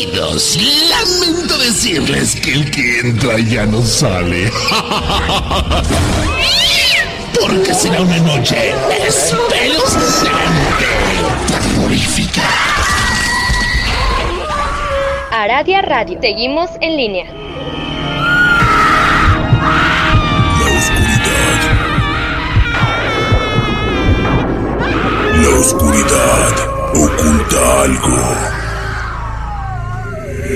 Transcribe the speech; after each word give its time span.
Queridos, 0.00 0.56
lamento 0.88 1.58
decirles 1.58 2.34
que 2.36 2.52
el 2.52 2.70
que 2.70 3.00
entra 3.00 3.38
ya 3.38 3.66
no 3.66 3.82
sale. 3.82 4.50
Porque 7.38 7.74
será 7.74 8.00
una 8.00 8.16
noche 8.20 8.72
espeluznante, 9.06 10.86
terrorífica. 11.48 12.40
Aradia 15.30 15.82
Radio. 15.82 16.18
Seguimos 16.18 16.70
en 16.80 16.96
línea. 16.96 17.26
La 20.60 20.66
oscuridad. 20.78 21.60
La 25.42 25.50
oscuridad 25.58 26.54
oculta 26.94 27.82
algo. 27.82 28.59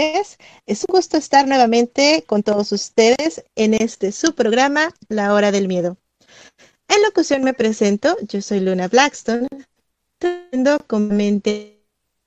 Es, 0.00 0.38
un 0.88 0.94
gusto 0.94 1.18
estar 1.18 1.46
nuevamente 1.46 2.24
con 2.26 2.42
todos 2.42 2.72
ustedes 2.72 3.44
en 3.54 3.74
este 3.74 4.12
su 4.12 4.34
programa, 4.34 4.94
La 5.10 5.34
Hora 5.34 5.52
del 5.52 5.68
Miedo. 5.68 5.98
En 6.88 7.02
locución 7.02 7.44
me 7.44 7.52
presento, 7.52 8.16
yo 8.22 8.40
soy 8.40 8.60
Luna 8.60 8.88
Blackstone, 8.88 9.46
trayendo 10.16 10.78
con 10.86 11.14
mente 11.14 11.82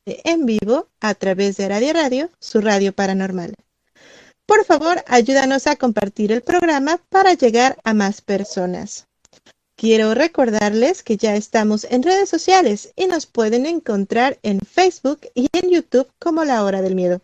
en 0.05 0.45
vivo 0.45 0.87
a 0.99 1.15
través 1.15 1.57
de 1.57 1.67
Radio 1.67 1.93
Radio, 1.93 2.29
su 2.39 2.61
radio 2.61 2.93
paranormal. 2.93 3.55
Por 4.45 4.65
favor, 4.65 5.03
ayúdanos 5.07 5.65
a 5.65 5.75
compartir 5.75 6.31
el 6.31 6.43
programa 6.43 6.99
para 7.09 7.33
llegar 7.33 7.79
a 7.83 7.95
más 7.95 8.21
personas. 8.21 9.07
Quiero 9.75 10.13
recordarles 10.13 11.01
que 11.01 11.17
ya 11.17 11.35
estamos 11.35 11.85
en 11.85 12.03
redes 12.03 12.29
sociales 12.29 12.93
y 12.95 13.07
nos 13.07 13.25
pueden 13.25 13.65
encontrar 13.65 14.37
en 14.43 14.59
Facebook 14.59 15.21
y 15.33 15.47
en 15.53 15.71
YouTube 15.71 16.07
como 16.19 16.43
La 16.43 16.63
Hora 16.63 16.83
del 16.83 16.93
Miedo 16.93 17.23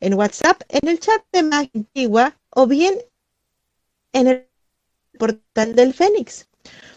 en 0.00 0.14
WhatsApp, 0.14 0.62
en 0.68 0.88
el 0.88 1.00
chat 1.00 1.22
de 1.32 1.42
Magia 1.42 2.38
o 2.50 2.66
bien 2.66 2.94
en 4.12 4.26
el 4.28 4.48
portal 5.18 5.74
del 5.74 5.94
Fénix, 5.94 6.46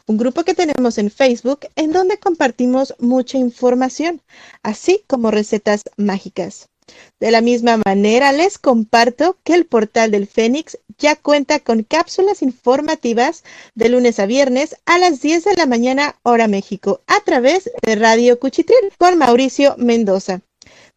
un 0.05 0.17
grupo 0.17 0.43
que 0.43 0.53
tenemos 0.53 0.97
en 0.97 1.11
Facebook 1.11 1.67
en 1.75 1.91
donde 1.91 2.19
compartimos 2.19 2.95
mucha 2.99 3.37
información, 3.37 4.21
así 4.63 5.03
como 5.07 5.31
recetas 5.31 5.83
mágicas. 5.97 6.69
De 7.19 7.31
la 7.31 7.41
misma 7.41 7.81
manera, 7.85 8.31
les 8.31 8.57
comparto 8.57 9.37
que 9.43 9.53
el 9.53 9.65
portal 9.65 10.11
del 10.11 10.25
Fénix 10.25 10.77
ya 10.97 11.17
cuenta 11.17 11.59
con 11.59 11.83
cápsulas 11.83 12.41
informativas 12.41 13.43
de 13.75 13.89
lunes 13.89 14.19
a 14.19 14.25
viernes 14.25 14.77
a 14.85 14.97
las 14.97 15.21
10 15.21 15.43
de 15.43 15.55
la 15.55 15.65
mañana 15.65 16.15
hora 16.23 16.47
México 16.47 17.01
a 17.07 17.19
través 17.19 17.69
de 17.81 17.95
Radio 17.95 18.39
Cuchitril 18.39 18.93
con 18.97 19.17
Mauricio 19.17 19.75
Mendoza. 19.77 20.41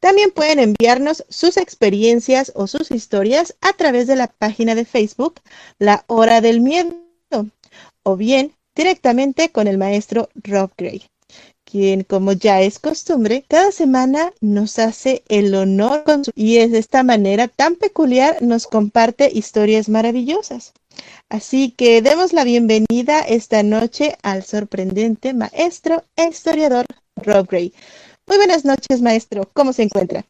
También 0.00 0.30
pueden 0.30 0.58
enviarnos 0.58 1.24
sus 1.28 1.58
experiencias 1.58 2.52
o 2.54 2.66
sus 2.66 2.90
historias 2.90 3.54
a 3.60 3.74
través 3.74 4.06
de 4.06 4.16
la 4.16 4.28
página 4.28 4.74
de 4.74 4.86
Facebook 4.86 5.40
La 5.78 6.04
Hora 6.06 6.40
del 6.40 6.62
Miedo 6.62 6.96
o 8.02 8.16
bien 8.16 8.52
directamente 8.74 9.50
con 9.50 9.68
el 9.68 9.76
maestro 9.76 10.30
Rob 10.42 10.70
Gray, 10.78 11.04
quien 11.64 12.02
como 12.02 12.32
ya 12.32 12.62
es 12.62 12.78
costumbre, 12.78 13.44
cada 13.46 13.72
semana 13.72 14.32
nos 14.40 14.78
hace 14.78 15.22
el 15.28 15.54
honor 15.54 16.02
y 16.34 16.56
es 16.56 16.72
de 16.72 16.78
esta 16.78 17.02
manera 17.02 17.48
tan 17.48 17.76
peculiar 17.76 18.40
nos 18.40 18.66
comparte 18.66 19.30
historias 19.30 19.90
maravillosas. 19.90 20.72
Así 21.28 21.72
que 21.72 22.00
demos 22.00 22.32
la 22.32 22.44
bienvenida 22.44 23.20
esta 23.20 23.62
noche 23.62 24.16
al 24.22 24.44
sorprendente 24.44 25.34
maestro 25.34 26.04
e 26.16 26.28
historiador 26.28 26.86
Rob 27.16 27.46
Gray. 27.48 27.72
Muy 28.30 28.36
buenas 28.36 28.64
noches, 28.64 29.02
maestro. 29.02 29.50
¿Cómo 29.54 29.72
se 29.72 29.82
encuentra? 29.82 30.24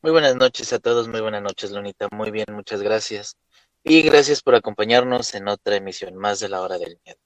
Muy 0.00 0.10
buenas 0.10 0.36
noches 0.36 0.72
a 0.72 0.78
todos, 0.78 1.06
muy 1.06 1.20
buenas 1.20 1.42
noches, 1.42 1.70
Lunita. 1.70 2.08
Muy 2.10 2.30
bien, 2.30 2.46
muchas 2.48 2.80
gracias. 2.80 3.36
Y 3.84 4.00
gracias 4.00 4.40
por 4.40 4.54
acompañarnos 4.54 5.34
en 5.34 5.48
otra 5.48 5.76
emisión 5.76 6.16
más 6.16 6.40
de 6.40 6.48
la 6.48 6.62
Hora 6.62 6.78
del 6.78 6.98
Miedo. 7.04 7.18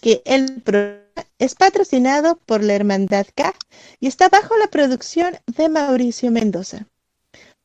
Que 0.00 0.22
el 0.26 0.62
programa 0.62 1.26
es 1.40 1.56
patrocinado 1.56 2.36
por 2.36 2.62
la 2.62 2.74
Hermandad 2.74 3.26
K 3.34 3.52
y 3.98 4.06
está 4.06 4.28
bajo 4.28 4.56
la 4.58 4.68
producción 4.68 5.40
de 5.46 5.68
Mauricio 5.68 6.30
Mendoza. 6.30 6.86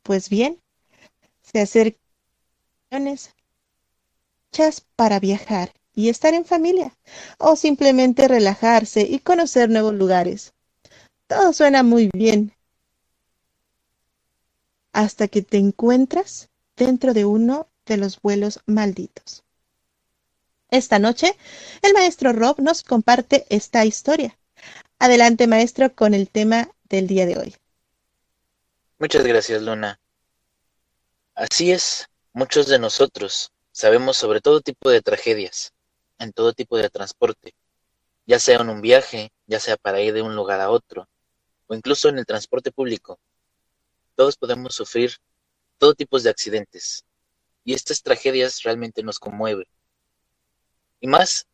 Pues 0.02 0.30
bien, 0.30 0.60
se 1.44 1.62
acercan 1.62 3.20
para 4.96 5.20
viajar 5.20 5.72
y 5.96 6.10
estar 6.10 6.34
en 6.34 6.46
familia, 6.46 6.96
o 7.38 7.56
simplemente 7.56 8.28
relajarse 8.28 9.02
y 9.02 9.20
conocer 9.20 9.70
nuevos 9.70 9.94
lugares. 9.94 10.54
Todo 11.28 11.54
suena 11.54 11.82
muy 11.82 12.10
bien, 12.14 12.54
hasta 14.92 15.28
que 15.28 15.42
te 15.42 15.58
encuentras 15.58 16.50
dentro 16.76 17.14
de 17.14 17.26
uno 17.26 17.68
de 17.86 17.98
los 17.98 18.22
vuelos 18.22 18.60
malditos. 18.66 19.44
Esta 20.70 21.00
noche, 21.00 21.38
el 21.82 21.94
maestro 21.94 22.34
Rob 22.34 22.60
nos 22.60 22.84
comparte 22.84 23.46
esta 23.50 23.86
historia. 23.86 24.38
Adelante, 25.00 25.48
maestro, 25.48 25.94
con 25.94 26.14
el 26.14 26.30
tema 26.30 26.70
del 26.84 27.08
día 27.08 27.26
de 27.26 27.38
hoy. 27.38 27.56
Muchas 28.98 29.26
gracias, 29.26 29.62
Luna. 29.62 30.00
Así 31.36 31.72
es, 31.72 32.08
muchos 32.34 32.68
de 32.68 32.80
nosotros 32.80 33.52
sabemos 33.76 34.16
sobre 34.16 34.40
todo 34.40 34.62
tipo 34.62 34.90
de 34.90 35.02
tragedias, 35.02 35.74
en 36.20 36.34
todo 36.34 36.54
tipo 36.54 36.78
de 36.78 36.90
transporte, 36.90 37.56
ya 38.26 38.40
sea 38.40 38.60
en 38.60 38.70
un 38.70 38.82
viaje, 38.82 39.32
ya 39.48 39.60
sea 39.60 39.78
para 39.78 40.02
ir 40.02 40.14
de 40.14 40.22
un 40.22 40.36
lugar 40.36 40.62
a 40.62 40.70
otro, 40.70 41.08
o 41.68 41.76
incluso 41.76 42.10
en 42.10 42.18
el 42.18 42.26
transporte 42.26 42.72
público. 42.72 43.20
Todos 44.16 44.38
podemos 44.38 44.76
sufrir 44.76 45.18
todo 45.78 45.94
tipo 45.94 46.20
de 46.20 46.30
accidentes, 46.30 47.06
y 47.64 47.74
estas 47.74 48.02
tragedias 48.02 48.64
realmente 48.64 49.04
nos 49.04 49.20
conmueven. 49.20 49.68
Y 51.00 51.08
más 51.08 51.48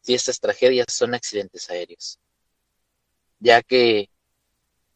si 0.00 0.14
estas 0.14 0.40
tragedias 0.40 0.86
son 0.88 1.14
accidentes 1.14 1.70
aéreos, 1.70 2.18
ya 3.38 3.62
que 3.62 4.10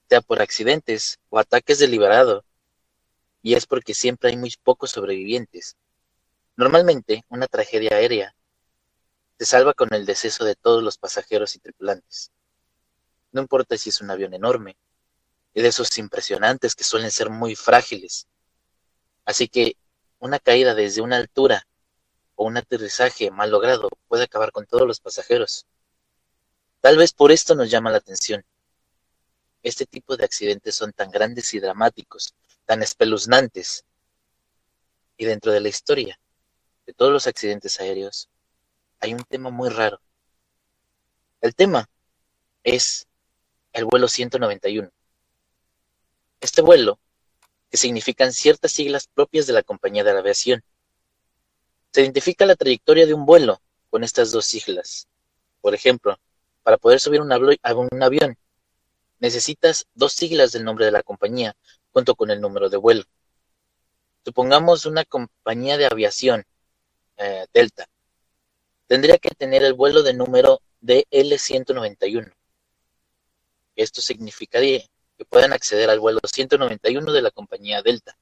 sea 0.09 0.21
por 0.21 0.43
accidentes 0.43 1.19
o 1.31 1.39
ataques 1.39 1.79
deliberados, 1.79 2.45
y 3.43 3.55
es 3.55 3.67
porque 3.67 3.95
siempre 3.95 4.31
hay 4.31 4.37
muy 4.37 4.53
pocos 4.63 4.91
sobrevivientes. 4.91 5.77
Normalmente, 6.57 7.25
una 7.29 7.47
tragedia 7.47 7.97
aérea 7.97 8.35
se 9.43 9.47
salva 9.47 9.75
con 9.75 9.93
el 9.93 10.07
deceso 10.07 10.45
de 10.45 10.55
todos 10.55 10.85
los 10.85 10.99
pasajeros 10.99 11.57
y 11.57 11.59
tripulantes. 11.59 12.31
No 13.33 13.41
importa 13.41 13.77
si 13.77 13.89
es 13.89 14.01
un 14.01 14.09
avión 14.09 14.35
enorme, 14.35 14.77
y 15.53 15.63
de 15.63 15.67
esos 15.67 15.99
impresionantes 15.99 16.77
que 16.77 16.85
suelen 16.85 17.11
ser 17.11 17.29
muy 17.29 17.57
frágiles. 17.57 18.29
Así 19.25 19.49
que 19.49 19.77
una 20.21 20.39
caída 20.39 20.77
desde 20.77 21.01
una 21.01 21.17
altura 21.17 21.67
o 22.37 22.45
un 22.45 22.57
aterrizaje 22.57 23.33
mal 23.33 23.51
logrado 23.51 23.89
puede 24.07 24.23
acabar 24.23 24.53
con 24.53 24.65
todos 24.65 24.87
los 24.87 25.01
pasajeros. 25.01 25.67
Tal 26.81 26.97
vez 26.97 27.13
por 27.13 27.33
esto 27.33 27.57
nos 27.57 27.69
llama 27.69 27.91
la 27.91 27.99
atención. 27.99 28.45
Este 29.65 29.87
tipo 29.87 30.17
de 30.17 30.25
accidentes 30.25 30.77
son 30.77 30.93
tan 30.93 31.11
grandes 31.11 31.53
y 31.53 31.59
dramáticos, 31.59 32.33
tan 32.65 32.81
espeluznantes. 32.81 33.85
Y 35.17 35.25
dentro 35.25 35.51
de 35.51 35.61
la 35.61 35.69
historia 35.69 36.21
de 36.87 36.95
todos 36.95 37.11
los 37.11 37.27
accidentes 37.27 37.81
aéreos, 37.81 38.29
hay 39.03 39.15
un 39.15 39.25
tema 39.25 39.51
muy 39.51 39.69
raro. 39.69 40.01
El 41.41 41.57
tema 41.57 41.91
es 42.63 43.09
el 43.73 43.85
vuelo 43.85 44.07
191. 44.07 44.89
Este 46.41 46.63
vuelo, 46.63 47.01
que 47.69 47.77
significan 47.79 48.33
ciertas 48.33 48.71
siglas 48.71 49.09
propias 49.09 49.49
de 49.49 49.55
la 49.55 49.65
compañía 49.65 50.05
de 50.05 50.15
la 50.15 50.21
aviación, 50.21 50.63
se 51.93 52.03
identifica 52.03 52.47
la 52.47 52.55
trayectoria 52.55 53.05
de 53.05 53.13
un 53.13 53.27
vuelo 53.27 53.61
con 53.91 54.05
estas 54.05 54.31
dos 54.31 54.47
siglas. 54.47 55.09
Por 55.61 55.75
ejemplo, 55.75 56.17
para 56.63 56.77
poder 56.79 57.01
subir 57.01 57.21
un, 57.21 57.33
avión, 57.33 58.39
necesitas 59.19 59.87
dos 59.95 60.13
siglas 60.13 60.53
del 60.53 60.65
nombre 60.65 60.85
de 60.85 60.93
la 60.93 61.03
compañía 61.03 61.57
junto 61.93 62.15
con 62.15 62.31
el 62.31 62.41
número 62.41 62.71
de 62.71 62.77
vuelo. 62.77 63.03
Supongamos 64.25 64.87
una 64.87 65.05
compañía 65.05 65.77
de 65.77 65.87
aviación, 65.87 66.45
eh, 67.17 67.47
Delta, 67.53 67.89
tendría 68.93 69.17
que 69.17 69.31
tener 69.31 69.63
el 69.63 69.73
vuelo 69.73 70.03
de 70.03 70.13
número 70.13 70.61
DL191. 70.83 72.31
Esto 73.75 74.03
significaría 74.03 74.83
que 75.17 75.25
puedan 75.25 75.55
acceder 75.55 75.89
al 75.89 75.99
vuelo 75.99 76.21
191 76.31 77.11
de 77.11 77.23
la 77.23 77.31
compañía 77.31 77.81
Delta. 77.81 78.19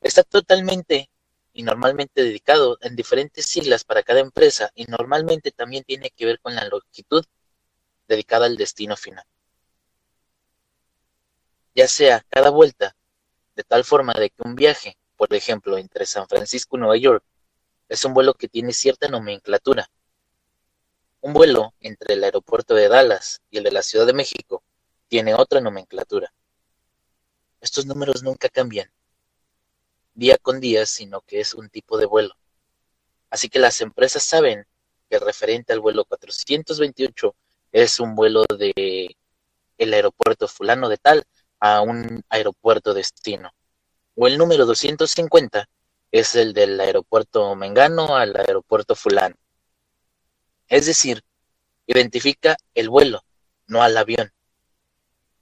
Está 0.00 0.24
totalmente 0.24 1.10
y 1.52 1.62
normalmente 1.62 2.24
dedicado 2.24 2.76
en 2.80 2.96
diferentes 2.96 3.46
siglas 3.46 3.84
para 3.84 4.02
cada 4.02 4.18
empresa 4.18 4.72
y 4.74 4.86
normalmente 4.86 5.52
también 5.52 5.84
tiene 5.84 6.10
que 6.10 6.26
ver 6.26 6.40
con 6.40 6.56
la 6.56 6.64
longitud 6.64 7.24
dedicada 8.08 8.46
al 8.46 8.56
destino 8.56 8.96
final. 8.96 9.26
Ya 11.72 11.86
sea 11.86 12.26
cada 12.30 12.50
vuelta, 12.50 12.96
de 13.54 13.62
tal 13.62 13.84
forma 13.84 14.12
de 14.14 14.30
que 14.30 14.42
un 14.42 14.56
viaje, 14.56 14.98
por 15.16 15.32
ejemplo, 15.32 15.78
entre 15.78 16.04
San 16.04 16.26
Francisco 16.26 16.76
y 16.76 16.80
Nueva 16.80 16.96
York, 16.96 17.22
es 17.88 18.04
un 18.04 18.14
vuelo 18.14 18.34
que 18.34 18.48
tiene 18.48 18.72
cierta 18.72 19.08
nomenclatura. 19.08 19.90
Un 21.20 21.32
vuelo 21.32 21.74
entre 21.80 22.14
el 22.14 22.24
aeropuerto 22.24 22.74
de 22.74 22.88
Dallas 22.88 23.42
y 23.50 23.58
el 23.58 23.64
de 23.64 23.72
la 23.72 23.82
Ciudad 23.82 24.06
de 24.06 24.12
México 24.12 24.62
tiene 25.08 25.34
otra 25.34 25.60
nomenclatura. 25.60 26.32
Estos 27.60 27.86
números 27.86 28.22
nunca 28.22 28.48
cambian 28.48 28.90
día 30.14 30.38
con 30.38 30.60
día, 30.60 30.86
sino 30.86 31.20
que 31.20 31.40
es 31.40 31.54
un 31.54 31.68
tipo 31.68 31.98
de 31.98 32.06
vuelo. 32.06 32.34
Así 33.30 33.48
que 33.48 33.58
las 33.58 33.80
empresas 33.80 34.22
saben 34.22 34.66
que 35.10 35.18
referente 35.18 35.72
al 35.72 35.80
vuelo 35.80 36.04
428 36.04 37.34
es 37.72 38.00
un 38.00 38.14
vuelo 38.14 38.44
de 38.58 39.16
el 39.78 39.92
aeropuerto 39.92 40.48
fulano 40.48 40.88
de 40.88 40.96
tal 40.96 41.24
a 41.60 41.82
un 41.82 42.24
aeropuerto 42.30 42.94
destino. 42.94 43.52
O 44.14 44.26
el 44.26 44.38
número 44.38 44.64
250 44.64 45.68
es 46.18 46.34
el 46.34 46.52
del 46.52 46.78
aeropuerto 46.80 47.54
Mengano 47.54 48.16
al 48.16 48.36
aeropuerto 48.36 48.94
fulano. 48.94 49.36
Es 50.68 50.86
decir, 50.86 51.22
identifica 51.86 52.56
el 52.74 52.88
vuelo, 52.88 53.22
no 53.66 53.82
al 53.82 53.96
avión. 53.96 54.32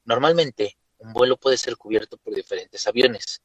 Normalmente, 0.05 0.76
un 0.99 1.12
vuelo 1.12 1.37
puede 1.37 1.56
ser 1.56 1.76
cubierto 1.76 2.17
por 2.19 2.35
diferentes 2.35 2.87
aviones. 2.87 3.43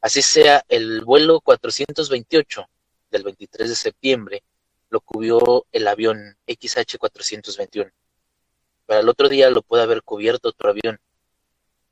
Así 0.00 0.22
sea, 0.22 0.64
el 0.68 1.04
vuelo 1.04 1.40
428 1.40 2.68
del 3.10 3.22
23 3.24 3.68
de 3.68 3.76
septiembre 3.76 4.44
lo 4.88 5.00
cubrió 5.00 5.66
el 5.72 5.88
avión 5.88 6.36
XH421. 6.46 7.92
Para 8.86 9.00
el 9.00 9.08
otro 9.08 9.28
día 9.28 9.50
lo 9.50 9.62
puede 9.62 9.82
haber 9.82 10.02
cubierto 10.02 10.50
otro 10.50 10.70
avión, 10.70 11.00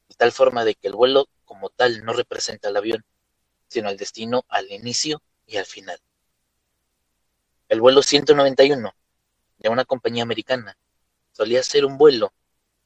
de 0.08 0.14
tal 0.16 0.32
forma 0.32 0.64
de 0.64 0.74
que 0.74 0.88
el 0.88 0.94
vuelo 0.94 1.28
como 1.44 1.70
tal 1.70 2.04
no 2.04 2.12
representa 2.12 2.68
al 2.68 2.76
avión, 2.76 3.04
sino 3.68 3.88
al 3.88 3.96
destino 3.96 4.44
al 4.48 4.70
inicio 4.70 5.22
y 5.46 5.56
al 5.56 5.66
final. 5.66 5.98
El 7.68 7.80
vuelo 7.80 8.02
191 8.02 8.94
de 9.58 9.68
una 9.68 9.84
compañía 9.84 10.22
americana 10.22 10.76
solía 11.32 11.62
ser 11.62 11.84
un 11.84 11.98
vuelo 11.98 12.32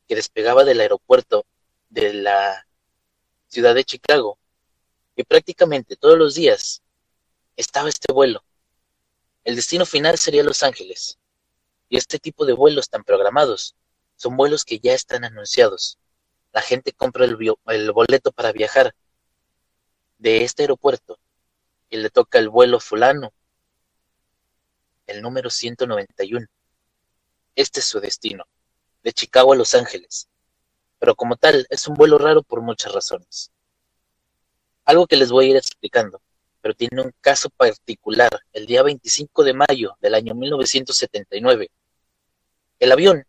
que 0.06 0.14
despegaba 0.14 0.64
del 0.64 0.80
aeropuerto 0.80 1.44
de 1.90 2.14
la 2.14 2.66
ciudad 3.48 3.74
de 3.74 3.84
Chicago 3.84 4.38
y 5.16 5.24
prácticamente 5.24 5.96
todos 5.96 6.16
los 6.16 6.34
días 6.34 6.82
estaba 7.56 7.88
este 7.88 8.12
vuelo. 8.12 8.44
El 9.44 9.56
destino 9.56 9.84
final 9.84 10.16
sería 10.18 10.44
Los 10.44 10.62
Ángeles. 10.62 11.18
Y 11.88 11.96
este 11.96 12.18
tipo 12.18 12.44
de 12.44 12.52
vuelos 12.52 12.88
tan 12.88 13.02
programados 13.02 13.74
son 14.16 14.36
vuelos 14.36 14.64
que 14.64 14.78
ya 14.78 14.92
están 14.92 15.24
anunciados. 15.24 15.98
La 16.52 16.60
gente 16.60 16.92
compra 16.92 17.24
el, 17.24 17.36
el 17.66 17.92
boleto 17.92 18.30
para 18.30 18.52
viajar 18.52 18.94
de 20.18 20.44
este 20.44 20.64
aeropuerto 20.64 21.18
y 21.90 21.96
le 21.96 22.10
toca 22.10 22.38
el 22.38 22.48
vuelo 22.48 22.80
fulano, 22.80 23.32
el 25.06 25.22
número 25.22 25.50
191. 25.50 26.46
Este 27.54 27.80
es 27.80 27.86
su 27.86 28.00
destino, 28.00 28.44
de 29.02 29.12
Chicago 29.12 29.52
a 29.52 29.56
Los 29.56 29.74
Ángeles. 29.74 30.28
Pero 30.98 31.14
como 31.14 31.36
tal, 31.36 31.66
es 31.70 31.88
un 31.88 31.94
vuelo 31.94 32.18
raro 32.18 32.42
por 32.42 32.60
muchas 32.60 32.92
razones. 32.92 33.50
Algo 34.84 35.06
que 35.06 35.16
les 35.16 35.30
voy 35.30 35.46
a 35.46 35.50
ir 35.50 35.56
explicando, 35.56 36.20
pero 36.60 36.74
tiene 36.74 37.02
un 37.02 37.12
caso 37.20 37.50
particular. 37.50 38.30
El 38.52 38.66
día 38.66 38.82
25 38.82 39.44
de 39.44 39.54
mayo 39.54 39.96
del 40.00 40.14
año 40.14 40.34
1979, 40.34 41.70
el 42.80 42.92
avión 42.92 43.24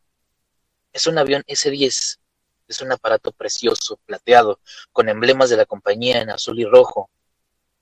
es 0.94 1.08
un 1.08 1.18
avión 1.18 1.44
S-10, 1.48 2.20
es 2.70 2.82
un 2.82 2.92
aparato 2.92 3.32
precioso, 3.32 4.00
plateado, 4.06 4.60
con 4.92 5.10
emblemas 5.10 5.50
de 5.50 5.58
la 5.58 5.66
compañía 5.66 6.22
en 6.22 6.30
azul 6.30 6.60
y 6.60 6.66
rojo. 6.66 7.10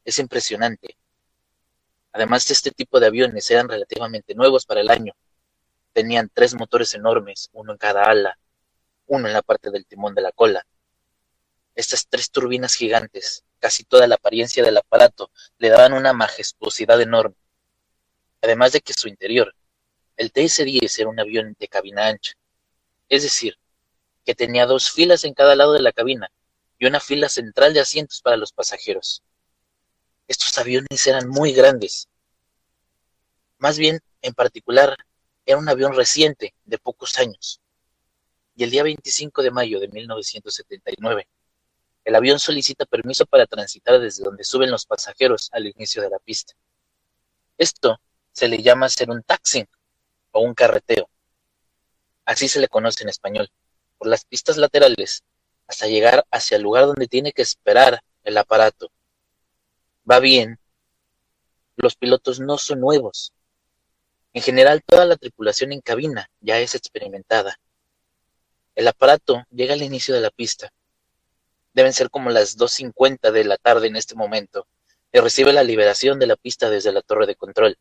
Es 0.05 0.17
impresionante. 0.19 0.97
Además, 2.13 2.49
este 2.49 2.71
tipo 2.71 2.99
de 2.99 3.07
aviones 3.07 3.51
eran 3.51 3.67
relativamente 3.67 4.33
nuevos 4.33 4.65
para 4.65 4.81
el 4.81 4.89
año. 4.89 5.13
Tenían 5.93 6.31
tres 6.33 6.55
motores 6.55 6.93
enormes, 6.93 7.49
uno 7.53 7.73
en 7.73 7.77
cada 7.77 8.05
ala, 8.05 8.39
uno 9.07 9.27
en 9.27 9.33
la 9.33 9.41
parte 9.41 9.69
del 9.71 9.85
timón 9.85 10.15
de 10.15 10.21
la 10.21 10.31
cola. 10.31 10.65
Estas 11.75 12.07
tres 12.07 12.31
turbinas 12.31 12.73
gigantes 12.73 13.43
casi 13.59 13.83
toda 13.83 14.07
la 14.07 14.15
apariencia 14.15 14.63
del 14.63 14.77
aparato 14.77 15.31
le 15.57 15.69
daban 15.69 15.93
una 15.93 16.13
majestuosidad 16.13 17.01
enorme. 17.01 17.35
Además 18.41 18.71
de 18.71 18.81
que 18.81 18.93
su 18.93 19.07
interior, 19.07 19.53
el 20.15 20.31
TS-10 20.31 20.99
era 20.99 21.09
un 21.09 21.19
avión 21.19 21.55
de 21.59 21.67
cabina 21.67 22.07
ancha, 22.07 22.33
es 23.09 23.23
decir, 23.23 23.57
que 24.27 24.35
tenía 24.35 24.65
dos 24.65 24.91
filas 24.91 25.24
en 25.24 25.33
cada 25.33 25.56
lado 25.56 25.71
de 25.71 25.81
la 25.81 25.94
cabina 25.94 26.29
y 26.77 26.85
una 26.85 27.00
fila 27.00 27.29
central 27.29 27.74
de 27.74 27.79
asientos 27.79 28.21
para 28.21 28.35
los 28.35 28.51
pasajeros. 28.51 29.24
Estos 30.27 30.57
aviones 30.57 31.07
eran 31.07 31.29
muy 31.29 31.53
grandes. 31.53 32.09
Más 33.57 33.77
bien, 33.77 34.01
en 34.21 34.33
particular, 34.33 34.97
era 35.45 35.57
un 35.57 35.69
avión 35.69 35.95
reciente, 35.95 36.53
de 36.65 36.77
pocos 36.77 37.18
años. 37.19 37.62
Y 38.54 38.66
el 38.66 38.69
día 38.69 38.83
25 38.83 39.44
de 39.44 39.51
mayo 39.51 39.80
de 39.80 39.87
1979, 39.87 41.25
el 42.04 42.13
avión 42.13 42.37
solicita 42.37 42.85
permiso 42.85 43.25
para 43.25 43.47
transitar 43.47 43.97
desde 44.01 44.25
donde 44.25 44.44
suben 44.44 44.71
los 44.71 44.85
pasajeros 44.85 45.47
al 45.54 45.68
inicio 45.68 46.01
de 46.01 46.09
la 46.09 46.19
pista. 46.19 46.54
Esto 47.57 48.01
se 48.33 48.49
le 48.49 48.61
llama 48.61 48.90
ser 48.90 49.09
un 49.09 49.23
taxi 49.23 49.66
o 50.31 50.42
un 50.42 50.54
carreteo. 50.54 51.09
Así 52.25 52.49
se 52.49 52.59
le 52.59 52.68
conoce 52.68 53.04
en 53.04 53.09
español, 53.09 53.49
por 53.97 54.07
las 54.07 54.25
pistas 54.25 54.57
laterales, 54.57 55.23
hasta 55.68 55.87
llegar 55.87 56.25
hacia 56.31 56.57
el 56.57 56.63
lugar 56.63 56.85
donde 56.85 57.07
tiene 57.07 57.31
que 57.31 57.42
esperar 57.42 58.01
el 58.23 58.37
aparato. 58.37 58.92
Va 60.09 60.19
bien. 60.19 60.59
Los 61.75 61.95
pilotos 61.95 62.39
no 62.39 62.57
son 62.57 62.80
nuevos. 62.80 63.33
En 64.33 64.42
general, 64.42 64.83
toda 64.85 65.06
la 65.06 65.18
tripulación 65.18 65.71
en 65.71 65.81
cabina 65.81 66.30
ya 66.39 66.59
es 66.59 66.75
experimentada. 66.75 67.59
El 68.75 68.87
aparato 68.87 69.44
llega 69.51 69.73
al 69.73 69.81
inicio 69.81 70.13
de 70.13 70.21
la 70.21 70.30
pista 70.30 70.71
Deben 71.77 71.94
ser 71.94 72.09
como 72.09 72.31
las 72.31 72.57
2.50 72.57 73.30
de 73.30 73.44
la 73.44 73.57
tarde 73.57 73.85
en 73.85 73.95
este 73.95 74.16
momento, 74.16 74.68
y 75.13 75.19
recibe 75.19 75.54
la 75.54 75.61
liberación 75.61 76.18
de 76.18 76.25
la 76.25 76.35
pista 76.35 76.71
desde 76.71 76.92
la 76.92 77.04
torre 77.04 77.27
de 77.27 77.35
control. 77.35 77.77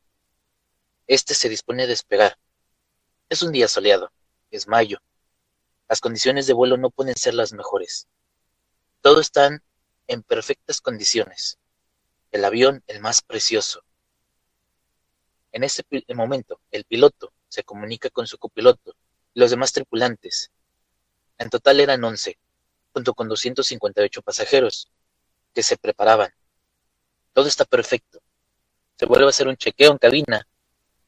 Este 1.06 1.32
se 1.32 1.48
dispone 1.48 1.84
a 1.84 1.86
despegar. 1.86 2.36
Es 3.30 3.42
un 3.42 3.52
día 3.52 3.68
soleado, 3.68 4.12
es 4.50 4.68
mayo. 4.68 4.98
Las 5.88 6.00
condiciones 6.00 6.46
de 6.46 6.52
vuelo 6.52 6.76
no 6.76 6.90
pueden 6.90 7.16
ser 7.16 7.34
las 7.34 7.52
mejores. 7.52 8.08
Todo 9.00 9.20
están 9.20 9.62
en 10.06 10.22
perfectas 10.22 10.80
condiciones. 10.80 11.58
El 12.32 12.44
avión 12.44 12.82
el 12.86 13.00
más 13.00 13.22
precioso. 13.22 13.82
En 15.52 15.64
ese 15.64 15.84
momento, 16.14 16.60
el 16.70 16.84
piloto 16.84 17.32
se 17.48 17.64
comunica 17.64 18.10
con 18.10 18.26
su 18.26 18.36
copiloto 18.36 18.94
y 19.32 19.40
los 19.40 19.50
demás 19.50 19.72
tripulantes. 19.72 20.50
En 21.38 21.50
total 21.50 21.80
eran 21.80 22.02
once 22.04 22.38
junto 22.92 23.14
con 23.14 23.28
258 23.28 24.22
pasajeros 24.22 24.90
que 25.52 25.62
se 25.62 25.76
preparaban. 25.76 26.30
Todo 27.32 27.46
está 27.46 27.64
perfecto. 27.66 28.20
Se 28.98 29.04
vuelve 29.04 29.26
a 29.26 29.28
hacer 29.28 29.48
un 29.48 29.56
chequeo 29.56 29.92
en 29.92 29.98
cabina 29.98 30.48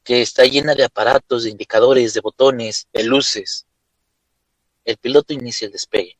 que 0.04 0.20
está 0.20 0.44
llena 0.44 0.74
de 0.74 0.84
aparatos, 0.84 1.44
de 1.44 1.50
indicadores, 1.50 2.12
de 2.12 2.20
botones, 2.20 2.88
de 2.92 3.04
luces. 3.04 3.66
El 4.88 4.96
piloto 4.96 5.34
inicia 5.34 5.66
el 5.66 5.72
despegue. 5.72 6.16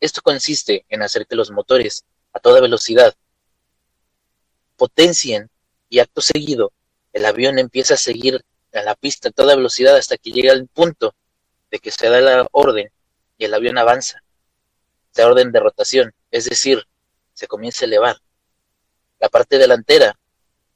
Esto 0.00 0.22
consiste 0.22 0.86
en 0.88 1.02
hacer 1.02 1.26
que 1.26 1.36
los 1.36 1.50
motores 1.50 2.06
a 2.32 2.40
toda 2.40 2.58
velocidad 2.62 3.14
potencien 4.78 5.50
y 5.90 5.98
acto 5.98 6.22
seguido 6.22 6.72
el 7.12 7.26
avión 7.26 7.58
empieza 7.58 7.94
a 7.94 7.98
seguir 7.98 8.42
a 8.72 8.80
la 8.80 8.94
pista 8.94 9.28
a 9.28 9.32
toda 9.32 9.56
velocidad 9.56 9.94
hasta 9.94 10.16
que 10.16 10.32
llega 10.32 10.52
al 10.52 10.68
punto 10.68 11.14
de 11.70 11.80
que 11.80 11.90
se 11.90 12.08
da 12.08 12.22
la 12.22 12.48
orden 12.50 12.90
y 13.36 13.44
el 13.44 13.52
avión 13.52 13.76
avanza. 13.76 14.22
Se 15.10 15.22
orden 15.22 15.52
de 15.52 15.60
rotación, 15.60 16.14
es 16.30 16.46
decir, 16.46 16.88
se 17.34 17.46
comienza 17.46 17.84
a 17.84 17.88
elevar. 17.88 18.22
La 19.18 19.28
parte 19.28 19.58
delantera 19.58 20.18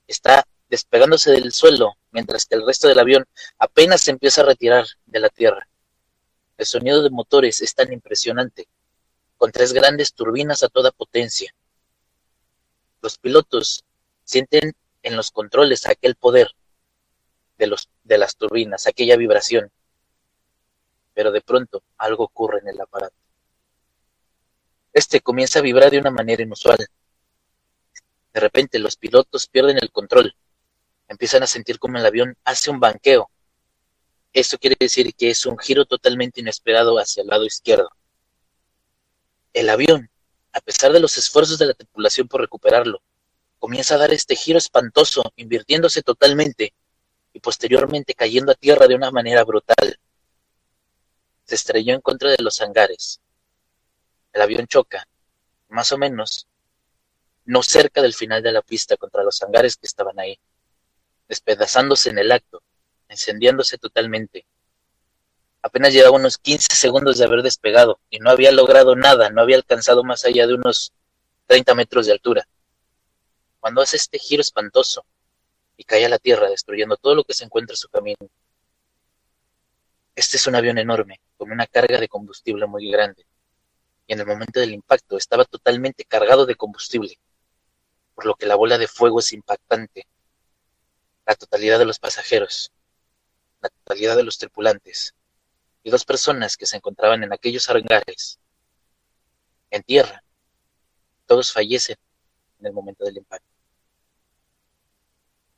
está 0.06 0.46
despegándose 0.68 1.30
del 1.30 1.50
suelo, 1.50 1.94
mientras 2.10 2.44
que 2.44 2.56
el 2.56 2.66
resto 2.66 2.88
del 2.88 2.98
avión 2.98 3.24
apenas 3.58 4.02
se 4.02 4.10
empieza 4.10 4.42
a 4.42 4.44
retirar 4.44 4.84
de 5.06 5.20
la 5.20 5.30
tierra. 5.30 5.66
El 6.58 6.66
sonido 6.66 7.02
de 7.04 7.10
motores 7.10 7.60
es 7.62 7.72
tan 7.72 7.92
impresionante, 7.92 8.68
con 9.36 9.52
tres 9.52 9.72
grandes 9.72 10.12
turbinas 10.12 10.64
a 10.64 10.68
toda 10.68 10.90
potencia. 10.90 11.54
Los 13.00 13.16
pilotos 13.16 13.84
sienten 14.24 14.74
en 15.04 15.16
los 15.16 15.30
controles 15.30 15.86
aquel 15.86 16.16
poder 16.16 16.50
de, 17.58 17.72
de 18.02 18.18
las 18.18 18.36
turbinas, 18.36 18.88
aquella 18.88 19.16
vibración. 19.16 19.70
Pero 21.14 21.30
de 21.30 21.40
pronto 21.42 21.84
algo 21.96 22.24
ocurre 22.24 22.58
en 22.58 22.68
el 22.68 22.80
aparato. 22.80 23.14
Este 24.92 25.20
comienza 25.20 25.60
a 25.60 25.62
vibrar 25.62 25.92
de 25.92 25.98
una 25.98 26.10
manera 26.10 26.42
inusual. 26.42 26.78
De 28.32 28.40
repente 28.40 28.80
los 28.80 28.96
pilotos 28.96 29.46
pierden 29.46 29.78
el 29.80 29.92
control. 29.92 30.34
Empiezan 31.06 31.44
a 31.44 31.46
sentir 31.46 31.78
como 31.78 31.98
el 31.98 32.06
avión 32.06 32.36
hace 32.42 32.68
un 32.68 32.80
banqueo. 32.80 33.30
Esto 34.32 34.58
quiere 34.58 34.76
decir 34.78 35.14
que 35.14 35.30
es 35.30 35.46
un 35.46 35.58
giro 35.58 35.86
totalmente 35.86 36.40
inesperado 36.40 36.98
hacia 36.98 37.22
el 37.22 37.28
lado 37.28 37.44
izquierdo. 37.44 37.90
El 39.52 39.70
avión, 39.70 40.10
a 40.52 40.60
pesar 40.60 40.92
de 40.92 41.00
los 41.00 41.16
esfuerzos 41.16 41.58
de 41.58 41.66
la 41.66 41.74
tripulación 41.74 42.28
por 42.28 42.40
recuperarlo, 42.40 43.02
comienza 43.58 43.94
a 43.94 43.98
dar 43.98 44.12
este 44.12 44.36
giro 44.36 44.58
espantoso, 44.58 45.22
invirtiéndose 45.36 46.02
totalmente 46.02 46.74
y 47.32 47.40
posteriormente 47.40 48.14
cayendo 48.14 48.52
a 48.52 48.54
tierra 48.54 48.86
de 48.86 48.94
una 48.94 49.10
manera 49.10 49.44
brutal. 49.44 49.98
Se 51.44 51.54
estrelló 51.54 51.94
en 51.94 52.00
contra 52.00 52.30
de 52.30 52.42
los 52.42 52.60
hangares. 52.60 53.20
El 54.32 54.42
avión 54.42 54.66
choca, 54.66 55.08
más 55.68 55.90
o 55.92 55.98
menos, 55.98 56.46
no 57.46 57.62
cerca 57.62 58.02
del 58.02 58.14
final 58.14 58.42
de 58.42 58.52
la 58.52 58.62
pista 58.62 58.96
contra 58.98 59.24
los 59.24 59.42
hangares 59.42 59.76
que 59.76 59.86
estaban 59.86 60.18
ahí, 60.20 60.38
despedazándose 61.26 62.10
en 62.10 62.18
el 62.18 62.30
acto, 62.30 62.62
incendiándose 63.08 63.78
totalmente. 63.78 64.46
Apenas 65.62 65.92
llevaba 65.92 66.16
unos 66.16 66.38
15 66.38 66.74
segundos 66.74 67.18
de 67.18 67.24
haber 67.24 67.42
despegado 67.42 68.00
y 68.10 68.18
no 68.20 68.30
había 68.30 68.52
logrado 68.52 68.96
nada, 68.96 69.30
no 69.30 69.42
había 69.42 69.56
alcanzado 69.56 70.04
más 70.04 70.24
allá 70.24 70.46
de 70.46 70.54
unos 70.54 70.92
30 71.46 71.74
metros 71.74 72.06
de 72.06 72.12
altura 72.12 72.48
cuando 73.60 73.82
hace 73.82 73.96
este 73.96 74.18
giro 74.18 74.40
espantoso 74.40 75.04
y 75.76 75.84
cae 75.84 76.04
a 76.04 76.08
la 76.08 76.18
tierra 76.18 76.48
destruyendo 76.48 76.96
todo 76.96 77.14
lo 77.14 77.24
que 77.24 77.34
se 77.34 77.44
encuentra 77.44 77.74
en 77.74 77.78
su 77.78 77.88
camino. 77.88 78.16
Este 80.14 80.36
es 80.36 80.46
un 80.46 80.56
avión 80.56 80.78
enorme, 80.78 81.20
con 81.36 81.52
una 81.52 81.66
carga 81.66 81.98
de 81.98 82.08
combustible 82.08 82.66
muy 82.66 82.90
grande, 82.90 83.24
y 84.06 84.12
en 84.14 84.20
el 84.20 84.26
momento 84.26 84.58
del 84.58 84.72
impacto 84.72 85.16
estaba 85.16 85.44
totalmente 85.44 86.04
cargado 86.04 86.46
de 86.46 86.56
combustible, 86.56 87.18
por 88.14 88.26
lo 88.26 88.34
que 88.34 88.46
la 88.46 88.56
bola 88.56 88.78
de 88.78 88.88
fuego 88.88 89.20
es 89.20 89.32
impactante. 89.32 90.08
La 91.26 91.34
totalidad 91.36 91.78
de 91.78 91.84
los 91.84 92.00
pasajeros, 92.00 92.72
la 93.60 93.68
totalidad 93.68 94.16
de 94.16 94.24
los 94.24 94.38
tripulantes 94.38 95.14
y 95.82 95.90
dos 95.90 96.04
personas 96.04 96.56
que 96.56 96.66
se 96.66 96.76
encontraban 96.76 97.22
en 97.22 97.32
aquellos 97.32 97.68
hangares, 97.68 98.38
en 99.70 99.82
tierra, 99.82 100.22
todos 101.26 101.52
fallecen 101.52 101.96
en 102.60 102.66
el 102.66 102.72
momento 102.72 103.04
del 103.04 103.18
impacto. 103.18 103.46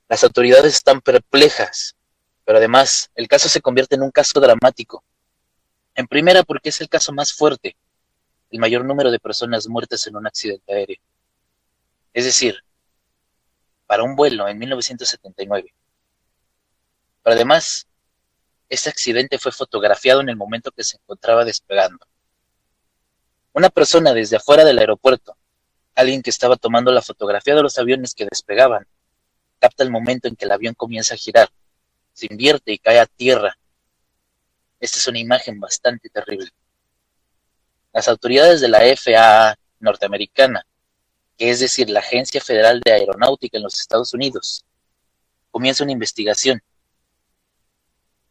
Las 0.08 0.24
autoridades 0.24 0.74
están 0.74 1.00
perplejas, 1.00 1.94
pero 2.44 2.58
además 2.58 3.10
el 3.14 3.28
caso 3.28 3.48
se 3.48 3.60
convierte 3.60 3.94
en 3.94 4.02
un 4.02 4.10
caso 4.10 4.40
dramático. 4.40 5.04
En 5.94 6.06
primera 6.08 6.42
porque 6.42 6.70
es 6.70 6.80
el 6.80 6.88
caso 6.88 7.12
más 7.12 7.32
fuerte, 7.32 7.76
el 8.50 8.58
mayor 8.58 8.84
número 8.84 9.10
de 9.10 9.20
personas 9.20 9.68
muertas 9.68 10.06
en 10.06 10.16
un 10.16 10.26
accidente 10.26 10.72
aéreo. 10.72 11.00
Es 12.12 12.24
decir, 12.24 12.64
para 13.86 14.02
un 14.02 14.16
vuelo 14.16 14.48
en 14.48 14.58
1979. 14.58 15.72
Pero 17.22 17.34
además, 17.34 17.86
este 18.70 18.88
accidente 18.88 19.38
fue 19.38 19.52
fotografiado 19.52 20.20
en 20.20 20.28
el 20.28 20.36
momento 20.36 20.70
que 20.70 20.84
se 20.84 20.96
encontraba 20.96 21.44
despegando. 21.44 22.06
Una 23.52 23.68
persona 23.68 24.14
desde 24.14 24.36
afuera 24.36 24.64
del 24.64 24.78
aeropuerto, 24.78 25.36
alguien 25.96 26.22
que 26.22 26.30
estaba 26.30 26.56
tomando 26.56 26.92
la 26.92 27.02
fotografía 27.02 27.54
de 27.56 27.62
los 27.62 27.76
aviones 27.78 28.14
que 28.14 28.26
despegaban, 28.30 28.86
capta 29.58 29.82
el 29.82 29.90
momento 29.90 30.28
en 30.28 30.36
que 30.36 30.44
el 30.44 30.52
avión 30.52 30.74
comienza 30.74 31.14
a 31.14 31.18
girar, 31.18 31.50
se 32.12 32.26
invierte 32.30 32.72
y 32.72 32.78
cae 32.78 33.00
a 33.00 33.06
tierra. 33.06 33.58
Esta 34.78 34.98
es 34.98 35.06
una 35.08 35.18
imagen 35.18 35.58
bastante 35.58 36.08
terrible. 36.08 36.50
Las 37.92 38.06
autoridades 38.06 38.60
de 38.60 38.68
la 38.68 38.80
FAA 38.96 39.56
norteamericana, 39.80 40.64
que 41.36 41.50
es 41.50 41.58
decir, 41.58 41.90
la 41.90 42.00
Agencia 42.00 42.40
Federal 42.40 42.80
de 42.80 42.92
Aeronáutica 42.92 43.56
en 43.56 43.64
los 43.64 43.80
Estados 43.80 44.14
Unidos, 44.14 44.64
comienza 45.50 45.82
una 45.82 45.92
investigación. 45.92 46.62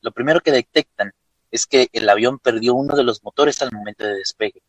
Lo 0.01 0.11
primero 0.11 0.41
que 0.41 0.51
detectan 0.51 1.13
es 1.51 1.65
que 1.65 1.89
el 1.93 2.07
avión 2.09 2.39
perdió 2.39 2.73
uno 2.73 2.95
de 2.95 3.03
los 3.03 3.23
motores 3.23 3.61
al 3.61 3.71
momento 3.71 4.05
de 4.05 4.15
despegue. 4.15 4.61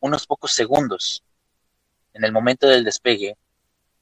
Unos 0.00 0.26
pocos 0.26 0.52
segundos. 0.52 1.22
En 2.12 2.24
el 2.24 2.32
momento 2.32 2.66
del 2.66 2.84
despegue, 2.84 3.36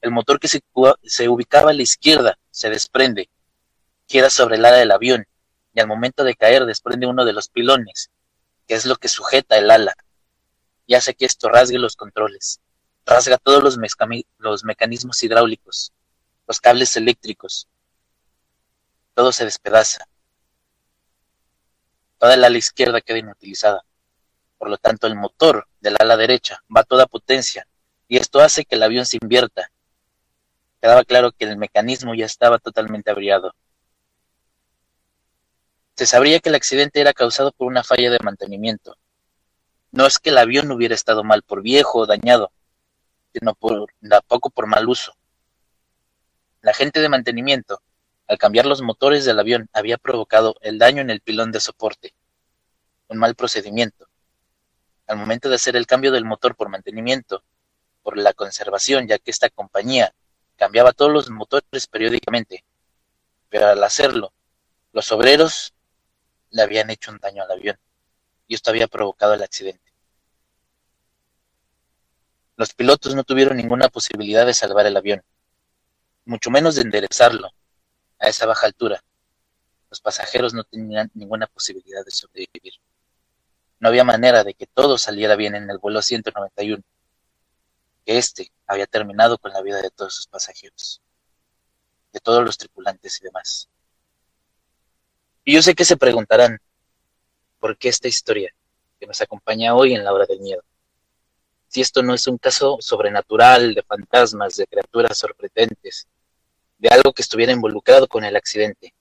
el 0.01 0.11
motor 0.11 0.39
que 0.39 0.47
se, 0.47 1.29
ubicaba 1.29 1.71
a 1.71 1.73
la 1.73 1.81
izquierda 1.81 2.39
se 2.51 2.69
desprende, 2.69 3.29
queda 4.07 4.29
sobre 4.29 4.55
el 4.55 4.65
ala 4.65 4.77
del 4.77 4.91
avión 4.91 5.27
y 5.73 5.79
al 5.79 5.87
momento 5.87 6.23
de 6.23 6.35
caer 6.35 6.65
desprende 6.65 7.05
uno 7.05 7.25
de 7.25 7.33
los 7.33 7.49
pilones, 7.49 8.09
que 8.67 8.75
es 8.75 8.85
lo 8.85 8.95
que 8.95 9.07
sujeta 9.07 9.57
el 9.57 9.69
ala, 9.69 9.95
y 10.85 10.95
hace 10.95 11.13
que 11.13 11.25
esto 11.25 11.49
rasgue 11.49 11.77
los 11.77 11.95
controles, 11.95 12.61
rasga 13.05 13.37
todos 13.37 13.61
los, 13.61 13.77
los 14.37 14.63
mecanismos 14.63 15.21
hidráulicos, 15.21 15.91
los 16.47 16.59
cables 16.59 16.95
eléctricos, 16.97 17.67
todo 19.19 19.33
se 19.33 19.43
despedaza. 19.43 20.07
Toda 22.17 22.35
el 22.35 22.43
ala 22.45 22.57
izquierda 22.57 23.01
queda 23.01 23.17
inutilizada. 23.17 23.83
Por 24.57 24.69
lo 24.69 24.77
tanto, 24.77 25.07
el 25.07 25.17
motor 25.17 25.67
del 25.81 25.97
ala 25.99 26.15
derecha 26.15 26.63
va 26.73 26.79
a 26.79 26.83
toda 26.85 27.05
potencia 27.05 27.67
y 28.07 28.15
esto 28.15 28.39
hace 28.39 28.63
que 28.63 28.75
el 28.75 28.83
avión 28.83 29.05
se 29.05 29.17
invierta 29.21 29.69
quedaba 30.81 31.03
claro 31.03 31.33
que 31.33 31.43
el 31.43 31.57
mecanismo 31.57 32.15
ya 32.15 32.25
estaba 32.25 32.59
totalmente 32.59 33.11
abriado. 33.11 33.53
Se 35.97 36.05
sabría 36.05 36.39
que 36.39 36.47
el 36.47 36.55
accidente 36.55 37.01
era 37.01 37.11
causado 37.11 37.51
por 37.51 37.67
una 37.67 37.83
falla 37.83 38.09
de 38.11 38.19
mantenimiento. 38.23 38.95
No 39.91 40.05
es 40.05 40.17
que 40.17 40.29
el 40.29 40.37
avión 40.37 40.71
hubiera 40.71 40.95
estado 40.95 41.25
mal 41.25 41.43
por 41.43 41.61
viejo 41.61 41.99
o 41.99 42.05
dañado, 42.05 42.53
sino 43.33 43.53
por, 43.53 43.93
tampoco 43.99 44.49
por 44.49 44.65
mal 44.65 44.87
uso. 44.87 45.13
La 46.61 46.73
gente 46.73 47.01
de 47.01 47.09
mantenimiento, 47.09 47.81
al 48.29 48.37
cambiar 48.37 48.67
los 48.67 48.83
motores 48.83 49.25
del 49.25 49.39
avión, 49.39 49.67
había 49.73 49.97
provocado 49.97 50.55
el 50.61 50.77
daño 50.77 51.01
en 51.01 51.09
el 51.09 51.19
pilón 51.19 51.51
de 51.51 51.59
soporte. 51.59 52.13
Un 53.07 53.17
mal 53.17 53.33
procedimiento. 53.33 54.07
Al 55.07 55.17
momento 55.17 55.49
de 55.49 55.55
hacer 55.55 55.75
el 55.75 55.87
cambio 55.87 56.11
del 56.11 56.25
motor 56.25 56.55
por 56.55 56.69
mantenimiento, 56.69 57.43
por 58.03 58.19
la 58.19 58.33
conservación, 58.33 59.07
ya 59.07 59.17
que 59.17 59.31
esta 59.31 59.49
compañía 59.49 60.13
cambiaba 60.57 60.91
todos 60.91 61.11
los 61.11 61.31
motores 61.31 61.87
periódicamente, 61.87 62.63
pero 63.49 63.65
al 63.65 63.83
hacerlo, 63.83 64.31
los 64.93 65.11
obreros 65.11 65.73
le 66.51 66.61
habían 66.61 66.91
hecho 66.91 67.09
un 67.09 67.17
daño 67.17 67.41
al 67.41 67.51
avión 67.51 67.79
y 68.47 68.53
esto 68.53 68.69
había 68.69 68.87
provocado 68.87 69.33
el 69.33 69.41
accidente. 69.41 69.91
Los 72.57 72.75
pilotos 72.75 73.15
no 73.15 73.23
tuvieron 73.23 73.57
ninguna 73.57 73.89
posibilidad 73.89 74.45
de 74.45 74.53
salvar 74.53 74.85
el 74.85 74.97
avión, 74.97 75.23
mucho 76.25 76.51
menos 76.51 76.75
de 76.75 76.83
enderezarlo 76.83 77.49
a 78.19 78.27
esa 78.27 78.45
baja 78.45 78.67
altura. 78.67 79.03
Los 79.89 80.01
pasajeros 80.01 80.53
no 80.53 80.63
tenían 80.63 81.09
ninguna 81.13 81.47
posibilidad 81.47 82.03
de 82.05 82.11
sobrevivir. 82.11 82.73
No 83.79 83.89
había 83.89 84.03
manera 84.03 84.43
de 84.43 84.53
que 84.53 84.67
todo 84.67 84.97
saliera 84.97 85.35
bien 85.35 85.55
en 85.55 85.69
el 85.69 85.77
vuelo 85.77 86.01
191 86.01 86.83
este 88.17 88.51
había 88.65 88.87
terminado 88.87 89.37
con 89.37 89.53
la 89.53 89.61
vida 89.61 89.81
de 89.81 89.91
todos 89.91 90.15
sus 90.15 90.27
pasajeros, 90.27 90.99
de 92.11 92.19
todos 92.19 92.43
los 92.43 92.57
tripulantes 92.57 93.21
y 93.21 93.25
demás. 93.25 93.69
Y 95.43 95.53
yo 95.53 95.61
sé 95.61 95.75
que 95.75 95.85
se 95.85 95.95
preguntarán, 95.95 96.59
¿por 97.59 97.77
qué 97.77 97.89
esta 97.89 98.07
historia 98.07 98.51
que 98.99 99.05
nos 99.05 99.21
acompaña 99.21 99.75
hoy 99.75 99.93
en 99.93 100.03
la 100.03 100.11
hora 100.11 100.25
del 100.25 100.39
miedo? 100.39 100.63
Si 101.67 101.81
esto 101.81 102.01
no 102.01 102.15
es 102.15 102.25
un 102.27 102.39
caso 102.39 102.77
sobrenatural 102.79 103.75
de 103.75 103.83
fantasmas, 103.83 104.55
de 104.55 104.65
criaturas 104.65 105.17
sorprendentes, 105.17 106.07
de 106.79 106.89
algo 106.89 107.13
que 107.13 107.21
estuviera 107.21 107.51
involucrado 107.51 108.07
con 108.07 108.23
el 108.23 108.35
accidente. 108.35 108.93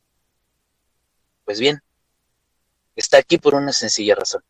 Pues 1.44 1.58
bien, 1.58 1.80
está 2.94 3.16
aquí 3.16 3.38
por 3.38 3.54
una 3.54 3.72
sencilla 3.72 4.14
razón, 4.14 4.44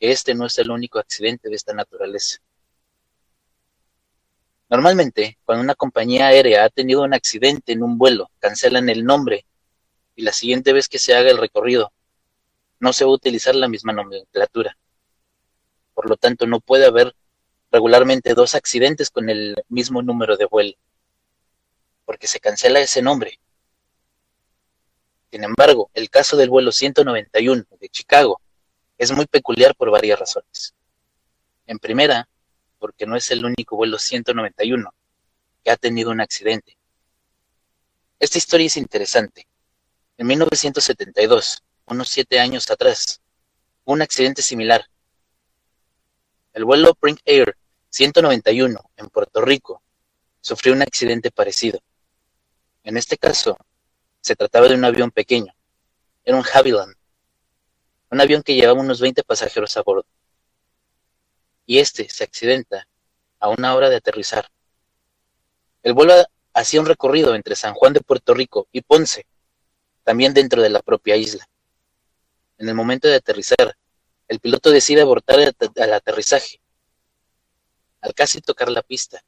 este 0.00 0.34
no 0.34 0.46
es 0.46 0.58
el 0.58 0.70
único 0.70 0.98
accidente 0.98 1.48
de 1.48 1.54
esta 1.54 1.74
naturaleza 1.74 2.38
Normalmente, 4.72 5.36
cuando 5.44 5.62
una 5.62 5.74
compañía 5.74 6.28
aérea 6.28 6.64
ha 6.64 6.70
tenido 6.70 7.02
un 7.02 7.12
accidente 7.12 7.72
en 7.72 7.82
un 7.82 7.98
vuelo, 7.98 8.30
cancelan 8.38 8.88
el 8.88 9.04
nombre 9.04 9.44
y 10.16 10.22
la 10.22 10.32
siguiente 10.32 10.72
vez 10.72 10.88
que 10.88 10.98
se 10.98 11.14
haga 11.14 11.30
el 11.30 11.36
recorrido, 11.36 11.92
no 12.80 12.94
se 12.94 13.04
va 13.04 13.10
a 13.10 13.14
utilizar 13.14 13.54
la 13.54 13.68
misma 13.68 13.92
nomenclatura. 13.92 14.78
Por 15.92 16.08
lo 16.08 16.16
tanto, 16.16 16.46
no 16.46 16.58
puede 16.60 16.86
haber 16.86 17.14
regularmente 17.70 18.32
dos 18.32 18.54
accidentes 18.54 19.10
con 19.10 19.28
el 19.28 19.62
mismo 19.68 20.00
número 20.00 20.38
de 20.38 20.46
vuelo, 20.46 20.72
porque 22.04 22.26
se 22.26 22.40
cancela 22.40 22.80
ese 22.80 23.02
nombre. 23.02 23.38
Sin 25.30 25.44
embargo, 25.44 25.90
el 25.94 26.10
caso 26.10 26.36
del 26.36 26.50
vuelo 26.50 26.72
191 26.72 27.64
de 27.80 27.88
Chicago 27.88 28.40
es 28.98 29.12
muy 29.12 29.26
peculiar 29.26 29.74
por 29.74 29.90
varias 29.90 30.18
razones. 30.18 30.74
En 31.66 31.78
primera, 31.78 32.28
porque 32.78 33.06
no 33.06 33.16
es 33.16 33.30
el 33.30 33.44
único 33.44 33.76
vuelo 33.76 33.98
191 33.98 34.92
que 35.64 35.70
ha 35.70 35.76
tenido 35.76 36.10
un 36.10 36.20
accidente. 36.20 36.76
Esta 38.18 38.38
historia 38.38 38.66
es 38.66 38.76
interesante. 38.76 39.46
En 40.16 40.26
1972, 40.26 41.62
unos 41.86 42.08
siete 42.08 42.38
años 42.38 42.70
atrás, 42.70 43.20
un 43.84 44.02
accidente 44.02 44.42
similar. 44.42 44.84
El 46.52 46.64
vuelo 46.64 46.96
Brink 47.00 47.20
Air 47.24 47.56
191 47.88 48.78
en 48.96 49.08
Puerto 49.08 49.40
Rico 49.40 49.82
sufrió 50.40 50.72
un 50.72 50.82
accidente 50.82 51.30
parecido. 51.30 51.80
En 52.84 52.96
este 52.96 53.16
caso, 53.16 53.56
se 54.20 54.34
trataba 54.34 54.68
de 54.68 54.74
un 54.74 54.84
avión 54.84 55.10
pequeño. 55.10 55.54
Era 56.24 56.36
un 56.36 56.44
Havilland, 56.44 56.94
un 58.10 58.20
avión 58.20 58.42
que 58.42 58.54
llevaba 58.54 58.80
unos 58.80 59.00
20 59.00 59.22
pasajeros 59.22 59.76
a 59.76 59.82
bordo. 59.82 60.06
Y 61.64 61.78
este 61.78 62.08
se 62.08 62.24
accidenta 62.24 62.86
a 63.38 63.48
una 63.48 63.74
hora 63.74 63.88
de 63.88 63.96
aterrizar. 63.96 64.48
El 65.82 65.94
vuelo 65.94 66.14
hacía 66.52 66.80
un 66.80 66.86
recorrido 66.86 67.34
entre 67.34 67.56
San 67.56 67.74
Juan 67.74 67.92
de 67.92 68.00
Puerto 68.00 68.34
Rico 68.34 68.68
y 68.70 68.82
Ponce, 68.82 69.26
también 70.04 70.34
dentro 70.34 70.60
de 70.60 70.70
la 70.70 70.82
propia 70.82 71.16
isla. 71.16 71.48
En 72.58 72.68
el 72.68 72.74
momento 72.74 73.08
de 73.08 73.16
aterrizar, 73.16 73.76
el 74.28 74.40
piloto 74.40 74.70
decide 74.70 75.00
abortar 75.00 75.54
al 75.76 75.92
aterrizaje. 75.92 76.60
Al 78.00 78.14
casi 78.14 78.40
tocar 78.40 78.70
la 78.70 78.82
pista, 78.82 79.22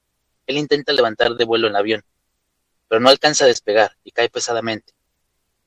él 0.46 0.58
intenta 0.58 0.92
levantar 0.92 1.34
de 1.34 1.44
vuelo 1.44 1.68
el 1.68 1.76
avión, 1.76 2.04
pero 2.88 3.00
no 3.00 3.08
alcanza 3.08 3.44
a 3.44 3.48
despegar 3.48 3.96
y 4.04 4.10
cae 4.10 4.28
pesadamente, 4.28 4.92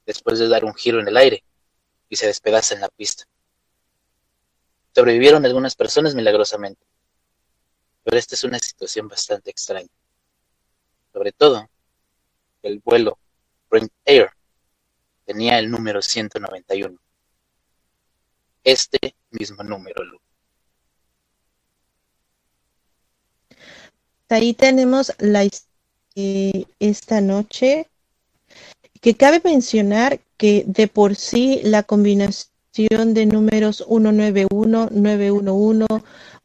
después 0.06 0.40
de 0.40 0.48
dar 0.48 0.66
un 0.66 0.74
giro 0.74 1.00
en 1.00 1.08
el 1.08 1.18
aire, 1.18 1.44
y 2.10 2.16
se 2.16 2.28
despedaza 2.28 2.76
en 2.76 2.82
la 2.82 2.90
pista. 2.90 3.26
Sobrevivieron 4.96 5.46
algunas 5.46 5.76
personas 5.76 6.16
milagrosamente, 6.16 6.86
pero 8.04 8.18
esta 8.18 8.36
es 8.36 8.44
una 8.44 8.60
situación 8.60 9.08
bastante 9.08 9.52
extraña 9.52 9.90
sobre 11.18 11.32
todo 11.32 11.68
el 12.62 12.80
vuelo 12.86 13.18
Brink 13.72 13.92
Air 14.06 14.30
tenía 15.26 15.58
el 15.58 15.72
número 15.72 16.00
191. 16.00 16.96
Este 18.64 19.16
mismo 19.32 19.64
número. 19.64 20.04
Ahí 24.30 24.54
tenemos 24.54 25.12
la 25.18 25.44
eh, 25.44 25.50
esta 26.80 27.22
noche 27.22 27.88
que 29.02 29.16
cabe 29.16 29.42
mencionar 29.44 30.20
que 30.38 30.64
de 30.66 30.88
por 30.88 31.16
sí 31.16 31.62
la 31.64 31.84
combinación 31.84 33.14
de 33.14 33.26
números 33.26 33.84
191, 33.88 34.90
911, 34.92 35.86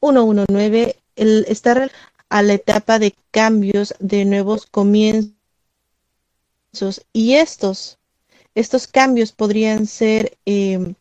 119 0.01 0.97
el 1.17 1.45
estar 1.49 1.91
a 2.29 2.43
la 2.43 2.55
etapa 2.55 2.99
de 2.99 3.15
cambios, 3.31 3.95
de 3.99 4.25
nuevos 4.25 4.67
comienzos. 4.67 5.37
Y 7.13 7.35
estos, 7.35 7.99
estos 8.55 8.87
cambios 8.87 9.33
podrían 9.33 9.87
ser, 9.87 10.37
em, 10.47 10.95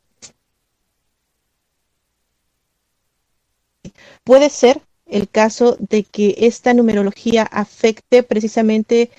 puede 4.24 4.50
ser 4.50 4.82
el 5.12 5.30
caso 5.30 5.78
de 5.80 6.04
que 6.04 6.36
esta 6.40 6.74
numerología 6.74 7.44
afecte 7.44 8.24
precisamente 8.24 9.12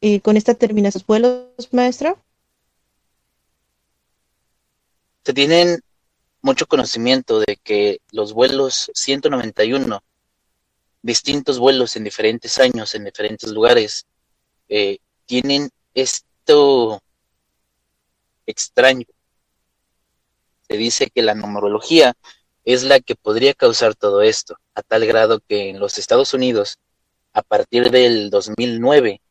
eh, 0.00 0.20
con 0.20 0.36
esta 0.36 0.54
terminación 0.54 1.04
vuelos, 1.06 1.72
maestro? 1.72 2.18
Se 5.24 5.32
tienen 5.32 5.80
mucho 6.42 6.66
conocimiento 6.66 7.40
de 7.40 7.58
que 7.62 8.00
los 8.12 8.32
vuelos 8.32 8.90
191 8.94 10.02
distintos 11.02 11.58
vuelos 11.58 11.96
en 11.96 12.04
diferentes 12.04 12.58
años, 12.58 12.94
en 12.94 13.04
diferentes 13.04 13.50
lugares, 13.50 14.06
eh, 14.68 14.98
tienen 15.26 15.70
esto 15.94 17.02
extraño. 18.46 19.06
Se 20.68 20.76
dice 20.76 21.10
que 21.10 21.22
la 21.22 21.34
numerología 21.34 22.14
es 22.68 22.82
la 22.82 23.00
que 23.00 23.16
podría 23.16 23.54
causar 23.54 23.94
todo 23.94 24.20
esto, 24.20 24.58
a 24.74 24.82
tal 24.82 25.06
grado 25.06 25.40
que 25.40 25.70
en 25.70 25.80
los 25.80 25.96
Estados 25.96 26.34
Unidos, 26.34 26.78
a 27.32 27.40
partir 27.40 27.90
del 27.90 28.28
2009, 28.28 29.22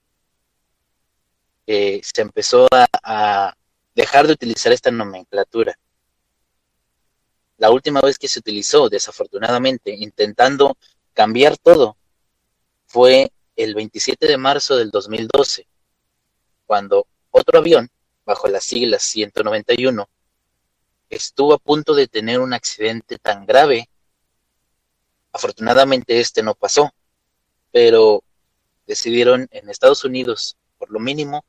eh, 1.68 2.02
se 2.02 2.22
empezó 2.24 2.68
a, 2.72 2.88
a 3.04 3.54
dejar 3.94 4.26
de 4.26 4.34
utilizar 4.34 4.74
esta 4.74 4.90
nomenclatura. 4.90 5.78
La 7.58 7.70
última 7.70 8.02
vez 8.02 8.18
que 8.18 8.28
se 8.28 8.40
utilizó, 8.40 8.90
desafortunadamente, 8.90 9.94
intentando 9.94 10.76
cambiar 11.14 11.60
todo 11.60 11.96
fue 12.88 13.32
el 13.56 13.76
27 13.76 14.26
de 14.26 14.38
marzo 14.38 14.78
del 14.78 14.90
2012, 14.90 15.68
cuando 16.66 17.06
otro 17.30 17.60
avión, 17.60 17.88
bajo 18.26 18.48
las 18.48 18.64
siglas 18.64 19.04
191, 19.04 20.10
estuvo 21.10 21.54
a 21.54 21.58
punto 21.58 21.94
de 21.94 22.08
tener 22.08 22.40
un 22.40 22.54
accidente 22.54 23.18
tan 23.18 23.46
grave. 23.46 23.90
Afortunadamente 25.32 26.20
este 26.20 26.44
no 26.44 26.56
pasó, 26.56 26.92
pero 27.72 28.24
decidieron 28.86 29.48
en 29.52 29.70
Estados 29.70 30.04
Unidos, 30.06 30.58
por 30.78 30.90
lo 30.92 31.00
mínimo, 31.00 31.46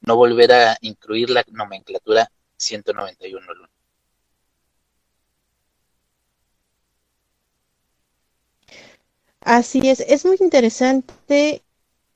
no 0.00 0.16
volver 0.16 0.52
a 0.52 0.76
incluir 0.80 1.30
la 1.30 1.44
nomenclatura 1.48 2.30
191. 2.56 3.68
Así 9.40 9.88
es, 9.88 10.00
es 10.00 10.24
muy 10.24 10.36
interesante 10.40 11.62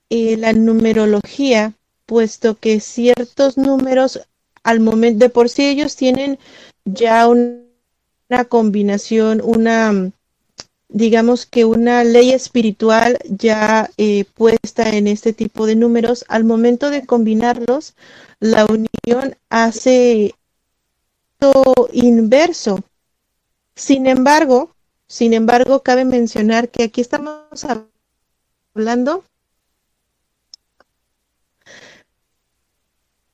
eh, 0.09 0.37
la 0.37 0.53
numerología, 0.53 1.75
puesto 2.05 2.59
que 2.59 2.81
ciertos 2.81 3.57
números 3.57 4.27
al 4.63 4.81
momento 4.81 5.25
de 5.25 5.31
por 5.31 5.49
sí 5.49 5.67
ellos 5.67 5.97
tienen 5.97 6.39
ya 6.85 7.29
una 7.29 8.45
combinación, 8.49 9.41
una 9.45 10.13
digamos 10.89 11.47
que 11.47 11.65
una 11.65 12.05
ley 12.05 12.33
espiritual 12.33 13.19
ya 13.29 13.91
eh, 13.97 14.25
puesta 14.35 14.91
en 14.91 15.07
este 15.07 15.33
tipo 15.33 15.67
de 15.67 15.77
números, 15.77 16.25
al 16.29 16.45
momento 16.45 16.91
de 16.91 17.07
combinarlos, 17.07 17.95
la 18.41 18.67
unión 18.67 19.37
hace 19.49 20.35
lo 21.41 21.89
inverso. 21.93 22.81
Sin 23.75 24.07
embargo, 24.07 24.75
sin 25.07 25.33
embargo, 25.33 25.83
cabe 25.83 26.05
mencionar 26.05 26.69
que 26.69 26.85
aquí 26.85 27.01
estamos 27.01 27.67
hablando 28.75 29.25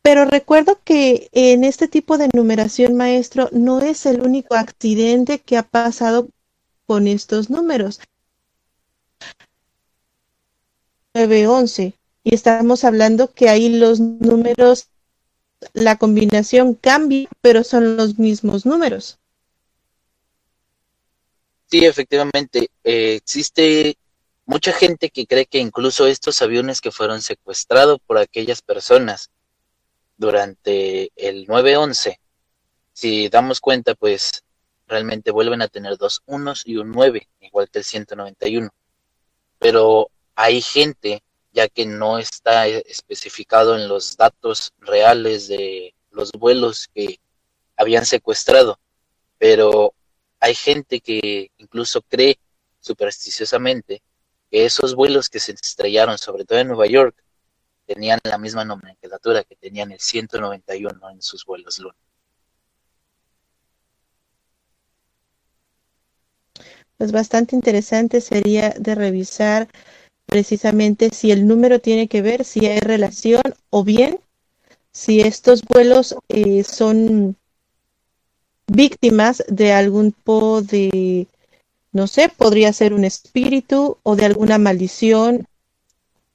Pero 0.07 0.25
recuerdo 0.25 0.81
que 0.85 1.31
en 1.33 1.65
este 1.65 1.89
tipo 1.89 2.17
de 2.17 2.29
numeración, 2.33 2.95
maestro, 2.95 3.49
no 3.51 3.81
es 3.81 4.07
el 4.07 4.21
único 4.23 4.55
accidente 4.55 5.41
que 5.41 5.57
ha 5.57 5.65
pasado 5.65 6.29
con 6.87 7.09
estos 7.09 7.51
números. 7.51 7.99
911. 11.13 11.95
Y 12.23 12.35
estamos 12.37 12.85
hablando 12.85 13.33
que 13.33 13.49
ahí 13.49 13.69
los 13.69 13.99
números, 13.99 14.91
la 15.73 15.99
combinación 15.99 16.75
cambia, 16.75 17.29
pero 17.41 17.65
son 17.65 17.97
los 17.97 18.17
mismos 18.17 18.65
números. 18.65 19.19
Sí, 21.69 21.85
efectivamente, 21.85 22.71
eh, 22.85 23.17
existe 23.17 23.97
mucha 24.45 24.73
gente 24.73 25.11
que 25.11 25.27
cree 25.27 25.47
que 25.47 25.59
incluso 25.59 26.07
estos 26.07 26.41
aviones 26.43 26.81
que 26.81 26.93
fueron 26.93 27.23
secuestrados 27.23 27.99
por 28.07 28.19
aquellas 28.19 28.63
personas 28.63 29.33
durante 30.17 31.11
el 31.17 31.47
9-11, 31.47 32.19
si 32.93 33.29
damos 33.29 33.61
cuenta, 33.61 33.95
pues 33.95 34.43
realmente 34.87 35.31
vuelven 35.31 35.61
a 35.63 35.69
tener 35.69 35.99
dos 35.99 36.23
unos 36.27 36.63
y 36.67 36.77
un 36.77 36.93
9, 36.93 37.29
igual 37.41 37.69
que 37.69 37.81
el 37.81 37.85
191. 37.85 38.71
Pero 39.59 40.11
hay 40.35 40.63
gente, 40.63 41.23
ya 41.53 41.69
que 41.69 41.85
no 41.85 42.19
está 42.19 42.67
especificado 42.67 43.77
en 43.77 43.89
los 43.89 44.17
datos 44.17 44.73
reales 44.79 45.49
de 45.49 45.95
los 46.11 46.33
vuelos 46.33 46.89
que 46.95 47.21
habían 47.77 48.07
secuestrado, 48.07 48.81
pero 49.39 49.93
hay 50.41 50.55
gente 50.55 51.01
que 51.01 51.51
incluso 51.59 52.01
cree 52.03 52.39
supersticiosamente 52.81 54.03
que 54.51 54.65
esos 54.65 54.95
vuelos 54.95 55.29
que 55.29 55.41
se 55.41 55.53
estrellaron, 55.53 56.17
sobre 56.17 56.45
todo 56.45 56.59
en 56.59 56.69
Nueva 56.69 56.87
York, 56.87 57.15
tenían 57.87 58.19
la 58.25 58.39
misma 58.39 58.65
nomenclatura 58.65 59.45
que 59.45 59.57
tenían 59.57 59.93
el 59.93 60.01
191 60.01 61.11
en 61.11 61.23
sus 61.23 61.45
vuelos 61.45 61.79
Luna. 61.79 61.97
Pues 66.99 67.13
bastante 67.13 67.55
interesante 67.55 68.21
sería 68.21 68.71
de 68.71 68.95
revisar 68.95 69.69
precisamente 70.27 71.11
si 71.13 71.31
el 71.31 71.47
número 71.47 71.81
tiene 71.81 72.09
que 72.09 72.23
ver, 72.23 72.45
si 72.45 72.67
hay 72.67 72.81
relación 72.81 73.43
o 73.71 73.85
bien 73.85 74.19
si 74.97 75.21
estos 75.21 75.63
vuelos 75.63 76.17
eh, 76.29 76.65
son 76.65 77.37
víctimas 78.67 79.45
de 79.47 79.73
algún 79.73 80.13
tipo 80.13 80.63
de, 80.63 81.29
no 81.93 82.07
sé, 82.07 82.31
podría 82.35 82.73
ser 82.73 82.95
un 82.95 83.05
espíritu 83.05 83.99
o 84.03 84.17
de 84.17 84.25
alguna 84.25 84.57
maldición 84.57 85.47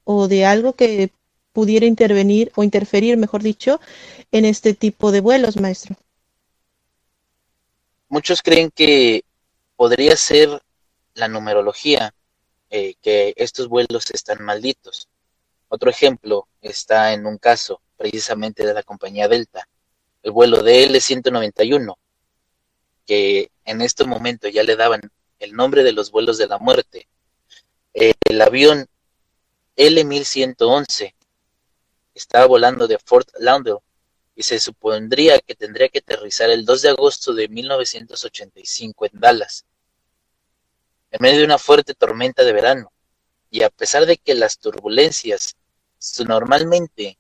o 0.04 0.28
de 0.28 0.46
algo 0.46 0.74
que 0.74 1.12
pudiera 1.54 1.86
intervenir 1.86 2.52
o 2.56 2.64
interferir, 2.64 3.18
mejor 3.18 3.44
dicho, 3.44 3.80
en 4.32 4.46
este 4.46 4.74
tipo 4.74 5.12
de 5.12 5.22
vuelos, 5.22 5.58
maestro. 5.58 5.96
Muchos 8.10 8.42
creen 8.42 8.72
que 8.72 9.24
podría 9.76 10.16
ser 10.16 10.62
la 11.14 11.28
numerología, 11.28 12.14
eh, 12.70 12.96
que 13.02 13.34
estos 13.36 13.68
vuelos 13.68 14.12
están 14.12 14.44
malditos. 14.44 15.08
Otro 15.70 15.90
ejemplo 15.90 16.48
está 16.62 17.14
en 17.14 17.26
un 17.26 17.38
caso 17.38 17.82
precisamente 17.98 18.66
de 18.66 18.74
la 18.74 18.84
compañía 18.84 19.28
Delta, 19.28 19.68
el 20.24 20.32
vuelo 20.32 20.62
de 20.62 20.90
L191, 20.90 21.96
que 23.06 23.52
en 23.66 23.82
este 23.82 24.06
momento 24.06 24.48
ya 24.50 24.64
le 24.64 24.76
daban 24.76 25.02
el 25.40 25.54
nombre 25.54 25.84
de 25.84 25.92
los 25.92 26.12
vuelos 26.12 26.38
de 26.38 26.48
la 26.48 26.58
muerte. 26.58 27.08
el 27.94 28.42
avión 28.42 28.88
L1111 29.76 31.14
estaba 32.14 32.46
volando 32.46 32.88
de 32.88 32.98
Fort 32.98 33.30
Lauderdale 33.40 33.80
y 34.36 34.44
se 34.44 34.60
supondría 34.60 35.40
que 35.40 35.56
tendría 35.56 35.90
que 35.90 36.00
aterrizar 36.00 36.50
el 36.50 36.66
2 36.66 36.82
de 36.82 36.90
agosto 36.90 37.34
de 37.34 37.48
1985 37.48 39.06
en 39.06 39.12
Dallas, 39.14 39.66
en 41.12 41.22
medio 41.22 41.40
de 41.40 41.46
una 41.46 41.58
fuerte 41.58 41.94
tormenta 41.94 42.44
de 42.44 42.54
verano. 42.54 42.92
Y 43.50 43.64
a 43.64 43.70
pesar 43.70 44.06
de 44.06 44.18
que 44.18 44.34
las 44.34 44.58
turbulencias 44.58 45.56
normalmente 46.26 47.18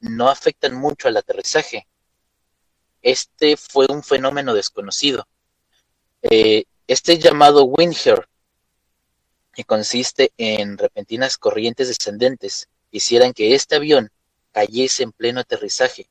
no 0.00 0.28
afectan 0.28 0.74
mucho 0.74 1.08
al 1.08 1.16
aterrizaje, 1.16 1.88
este 3.02 3.56
fue 3.56 3.86
un 3.88 4.02
fenómeno 4.02 4.54
desconocido. 4.54 5.26
Eh, 6.22 6.64
este 6.86 7.18
llamado 7.18 7.64
Windher, 7.64 8.28
que 9.52 9.64
consiste 9.64 10.32
en 10.38 10.78
repentinas 10.78 11.36
corrientes 11.36 11.88
descendentes, 11.88 12.68
hicieran 12.92 13.32
que 13.32 13.54
este 13.54 13.76
avión 13.76 14.10
cayese 14.52 15.02
en 15.02 15.12
pleno 15.12 15.40
aterrizaje, 15.40 16.08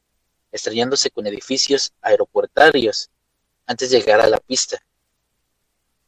estrellándose 0.51 1.09
con 1.11 1.27
edificios 1.27 1.93
aeroportarios 2.01 3.09
antes 3.65 3.91
de 3.91 3.99
llegar 3.99 4.19
a 4.19 4.27
la 4.27 4.39
pista. 4.39 4.83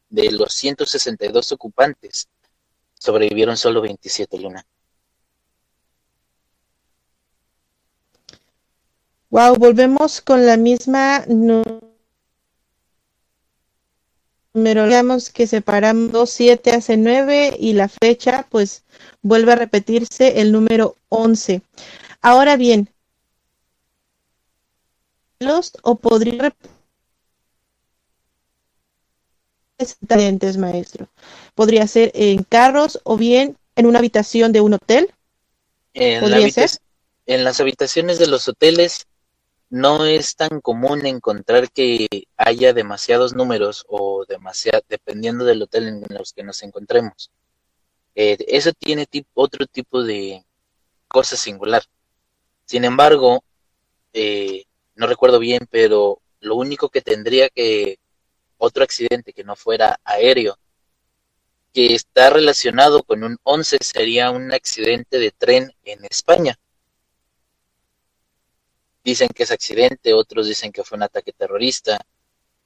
De 0.09 0.31
los 0.31 0.53
162 0.53 1.51
ocupantes, 1.53 2.27
sobrevivieron 2.93 3.57
solo 3.57 3.81
27 3.81 4.37
Luna. 4.37 4.65
Wow, 9.29 9.55
volvemos 9.55 10.21
con 10.21 10.45
la 10.45 10.57
misma 10.57 11.25
número, 11.27 11.81
digamos 14.53 15.31
que 15.31 15.47
separamos 15.47 16.29
7 16.29 16.71
hace 16.71 16.97
9 16.97 17.57
y 17.59 17.73
la 17.73 17.89
fecha 17.89 18.45
pues 18.51 18.83
vuelve 19.23 19.53
a 19.53 19.55
repetirse 19.55 20.39
el 20.39 20.51
número 20.51 20.97
11. 21.09 21.63
Ahora 22.23 22.55
bien, 22.55 22.89
los 25.39 25.73
o 25.83 25.97
podría 25.99 26.55
representantes, 29.77 30.57
maestro. 30.57 31.09
Podría 31.53 31.85
ser 31.85 32.11
en 32.15 32.43
carros 32.43 33.01
o 33.03 33.17
bien 33.17 33.57
en 33.75 33.87
una 33.87 33.99
habitación 33.99 34.53
de 34.53 34.61
un 34.61 34.75
hotel. 34.75 35.13
En, 35.93 36.23
en 37.25 37.43
las 37.43 37.59
habitaciones 37.59 38.19
de 38.19 38.27
los 38.27 38.47
hoteles 38.47 39.05
no 39.69 40.05
es 40.05 40.37
tan 40.37 40.61
común 40.61 41.05
encontrar 41.05 41.71
que 41.71 42.07
haya 42.37 42.71
demasiados 42.71 43.33
números 43.33 43.83
o 43.89 44.23
demasiado, 44.25 44.81
dependiendo 44.87 45.43
del 45.43 45.61
hotel 45.61 45.89
en 45.89 46.05
los 46.09 46.31
que 46.31 46.43
nos 46.43 46.63
encontremos. 46.63 47.31
Eh, 48.15 48.37
eso 48.47 48.71
tiene 48.71 49.07
otro 49.33 49.65
tipo 49.65 50.03
de 50.03 50.45
cosa 51.09 51.35
singular. 51.35 51.83
Sin 52.65 52.85
embargo, 52.85 53.43
eh, 54.13 54.65
no 54.95 55.07
recuerdo 55.07 55.39
bien, 55.39 55.67
pero 55.69 56.21
lo 56.39 56.55
único 56.55 56.89
que 56.89 57.01
tendría 57.01 57.49
que 57.49 57.99
otro 58.57 58.83
accidente 58.83 59.33
que 59.33 59.43
no 59.43 59.55
fuera 59.55 59.99
aéreo, 60.03 60.57
que 61.73 61.95
está 61.95 62.29
relacionado 62.29 63.03
con 63.03 63.23
un 63.23 63.37
11 63.43 63.77
sería 63.81 64.31
un 64.31 64.53
accidente 64.53 65.17
de 65.19 65.31
tren 65.31 65.73
en 65.83 66.05
España. 66.05 66.57
Dicen 69.03 69.29
que 69.29 69.43
es 69.43 69.51
accidente, 69.51 70.13
otros 70.13 70.47
dicen 70.47 70.71
que 70.71 70.83
fue 70.83 70.97
un 70.97 71.03
ataque 71.03 71.33
terrorista. 71.33 71.99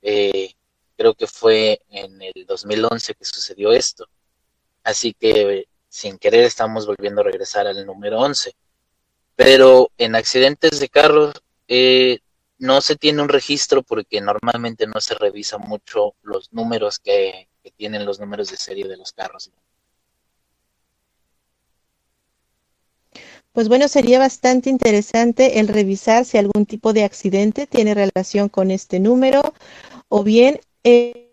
Eh, 0.01 0.53
creo 0.95 1.15
que 1.15 1.25
fue 1.25 1.81
en 1.89 2.21
el 2.21 2.45
2011 2.45 3.15
que 3.15 3.25
sucedió 3.25 3.71
esto. 3.71 4.07
Así 4.83 5.13
que 5.13 5.67
sin 5.89 6.17
querer 6.19 6.43
estamos 6.43 6.85
volviendo 6.85 7.21
a 7.21 7.23
regresar 7.23 7.65
al 7.65 7.85
número 7.85 8.19
11 8.19 8.53
pero 9.37 9.91
en 9.99 10.15
accidentes 10.15 10.79
de 10.79 10.89
carros 10.89 11.31
eh, 11.67 12.19
no 12.57 12.81
se 12.81 12.95
tiene 12.95 13.21
un 13.21 13.29
registro 13.29 13.83
porque 13.83 14.19
normalmente 14.19 14.87
no 14.87 14.99
se 14.99 15.13
revisa 15.13 15.59
mucho 15.59 16.15
los 16.23 16.51
números 16.51 16.99
que, 16.99 17.47
tienen 17.75 18.05
los 18.05 18.19
números 18.19 18.49
de 18.49 18.55
serie 18.55 18.87
de 18.87 18.95
los 18.95 19.11
carros. 19.11 19.51
Pues 23.51 23.67
bueno, 23.67 23.89
sería 23.89 24.19
bastante 24.19 24.69
interesante 24.69 25.59
el 25.59 25.67
revisar 25.67 26.23
si 26.23 26.37
algún 26.37 26.65
tipo 26.65 26.93
de 26.93 27.03
accidente 27.03 27.67
tiene 27.67 27.93
relación 27.93 28.47
con 28.47 28.71
este 28.71 28.99
número 28.99 29.53
o 30.07 30.23
bien 30.23 30.61
eh, 30.83 31.29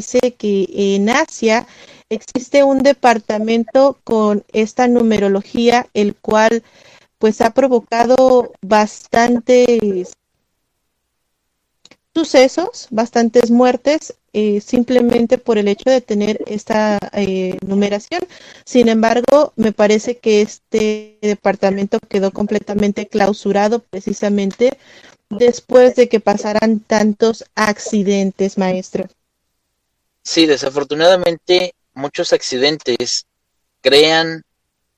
sé 0.00 0.34
que 0.38 0.66
en 0.70 1.10
Asia 1.10 1.66
existe 2.14 2.64
un 2.64 2.82
departamento 2.82 3.98
con 4.04 4.44
esta 4.52 4.88
numerología, 4.88 5.86
el 5.94 6.14
cual 6.14 6.62
pues 7.18 7.40
ha 7.40 7.50
provocado 7.50 8.52
bastantes 8.60 10.12
sucesos, 12.14 12.86
bastantes 12.90 13.50
muertes, 13.50 14.14
eh, 14.32 14.60
simplemente 14.60 15.38
por 15.38 15.58
el 15.58 15.68
hecho 15.68 15.90
de 15.90 16.00
tener 16.00 16.42
esta 16.46 16.98
eh, 17.12 17.56
numeración. 17.66 18.22
Sin 18.64 18.88
embargo, 18.88 19.52
me 19.56 19.72
parece 19.72 20.18
que 20.18 20.42
este 20.42 21.18
departamento 21.20 21.98
quedó 22.00 22.30
completamente 22.30 23.06
clausurado 23.06 23.80
precisamente 23.80 24.78
después 25.30 25.96
de 25.96 26.08
que 26.08 26.20
pasaran 26.20 26.80
tantos 26.80 27.44
accidentes, 27.54 28.58
maestro. 28.58 29.08
Sí, 30.22 30.46
desafortunadamente 30.46 31.74
muchos 31.94 32.32
accidentes 32.32 33.26
crean 33.80 34.44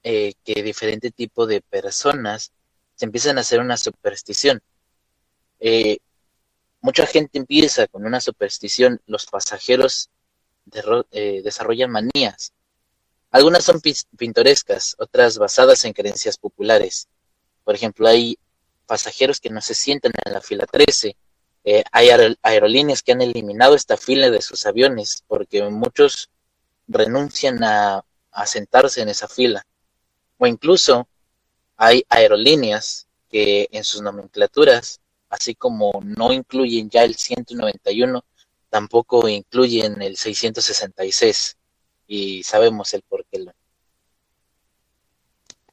eh, 0.02 0.34
que 0.44 0.62
diferente 0.62 1.10
tipo 1.10 1.46
de 1.46 1.60
personas 1.60 2.52
se 2.94 3.04
empiezan 3.04 3.38
a 3.38 3.42
hacer 3.42 3.60
una 3.60 3.76
superstición. 3.76 4.62
Eh, 5.60 5.98
mucha 6.80 7.06
gente 7.06 7.38
empieza 7.38 7.86
con 7.86 8.06
una 8.06 8.20
superstición, 8.20 9.00
los 9.06 9.26
pasajeros 9.26 10.08
eh, 11.10 11.42
desarrollan 11.44 11.90
manías. 11.90 12.52
Algunas 13.30 13.64
son 13.64 13.80
pintorescas, 14.16 14.94
otras 14.98 15.36
basadas 15.36 15.84
en 15.84 15.92
creencias 15.92 16.38
populares. 16.38 17.08
Por 17.64 17.74
ejemplo, 17.74 18.08
hay 18.08 18.38
pasajeros 18.86 19.40
que 19.40 19.50
no 19.50 19.60
se 19.60 19.74
sientan 19.74 20.12
en 20.24 20.32
la 20.32 20.40
fila 20.40 20.64
13. 20.64 21.16
hay 21.90 22.36
aerolíneas 22.42 23.02
que 23.02 23.12
han 23.12 23.20
eliminado 23.20 23.74
esta 23.74 23.96
fila 23.96 24.30
de 24.30 24.40
sus 24.40 24.64
aviones 24.64 25.24
porque 25.26 25.64
muchos 25.64 26.30
renuncian 26.88 27.62
a, 27.62 28.04
sentarse 28.44 29.00
en 29.00 29.08
esa 29.08 29.28
fila. 29.28 29.66
O 30.36 30.46
incluso 30.46 31.08
hay 31.76 32.04
aerolíneas 32.08 33.06
que 33.30 33.68
en 33.72 33.82
sus 33.82 34.02
nomenclaturas, 34.02 35.00
así 35.30 35.54
como 35.54 36.00
no 36.04 36.32
incluyen 36.32 36.90
ya 36.90 37.04
el 37.04 37.14
191, 37.14 38.22
tampoco 38.68 39.26
incluyen 39.28 40.02
el 40.02 40.16
666. 40.16 41.56
Y 42.08 42.42
sabemos 42.42 42.92
el 42.92 43.02
por 43.02 43.24
qué. 43.24 43.46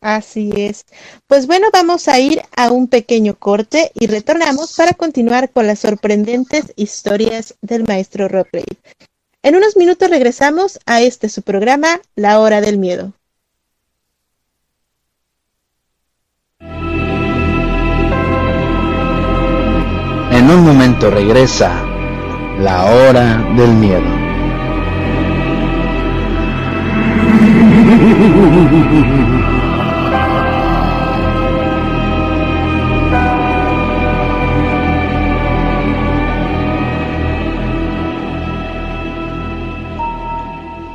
Así 0.04 0.52
es. 0.58 0.86
Pues 1.28 1.48
bueno, 1.48 1.68
vamos 1.72 2.10
a 2.10 2.20
ir 2.20 2.42
a 2.58 2.72
un 2.72 2.90
pequeño 2.90 3.40
corte 3.40 3.92
y 3.94 4.08
retornamos 4.08 4.76
para 4.76 4.94
continuar 4.94 5.50
con 5.50 5.66
las 5.66 5.80
sorprendentes 5.80 6.74
historias 6.76 7.56
del 7.62 7.86
maestro 7.86 8.28
Ropley. 8.28 8.66
En 9.46 9.58
unos 9.58 9.76
minutos 9.76 10.10
regresamos 10.10 10.80
a 10.86 11.02
este 11.02 11.28
su 11.28 11.42
programa, 11.42 12.00
La 12.16 12.40
Hora 12.40 12.62
del 12.62 12.78
Miedo. 12.78 13.12
En 20.32 20.50
un 20.50 20.64
momento 20.64 21.12
regresa 21.12 21.74
la 22.58 22.86
hora 22.86 23.46
del 23.58 23.74
miedo. 23.74 24.24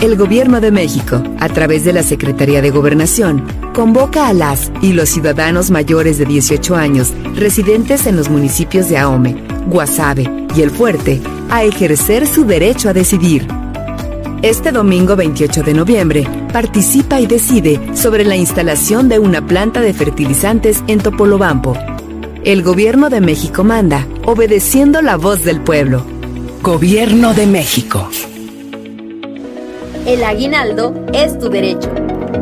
El 0.00 0.16
Gobierno 0.16 0.62
de 0.62 0.70
México, 0.70 1.22
a 1.40 1.50
través 1.50 1.84
de 1.84 1.92
la 1.92 2.02
Secretaría 2.02 2.62
de 2.62 2.70
Gobernación, 2.70 3.44
convoca 3.74 4.28
a 4.28 4.32
las 4.32 4.72
y 4.80 4.94
los 4.94 5.10
ciudadanos 5.10 5.70
mayores 5.70 6.16
de 6.16 6.24
18 6.24 6.74
años 6.74 7.12
residentes 7.34 8.06
en 8.06 8.16
los 8.16 8.30
municipios 8.30 8.88
de 8.88 8.96
Ahome, 8.96 9.36
Guasave 9.66 10.46
y 10.56 10.62
El 10.62 10.70
Fuerte 10.70 11.20
a 11.50 11.64
ejercer 11.64 12.26
su 12.26 12.46
derecho 12.46 12.88
a 12.88 12.94
decidir. 12.94 13.46
Este 14.40 14.72
domingo 14.72 15.16
28 15.16 15.64
de 15.64 15.74
noviembre, 15.74 16.26
participa 16.50 17.20
y 17.20 17.26
decide 17.26 17.78
sobre 17.94 18.24
la 18.24 18.36
instalación 18.36 19.10
de 19.10 19.18
una 19.18 19.46
planta 19.46 19.82
de 19.82 19.92
fertilizantes 19.92 20.82
en 20.86 21.00
Topolobampo. 21.00 21.76
El 22.42 22.62
Gobierno 22.62 23.10
de 23.10 23.20
México 23.20 23.64
manda, 23.64 24.06
obedeciendo 24.24 25.02
la 25.02 25.16
voz 25.16 25.44
del 25.44 25.60
pueblo. 25.60 26.06
Gobierno 26.62 27.34
de 27.34 27.46
México. 27.46 28.08
El 30.10 30.22
aguinaldo 30.24 30.92
es 31.12 31.38
tu 31.38 31.50
derecho. 31.50 31.88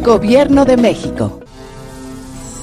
Gobierno 0.00 0.64
de 0.64 0.76
México. 0.76 1.40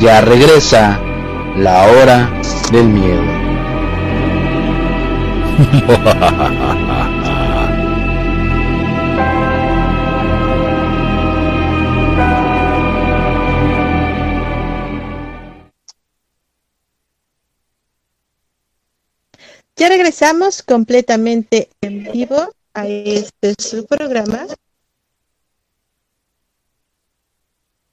Ya 0.00 0.20
regresa 0.22 0.98
la 1.56 1.86
hora 1.86 2.40
del 2.72 2.88
miedo. 2.88 3.22
Ya 19.76 19.88
regresamos 19.88 20.62
completamente 20.62 21.68
en 21.80 22.04
vivo 22.12 22.54
a 22.72 22.86
este 22.86 23.54
su 23.58 23.84
programa. 23.86 24.46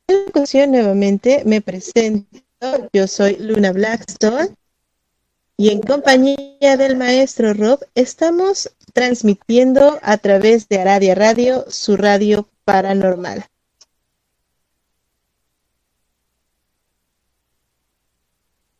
En 0.10 0.28
ocasión 0.28 0.72
nuevamente 0.72 1.43
me 1.45 1.62
presento. 1.62 2.41
Yo 2.93 3.08
soy 3.08 3.36
Luna 3.36 3.72
Blackstone 3.72 4.56
y 5.56 5.69
en 5.69 5.82
compañía 5.82 6.78
del 6.78 6.98
maestro 6.98 7.54
Rob 7.54 7.80
estamos 7.93 8.72
transmitiendo 8.93 10.00
a 10.02 10.17
través 10.17 10.67
de 10.67 10.80
Aradia 10.80 11.13
Radio, 11.13 11.63
su 11.69 11.95
radio 11.95 12.50
paranormal. 12.65 13.45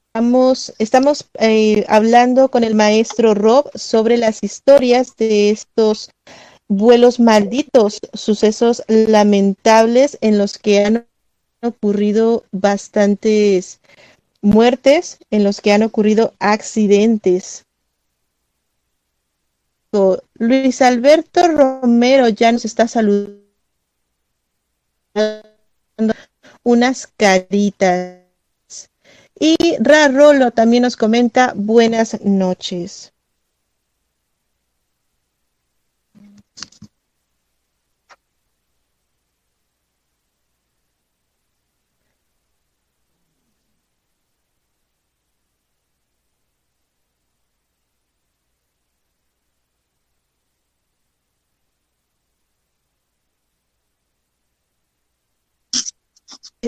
Estamos, 0.08 0.74
estamos 0.80 1.30
eh, 1.40 1.86
hablando 1.90 2.50
con 2.50 2.64
el 2.64 2.74
maestro 2.74 3.36
Rob 3.36 3.70
sobre 3.76 4.18
las 4.18 4.44
historias 4.44 5.16
de 5.16 5.52
estos 5.52 6.10
vuelos 6.68 7.20
malditos, 7.20 8.00
sucesos 8.14 8.84
lamentables 8.88 10.18
en 10.22 10.40
los 10.40 10.58
que 10.58 10.84
han 10.84 11.09
ocurrido 11.62 12.46
bastantes 12.52 13.80
muertes, 14.42 15.20
en 15.32 15.44
los 15.44 15.62
que 15.62 15.74
han 15.74 15.84
ocurrido 15.84 16.34
accidentes. 16.40 17.66
Luis 20.36 20.82
Alberto 20.82 21.48
Romero 21.48 22.30
ya 22.30 22.52
nos 22.52 22.64
está 22.64 22.88
saludando 22.88 23.44
unas 26.64 27.08
caritas. 27.08 28.20
Y 29.40 29.56
Rarolo 29.80 30.52
también 30.52 30.84
nos 30.84 30.96
comenta 30.96 31.54
buenas 31.56 32.22
noches. 32.24 33.14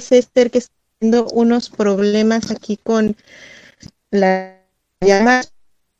Es 0.01 0.11
Esther 0.11 0.49
que 0.49 0.57
está 0.57 0.73
teniendo 0.97 1.27
unos 1.31 1.69
problemas 1.69 2.49
aquí 2.49 2.75
con 2.75 3.15
la 4.09 4.57
llamada 4.99 5.43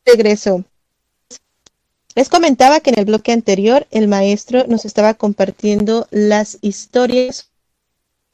regreso. 0.03 0.65
Les 2.15 2.27
comentaba 2.27 2.79
que 2.79 2.89
en 2.89 2.97
el 2.97 3.05
bloque 3.05 3.31
anterior 3.31 3.85
el 3.91 4.07
maestro 4.07 4.65
nos 4.67 4.85
estaba 4.85 5.13
compartiendo 5.13 6.07
las 6.09 6.57
historias 6.61 7.51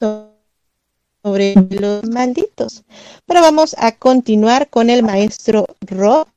sobre 0.00 1.54
los 1.68 2.04
malditos. 2.08 2.84
Pero 3.26 3.42
vamos 3.42 3.76
a 3.78 3.92
continuar 3.92 4.70
con 4.70 4.88
el 4.88 5.02
maestro 5.02 5.66
Rob, 5.82 6.28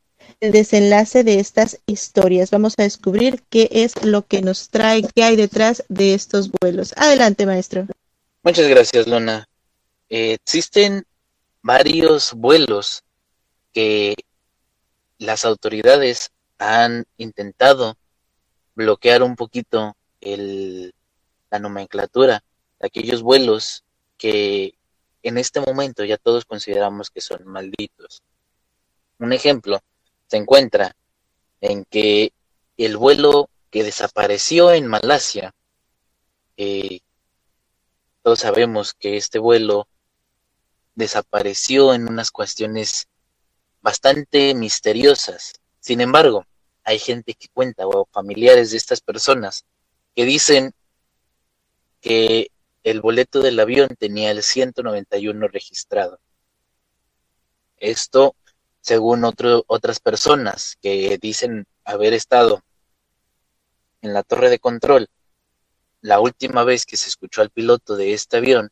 el 0.41 0.51
desenlace 0.51 1.23
de 1.23 1.39
estas 1.39 1.79
historias. 1.85 2.51
Vamos 2.51 2.75
a 2.77 2.83
descubrir 2.83 3.41
qué 3.49 3.69
es 3.71 4.03
lo 4.03 4.25
que 4.25 4.41
nos 4.41 4.67
trae, 4.69 5.03
qué 5.15 5.23
hay 5.23 5.37
detrás 5.37 5.85
de 5.87 6.15
estos 6.15 6.51
vuelos. 6.51 6.93
Adelante, 6.97 7.45
maestro. 7.45 7.87
Muchas 8.43 8.67
gracias, 8.67 9.07
Luna. 9.07 9.47
Eh, 10.09 10.33
existen 10.33 11.05
varios 11.61 12.33
vuelos 12.33 13.03
que 13.71 14.15
las 15.19 15.45
autoridades 15.45 16.31
han 16.57 17.05
intentado 17.17 17.97
bloquear 18.73 19.21
un 19.21 19.35
poquito 19.35 19.95
el, 20.21 20.93
la 21.51 21.59
nomenclatura 21.59 22.43
de 22.79 22.87
aquellos 22.87 23.21
vuelos 23.21 23.83
que 24.17 24.73
en 25.21 25.37
este 25.37 25.59
momento 25.59 26.03
ya 26.03 26.17
todos 26.17 26.45
consideramos 26.45 27.11
que 27.11 27.21
son 27.21 27.45
malditos. 27.45 28.23
Un 29.19 29.33
ejemplo 29.33 29.81
se 30.25 30.37
encuentra 30.37 30.95
en 31.61 31.85
que 31.85 32.33
el 32.77 32.97
vuelo 32.97 33.49
que 33.69 33.83
desapareció 33.83 34.71
en 34.71 34.87
Malasia. 34.87 35.53
Eh, 36.57 37.01
todos 38.23 38.39
sabemos 38.39 38.93
que 38.93 39.17
este 39.17 39.39
vuelo 39.39 39.87
desapareció 40.95 41.93
en 41.93 42.07
unas 42.07 42.31
cuestiones 42.31 43.07
bastante 43.81 44.53
misteriosas. 44.53 45.53
Sin 45.79 46.01
embargo, 46.01 46.45
hay 46.83 46.99
gente 46.99 47.33
que 47.33 47.47
cuenta 47.49 47.87
o 47.87 48.07
familiares 48.11 48.71
de 48.71 48.77
estas 48.77 49.01
personas 49.01 49.65
que 50.15 50.25
dicen 50.25 50.73
que 51.99 52.51
el 52.83 53.01
boleto 53.01 53.41
del 53.41 53.59
avión 53.59 53.89
tenía 53.97 54.31
el 54.31 54.43
191 54.43 55.47
registrado. 55.47 56.19
Esto, 57.77 58.35
según 58.81 59.23
otras 59.23 59.99
personas 59.99 60.77
que 60.81 61.17
dicen 61.19 61.65
haber 61.83 62.13
estado 62.13 62.63
en 64.01 64.13
la 64.13 64.23
torre 64.23 64.49
de 64.49 64.59
control, 64.59 65.07
la 66.01 66.19
última 66.19 66.63
vez 66.63 66.85
que 66.85 66.97
se 66.97 67.09
escuchó 67.09 67.41
al 67.41 67.51
piloto 67.51 67.95
de 67.95 68.13
este 68.13 68.37
avión, 68.37 68.71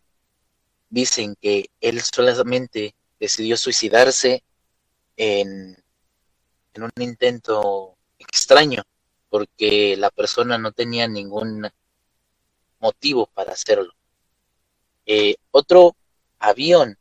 dicen 0.90 1.36
que 1.40 1.70
él 1.80 2.02
solamente 2.02 2.96
decidió 3.20 3.58
suicidarse 3.58 4.44
en, 5.16 5.78
un 6.78 6.92
intento 6.98 7.98
extraño, 8.18 8.84
porque 9.30 9.98
la 9.98 10.10
persona 10.10 10.58
no 10.58 10.72
tenía 10.72 11.08
ningún 11.08 11.70
motivo 12.80 13.28
para 13.28 13.52
hacerlo. 13.52 13.94
Eh, 15.06 15.36
otro 15.52 15.96
avión 16.40 16.98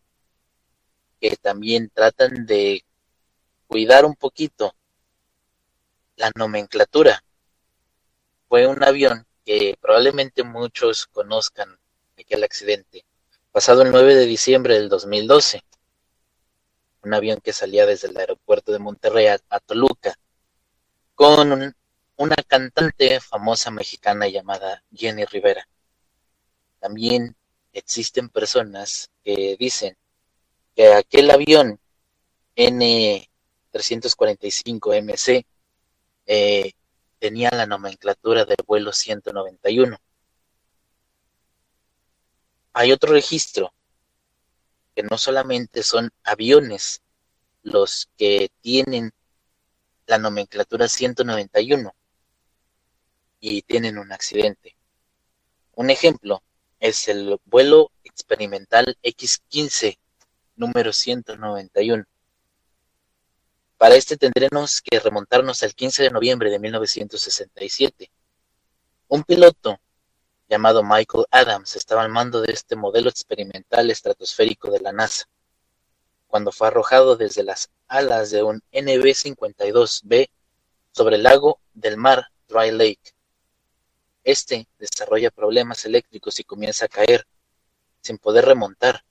que 1.20 1.36
también 1.36 1.90
tratan 1.94 2.44
de 2.44 2.84
cuidar 3.68 4.04
un 4.04 4.16
poquito 4.16 4.74
la 6.16 6.32
nomenclatura. 6.34 7.22
Fue 8.48 8.66
un 8.66 8.82
avión 8.82 9.27
que 9.48 9.76
probablemente 9.80 10.44
muchos 10.44 11.06
conozcan 11.06 11.78
aquel 12.18 12.44
accidente, 12.44 13.06
pasado 13.50 13.80
el 13.80 13.90
9 13.90 14.14
de 14.14 14.26
diciembre 14.26 14.74
del 14.74 14.90
2012. 14.90 15.62
Un 17.04 17.14
avión 17.14 17.40
que 17.40 17.54
salía 17.54 17.86
desde 17.86 18.08
el 18.08 18.16
aeropuerto 18.18 18.72
de 18.72 18.78
Monterrey 18.78 19.28
a, 19.28 19.38
Toluca 19.60 20.18
con 21.14 21.74
una 22.16 22.36
cantante 22.46 23.20
famosa 23.20 23.70
mexicana 23.70 24.28
llamada 24.28 24.84
Jenny 24.92 25.24
Rivera. 25.24 25.66
También 26.78 27.34
existen 27.72 28.28
personas 28.28 29.08
que 29.24 29.56
dicen 29.58 29.96
que 30.76 30.92
aquel 30.92 31.30
avión 31.30 31.80
N345MC 32.54 35.46
eh, 36.26 36.72
tenía 37.18 37.50
la 37.50 37.66
nomenclatura 37.66 38.44
del 38.44 38.58
vuelo 38.66 38.92
191. 38.92 39.98
Hay 42.72 42.92
otro 42.92 43.12
registro 43.12 43.72
que 44.94 45.02
no 45.02 45.18
solamente 45.18 45.82
son 45.82 46.10
aviones 46.24 47.02
los 47.62 48.08
que 48.16 48.50
tienen 48.60 49.12
la 50.06 50.18
nomenclatura 50.18 50.88
191 50.88 51.94
y 53.40 53.62
tienen 53.62 53.98
un 53.98 54.12
accidente. 54.12 54.76
Un 55.74 55.90
ejemplo 55.90 56.42
es 56.80 57.08
el 57.08 57.38
vuelo 57.44 57.92
experimental 58.04 58.96
X-15 59.02 59.98
número 60.56 60.92
191. 60.92 62.04
Para 63.78 63.94
este 63.94 64.16
tendremos 64.16 64.82
que 64.82 65.00
remontarnos 65.00 65.62
al 65.62 65.74
15 65.74 66.02
de 66.02 66.10
noviembre 66.10 66.50
de 66.50 66.58
1967. 66.58 68.10
Un 69.08 69.24
piloto 69.24 69.80
llamado 70.48 70.82
Michael 70.82 71.24
Adams 71.30 71.76
estaba 71.76 72.02
al 72.02 72.10
mando 72.10 72.42
de 72.42 72.52
este 72.52 72.76
modelo 72.76 73.08
experimental 73.08 73.90
estratosférico 73.90 74.70
de 74.70 74.80
la 74.80 74.92
NASA, 74.92 75.24
cuando 76.26 76.52
fue 76.52 76.68
arrojado 76.68 77.16
desde 77.16 77.42
las 77.42 77.70
alas 77.86 78.30
de 78.30 78.42
un 78.42 78.62
NB-52B 78.72 80.28
sobre 80.92 81.16
el 81.16 81.22
lago 81.22 81.60
del 81.72 81.96
mar 81.96 82.26
Dry 82.48 82.70
Lake 82.72 83.14
este 84.28 84.68
desarrolla 84.78 85.30
problemas 85.30 85.86
eléctricos 85.86 86.38
y 86.38 86.44
comienza 86.44 86.84
a 86.84 86.88
caer, 86.88 87.26
sin 88.02 88.18
poder 88.18 88.44
remontar. 88.44 89.02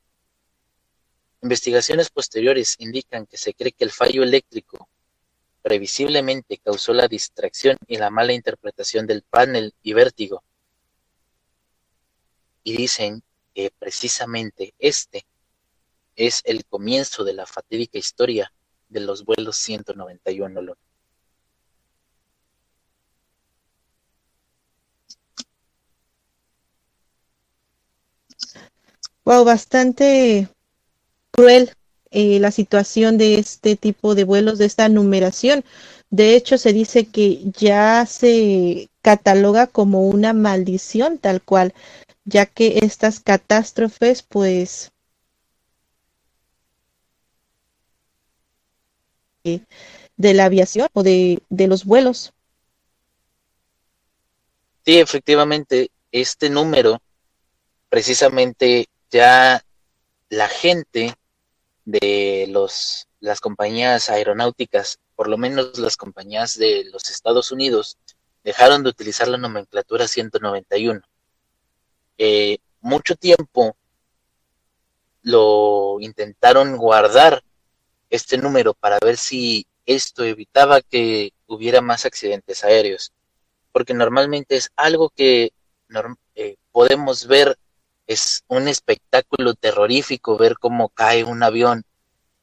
Investigaciones 1.41 2.09
posteriores 2.09 2.75
indican 2.79 3.25
que 3.27 3.37
se 3.37 3.53
cree 3.53 3.71
que 3.71 3.83
el 3.83 3.91
fallo 3.91 4.23
eléctrico 4.23 4.89
previsiblemente 5.61 6.57
causó 6.57 6.93
la 6.93 7.07
distracción 7.07 7.77
y 7.87 7.97
la 7.97 8.09
mala 8.09 8.33
interpretación 8.33 9.05
del 9.05 9.21
panel 9.23 9.73
y 9.83 9.93
vértigo. 9.93 10.43
Y 12.63 12.75
dicen 12.75 13.21
que 13.53 13.71
precisamente 13.77 14.73
este 14.79 15.25
es 16.15 16.41
el 16.45 16.65
comienzo 16.65 17.23
de 17.23 17.33
la 17.33 17.45
fatídica 17.45 17.97
historia 17.97 18.51
de 18.89 19.01
los 19.01 19.23
vuelos 19.23 19.57
191 19.57 20.75
Wow, 29.25 29.43
bastante 29.43 30.47
cruel 31.37 31.71
eh, 32.09 32.39
la 32.39 32.49
situación 32.49 33.19
de 33.19 33.35
este 33.35 33.75
tipo 33.75 34.15
de 34.15 34.23
vuelos, 34.23 34.57
de 34.57 34.65
esta 34.65 34.89
numeración. 34.89 35.63
De 36.09 36.35
hecho, 36.35 36.57
se 36.57 36.73
dice 36.73 37.05
que 37.05 37.41
ya 37.51 38.05
se 38.07 38.89
cataloga 39.03 39.67
como 39.67 40.07
una 40.07 40.33
maldición 40.33 41.19
tal 41.19 41.43
cual, 41.43 41.75
ya 42.25 42.47
que 42.47 42.79
estas 42.81 43.19
catástrofes, 43.19 44.23
pues, 44.23 44.91
de 49.43 50.33
la 50.33 50.45
aviación 50.45 50.87
o 50.93 51.03
de, 51.03 51.39
de 51.49 51.67
los 51.67 51.85
vuelos. 51.85 52.33
Sí, 54.85 54.97
efectivamente, 54.97 55.91
este 56.11 56.49
número 56.49 56.99
precisamente 57.89 58.87
ya 59.11 59.61
la 60.29 60.49
gente 60.49 61.13
de 61.87 62.47
los, 62.49 63.07
las 63.21 63.39
compañías 63.39 64.09
aeronáuticas, 64.09 64.99
por 65.15 65.29
lo 65.29 65.37
menos 65.37 65.79
las 65.79 65.95
compañías 65.95 66.57
de 66.57 66.83
los 66.91 67.09
Estados 67.09 67.53
Unidos, 67.53 67.97
dejaron 68.43 68.83
de 68.83 68.89
utilizar 68.89 69.29
la 69.29 69.37
nomenclatura 69.37 70.05
191. 70.05 70.99
Eh, 72.17 72.57
mucho 72.81 73.15
tiempo 73.15 73.77
lo 75.21 75.97
intentaron 76.01 76.75
guardar 76.75 77.41
este 78.09 78.37
número 78.37 78.73
para 78.73 78.97
ver 79.01 79.15
si 79.15 79.65
esto 79.85 80.25
evitaba 80.25 80.81
que 80.81 81.31
hubiera 81.45 81.79
más 81.79 82.05
accidentes 82.05 82.65
aéreos, 82.65 83.13
porque 83.71 83.93
normalmente 83.93 84.57
es 84.57 84.71
algo 84.75 85.09
que 85.09 85.53
eh, 86.35 86.57
podemos 86.73 87.27
ver 87.27 87.57
es 88.07 88.43
un 88.47 88.67
espectáculo 88.69 89.53
terrorífico 89.53 90.37
ver 90.37 90.57
cómo 90.57 90.89
cae 90.89 91.25
un 91.25 91.43
avión 91.43 91.83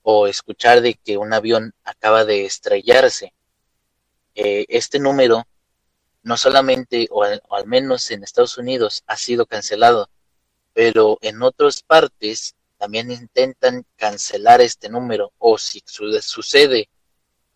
o 0.02 0.26
escuchar 0.26 0.82
de 0.82 0.94
que 0.94 1.16
un 1.16 1.32
avión 1.32 1.74
acaba 1.82 2.26
de 2.26 2.44
estrellarse. 2.44 3.32
Eh, 4.34 4.66
este 4.68 4.98
número 4.98 5.46
no 6.22 6.36
solamente, 6.36 7.08
o 7.10 7.22
al, 7.22 7.40
menos 7.66 8.10
en 8.10 8.22
Estados 8.22 8.58
Unidos, 8.58 9.04
ha 9.06 9.16
sido 9.16 9.46
cancelado, 9.46 10.08
pero 10.72 11.18
en 11.20 11.42
otras 11.42 11.82
partes 11.82 12.54
también 12.78 13.10
intentan 13.10 13.86
cancelar 13.96 14.60
este 14.60 14.88
número 14.88 15.32
o 15.38 15.58
si 15.58 15.82
sucede 15.86 16.88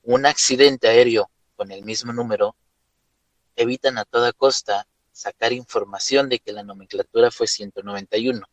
un 0.03 0.27
accidente 0.27 0.89
aéreo 0.89 1.31
con 1.57 1.73
el 1.73 1.83
mismo 1.83 2.13
número, 2.13 2.57
evitan 3.57 3.99
a 3.99 4.05
toda 4.05 4.33
costa 4.33 4.87
sacar 5.19 5.53
información 5.53 6.29
de 6.29 6.39
que 6.39 6.53
la 6.53 6.63
nomenclatura 6.63 7.33
fue 7.33 7.49
191. 7.49 8.47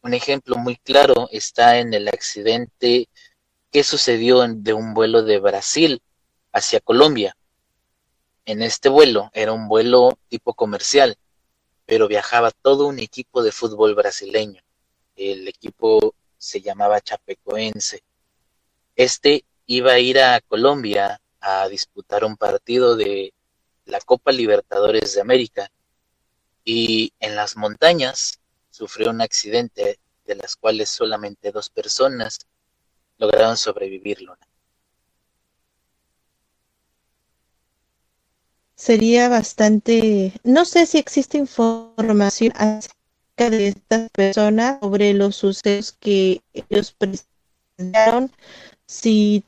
Un 0.00 0.14
ejemplo 0.14 0.56
muy 0.56 0.76
claro 0.76 1.28
está 1.30 1.76
en 1.80 1.92
el 1.92 2.08
accidente 2.08 3.10
que 3.70 3.84
sucedió 3.84 4.42
de 4.48 4.72
un 4.72 4.94
vuelo 4.94 5.22
de 5.22 5.38
Brasil 5.38 6.00
hacia 6.50 6.80
Colombia. 6.80 7.36
En 8.46 8.62
este 8.62 8.88
vuelo 8.88 9.30
era 9.34 9.52
un 9.52 9.68
vuelo 9.68 10.18
tipo 10.28 10.54
comercial, 10.54 11.18
pero 11.84 12.08
viajaba 12.08 12.52
todo 12.52 12.86
un 12.86 12.98
equipo 12.98 13.42
de 13.42 13.52
fútbol 13.52 13.94
brasileño. 13.94 14.62
El 15.14 15.46
equipo 15.46 16.14
se 16.38 16.62
llamaba 16.62 17.02
Chapecoense. 17.02 18.02
Este 18.96 19.44
iba 19.66 19.92
a 19.92 19.98
ir 19.98 20.20
a 20.20 20.40
Colombia 20.40 21.20
a 21.38 21.68
disputar 21.68 22.24
un 22.24 22.38
partido 22.38 22.96
de 22.96 23.34
la 23.84 24.00
Copa 24.00 24.32
Libertadores 24.32 25.14
de 25.14 25.20
América 25.20 25.70
y 26.64 27.12
en 27.20 27.36
las 27.36 27.56
montañas 27.56 28.40
sufrió 28.70 29.10
un 29.10 29.20
accidente 29.20 29.98
de 30.24 30.34
las 30.36 30.56
cuales 30.56 30.88
solamente 30.90 31.52
dos 31.52 31.70
personas 31.70 32.40
lograron 33.18 33.56
sobrevivirlo. 33.56 34.36
sería 38.82 39.28
bastante, 39.28 40.32
no 40.42 40.64
sé 40.64 40.86
si 40.86 40.98
existe 40.98 41.38
información 41.38 42.52
acerca 42.56 43.48
de 43.48 43.68
estas 43.68 44.10
personas 44.10 44.78
sobre 44.80 45.14
los 45.14 45.36
sucesos 45.36 45.92
que 46.00 46.42
ellos 46.52 46.92
presentaron, 46.92 48.32
si 48.86 49.44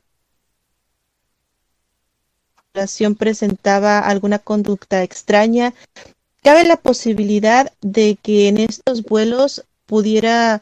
presentaba 3.17 3.99
alguna 3.99 4.39
conducta 4.39 5.03
extraña, 5.03 5.73
cabe 6.45 6.63
la 6.63 6.77
posibilidad 6.77 7.73
de 7.81 8.19
que 8.21 8.47
en 8.47 8.59
estos 8.59 9.01
vuelos 9.01 9.65
pudiera 9.87 10.61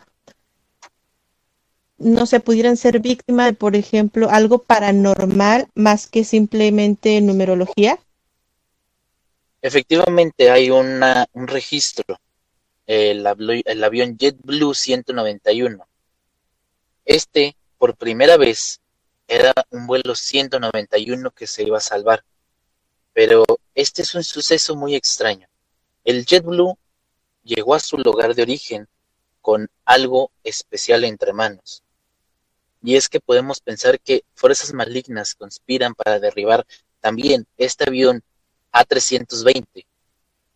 no 1.98 2.26
se 2.26 2.40
pudieran 2.40 2.78
ser 2.78 3.00
víctimas 3.00 3.48
de, 3.48 3.54
por 3.54 3.76
ejemplo, 3.76 4.30
algo 4.30 4.60
paranormal 4.60 5.68
más 5.76 6.08
que 6.08 6.24
simplemente 6.24 7.20
numerología? 7.20 8.00
Efectivamente, 9.62 10.50
hay 10.50 10.70
una, 10.70 11.28
un 11.34 11.48
registro, 11.48 12.18
el, 12.88 13.28
el 13.66 13.84
avión 13.84 14.18
JetBlue 14.18 14.74
191. 14.74 15.86
Este, 17.04 17.58
por 17.78 17.98
primera 17.98 18.38
vez, 18.38 18.80
era 19.28 19.54
un 19.70 19.86
vuelo 19.86 20.16
191 20.16 21.32
que 21.32 21.46
se 21.46 21.64
iba 21.64 21.78
a 21.78 21.82
salvar. 21.82 22.24
Pero 23.12 23.44
este 23.76 24.02
es 24.02 24.16
un 24.16 24.24
suceso 24.24 24.78
muy 24.78 24.96
extraño. 24.96 25.48
El 26.04 26.26
JetBlue 26.26 26.78
llegó 27.43 27.76
a 27.76 27.80
su 27.80 27.97
lugar 27.97 28.36
de 28.36 28.41
origen 28.41 28.88
con 29.41 29.70
algo 29.86 30.32
especial 30.43 31.04
entre 31.06 31.32
manos. 31.32 31.84
Y 32.82 32.95
es 32.95 33.08
que 33.08 33.22
podemos 33.22 33.62
pensar 33.62 33.99
que 33.99 34.26
fuerzas 34.34 34.74
malignas 34.74 35.36
conspiran 35.36 35.95
para 35.95 36.20
derribar 36.20 36.66
también 36.99 37.47
este 37.58 37.86
avión 37.88 38.24
A320 38.74 39.86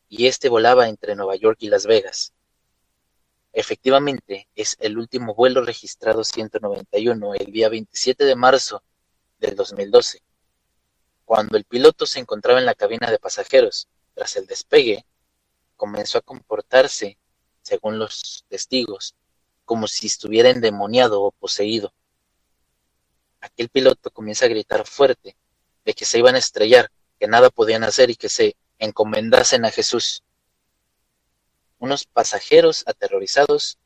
y 0.10 0.28
este 0.28 0.50
volaba 0.50 0.89
entre 0.89 1.16
Nueva 1.16 1.36
York 1.38 1.58
y 1.62 1.70
Las 1.70 1.86
Vegas. 1.86 2.34
Efectivamente, 3.54 4.48
es 4.56 4.76
el 4.80 4.98
último 4.98 5.34
vuelo 5.34 5.64
registrado 5.64 6.24
191 6.24 7.34
el 7.36 7.52
día 7.52 7.70
27 7.70 8.26
de 8.26 8.36
marzo 8.36 8.84
del 9.39 9.56
2012. 9.56 10.22
Cuando 11.26 11.58
el 11.58 11.64
piloto 11.64 12.06
se 12.06 12.20
encontraba 12.20 12.60
en 12.60 12.66
la 12.66 12.76
cabina 12.76 13.10
de 13.10 13.20
pasajeros 13.20 13.88
tras 14.14 14.36
el 14.36 14.45
despegue, 14.45 15.06
comenzó 15.78 16.18
a 16.18 16.22
comportarse, 16.22 17.18
según 17.62 18.00
los 18.00 18.46
testigos, 18.50 19.16
como 19.64 19.88
si 19.88 20.08
estuviera 20.08 20.50
endemoniado 20.50 21.22
o 21.22 21.32
poseído 21.32 21.94
aquel 23.42 23.70
piloto 23.70 24.12
comienza 24.12 24.46
a 24.46 24.50
gritar 24.50 24.86
fuerte 24.86 25.36
de 25.86 25.94
que 25.94 26.06
se 26.06 26.20
iban 26.20 26.36
a 26.36 26.40
estrellar, 26.40 26.92
que 27.20 27.28
nada 27.28 27.50
podían 27.50 27.84
hacer 27.84 28.10
y 28.10 28.16
que 28.16 28.30
se 28.30 28.56
encomendasen 28.80 29.66
a 29.66 29.72
Jesús. 29.72 30.24
Unos 31.80 32.06
pasajeros 32.06 32.84
aterrorizados 32.88 33.78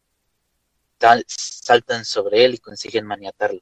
saltan 1.27 2.05
sobre 2.05 2.45
él 2.45 2.55
y 2.55 2.59
consiguen 2.59 3.05
maniatarlo. 3.05 3.61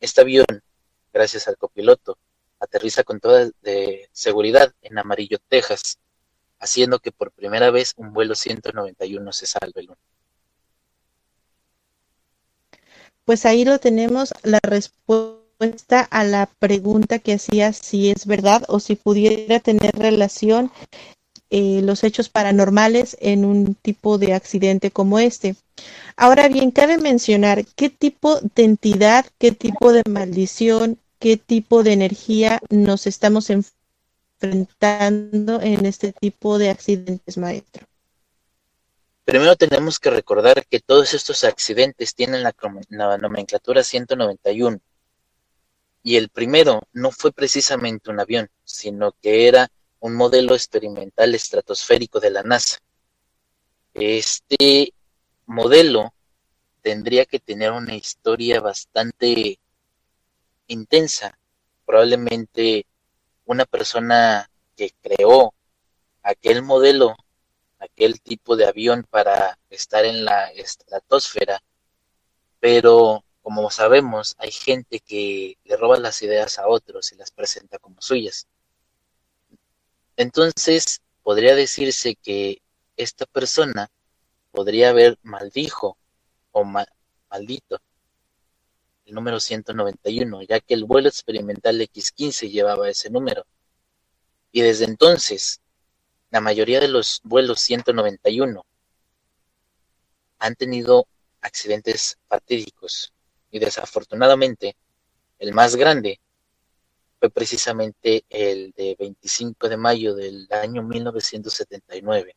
Este 0.00 0.22
avión, 0.22 0.46
gracias 1.12 1.46
al 1.46 1.56
copiloto, 1.56 2.18
aterriza 2.58 3.04
con 3.04 3.20
toda 3.20 3.50
seguridad 4.12 4.72
en 4.82 4.98
Amarillo, 4.98 5.38
Texas, 5.48 5.98
haciendo 6.60 6.98
que 7.00 7.10
por 7.10 7.32
primera 7.32 7.70
vez 7.70 7.94
un 7.96 8.12
vuelo 8.12 8.34
191 8.34 9.32
se 9.32 9.46
salve. 9.46 9.88
pues 13.24 13.46
ahí 13.46 13.64
lo 13.64 13.78
tenemos 13.78 14.34
la 14.42 14.58
respuesta 14.60 16.00
a 16.10 16.24
la 16.24 16.50
pregunta 16.58 17.20
que 17.20 17.34
hacía 17.34 17.72
si 17.72 18.10
es 18.10 18.26
verdad 18.26 18.64
o 18.66 18.80
si 18.80 18.96
pudiera 18.96 19.60
tener 19.60 19.94
relación 19.94 20.72
eh, 21.50 21.80
los 21.82 22.02
hechos 22.02 22.28
paranormales 22.28 23.16
en 23.20 23.44
un 23.44 23.74
tipo 23.74 24.18
de 24.18 24.34
accidente 24.34 24.90
como 24.90 25.18
este. 25.18 25.54
Ahora 26.16 26.48
bien, 26.48 26.70
cabe 26.70 26.98
mencionar 26.98 27.64
qué 27.76 27.88
tipo 27.90 28.40
de 28.54 28.64
entidad, 28.64 29.26
qué 29.38 29.52
tipo 29.52 29.92
de 29.92 30.02
maldición, 30.08 30.98
qué 31.18 31.36
tipo 31.36 31.82
de 31.82 31.92
energía 31.92 32.60
nos 32.70 33.06
estamos 33.06 33.50
enfrentando 33.50 33.79
en 34.42 35.86
este 35.86 36.12
tipo 36.12 36.58
de 36.58 36.70
accidentes, 36.70 37.36
maestro. 37.36 37.86
Primero 39.30 39.54
tenemos 39.54 40.00
que 40.00 40.10
recordar 40.10 40.66
que 40.66 40.80
todos 40.80 41.14
estos 41.14 41.44
accidentes 41.44 42.14
tienen 42.14 42.42
la, 42.42 42.52
nomenclatura 43.18 43.84
191. 43.84 44.80
Y 46.02 46.16
el 46.16 46.30
primero 46.30 46.82
no 46.92 47.12
fue 47.12 47.30
precisamente 47.30 48.10
un 48.10 48.18
avión, 48.18 48.48
sino 48.64 49.12
que 49.22 49.46
era 49.46 49.70
un 50.00 50.14
modelo 50.14 50.54
experimental 50.54 51.34
estratosférico 51.34 52.18
de 52.18 52.30
la 52.30 52.42
NASA. 52.42 52.78
Este 53.94 54.94
modelo 55.46 56.12
tendría 56.82 57.24
que 57.24 57.38
tener 57.38 57.70
una 57.70 57.94
historia 57.94 58.60
bastante 58.60 59.60
intensa. 60.66 61.38
Probablemente 61.86 62.86
una 63.50 63.64
persona 63.66 64.48
que 64.76 64.92
creó 65.02 65.52
aquel 66.22 66.62
modelo 66.62 67.16
aquel 67.80 68.20
tipo 68.20 68.56
de 68.56 68.66
avión 68.66 69.04
para 69.10 69.58
estar 69.70 70.04
en 70.04 70.24
la 70.24 70.50
estratosfera, 70.52 71.60
pero 72.60 73.24
como 73.42 73.70
sabemos, 73.70 74.36
hay 74.38 74.52
gente 74.52 75.00
que 75.00 75.58
le 75.64 75.76
roba 75.76 75.98
las 75.98 76.22
ideas 76.22 76.58
a 76.58 76.68
otros 76.68 77.10
y 77.10 77.16
las 77.16 77.32
presenta 77.32 77.78
como 77.78 78.00
suyas. 78.00 78.46
Entonces, 80.16 81.00
podría 81.24 81.56
decirse 81.56 82.14
que 82.14 82.62
esta 82.96 83.26
persona 83.26 83.90
podría 84.52 84.90
haber 84.90 85.18
maldijo 85.22 85.96
o 86.52 86.64
maldito 86.64 87.80
el 89.10 89.14
número 89.14 89.40
191, 89.40 90.42
ya 90.42 90.60
que 90.60 90.74
el 90.74 90.84
vuelo 90.84 91.08
experimental 91.08 91.80
X-15 91.80 92.48
llevaba 92.48 92.88
ese 92.88 93.10
número. 93.10 93.44
Y 94.52 94.62
desde 94.62 94.84
entonces, 94.84 95.60
la 96.30 96.40
mayoría 96.40 96.80
de 96.80 96.88
los 96.88 97.20
vuelos 97.24 97.60
191 97.60 98.64
han 100.38 100.54
tenido 100.54 101.06
accidentes 101.40 102.18
fatídicos 102.28 103.12
y 103.50 103.58
desafortunadamente 103.58 104.76
el 105.38 105.52
más 105.52 105.74
grande 105.74 106.20
fue 107.18 107.30
precisamente 107.30 108.24
el 108.28 108.72
de 108.72 108.96
25 108.98 109.68
de 109.68 109.76
mayo 109.76 110.14
del 110.14 110.46
año 110.50 110.82
1979, 110.82 112.36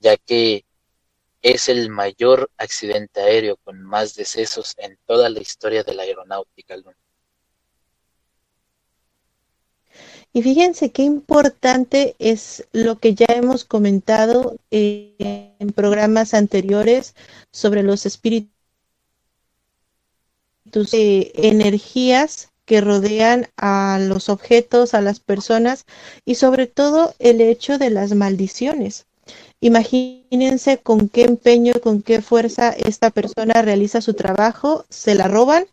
ya 0.00 0.16
que 0.18 0.64
es 1.42 1.68
el 1.68 1.88
mayor 1.88 2.50
accidente 2.58 3.20
aéreo 3.20 3.56
con 3.56 3.82
más 3.82 4.14
decesos 4.14 4.74
en 4.78 4.98
toda 5.06 5.28
la 5.30 5.40
historia 5.40 5.82
de 5.82 5.94
la 5.94 6.02
aeronáutica. 6.02 6.76
Y 10.32 10.42
fíjense 10.42 10.92
qué 10.92 11.02
importante 11.02 12.14
es 12.18 12.68
lo 12.72 12.98
que 12.98 13.14
ya 13.14 13.26
hemos 13.30 13.64
comentado 13.64 14.56
eh, 14.70 15.54
en 15.58 15.72
programas 15.72 16.34
anteriores 16.34 17.14
sobre 17.50 17.82
los 17.82 18.06
espíritus, 18.06 18.52
eh, 20.92 21.32
energías 21.34 22.50
que 22.64 22.80
rodean 22.80 23.48
a 23.56 23.98
los 24.00 24.28
objetos, 24.28 24.94
a 24.94 25.00
las 25.00 25.18
personas 25.18 25.86
y 26.24 26.36
sobre 26.36 26.68
todo 26.68 27.14
el 27.18 27.40
hecho 27.40 27.78
de 27.78 27.90
las 27.90 28.14
maldiciones. 28.14 29.06
Imagínense 29.60 30.78
con 30.78 31.08
qué 31.08 31.24
empeño, 31.24 31.74
con 31.82 32.02
qué 32.02 32.22
fuerza 32.22 32.70
esta 32.70 33.10
persona 33.10 33.60
realiza 33.60 34.00
su 34.00 34.14
trabajo, 34.14 34.86
se 34.88 35.14
la 35.14 35.28
roban. 35.28 35.66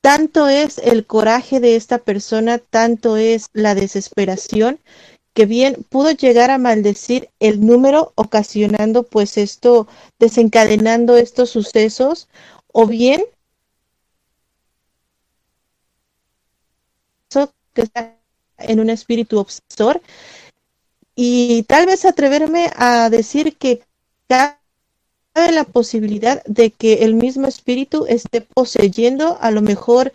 Tanto 0.00 0.48
es 0.48 0.78
el 0.78 1.06
coraje 1.06 1.60
de 1.60 1.76
esta 1.76 1.98
persona, 1.98 2.58
tanto 2.58 3.16
es 3.16 3.46
la 3.52 3.74
desesperación, 3.74 4.80
que 5.32 5.46
bien 5.46 5.84
pudo 5.88 6.10
llegar 6.10 6.50
a 6.50 6.58
maldecir 6.58 7.30
el 7.40 7.64
número 7.64 8.12
ocasionando 8.16 9.04
pues 9.04 9.38
esto, 9.38 9.86
desencadenando 10.18 11.16
estos 11.16 11.50
sucesos, 11.50 12.28
o 12.72 12.86
bien 12.86 13.24
que 17.72 17.82
está 17.82 18.16
en 18.58 18.80
un 18.80 18.90
espíritu 18.90 19.38
obsesor 19.38 20.00
y 21.14 21.62
tal 21.64 21.86
vez 21.86 22.04
atreverme 22.04 22.70
a 22.76 23.10
decir 23.10 23.56
que 23.56 23.82
cada 24.28 24.58
la 25.34 25.64
posibilidad 25.64 26.44
de 26.44 26.70
que 26.70 27.04
el 27.04 27.14
mismo 27.14 27.48
espíritu 27.48 28.06
esté 28.08 28.40
poseyendo 28.40 29.36
a 29.40 29.50
lo 29.50 29.62
mejor 29.62 30.12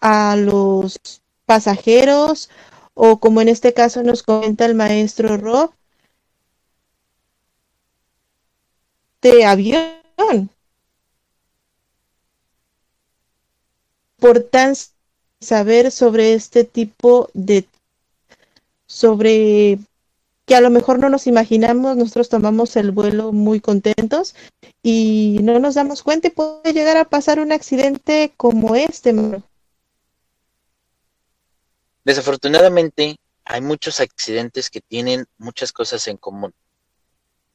a 0.00 0.36
los 0.36 0.98
pasajeros 1.46 2.50
o 2.94 3.18
como 3.18 3.40
en 3.40 3.48
este 3.48 3.72
caso 3.72 4.02
nos 4.02 4.22
comenta 4.22 4.66
el 4.66 4.74
maestro 4.74 5.36
Rob, 5.36 5.72
de 9.22 9.44
avión. 9.44 10.50
Por 14.18 14.40
tan 14.40 14.74
saber 15.40 15.92
sobre 15.92 16.34
este 16.34 16.64
tipo 16.64 17.30
de, 17.34 17.68
sobre 18.86 19.78
que 20.48 20.56
a 20.56 20.62
lo 20.62 20.70
mejor 20.70 20.98
no 20.98 21.10
nos 21.10 21.26
imaginamos, 21.26 21.98
nosotros 21.98 22.30
tomamos 22.30 22.74
el 22.76 22.90
vuelo 22.90 23.32
muy 23.32 23.60
contentos 23.60 24.34
y 24.82 25.38
no 25.42 25.58
nos 25.58 25.74
damos 25.74 26.02
cuenta 26.02 26.28
y 26.28 26.30
puede 26.30 26.72
llegar 26.72 26.96
a 26.96 27.04
pasar 27.04 27.38
un 27.38 27.52
accidente 27.52 28.32
como 28.34 28.74
este. 28.74 29.14
Desafortunadamente, 32.02 33.18
hay 33.44 33.60
muchos 33.60 34.00
accidentes 34.00 34.70
que 34.70 34.80
tienen 34.80 35.26
muchas 35.36 35.70
cosas 35.70 36.08
en 36.08 36.16
común. 36.16 36.54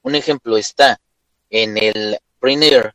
Un 0.04 0.14
ejemplo 0.14 0.56
está 0.56 1.02
en 1.50 1.80
el 1.80 2.20
Rainier 2.39 2.94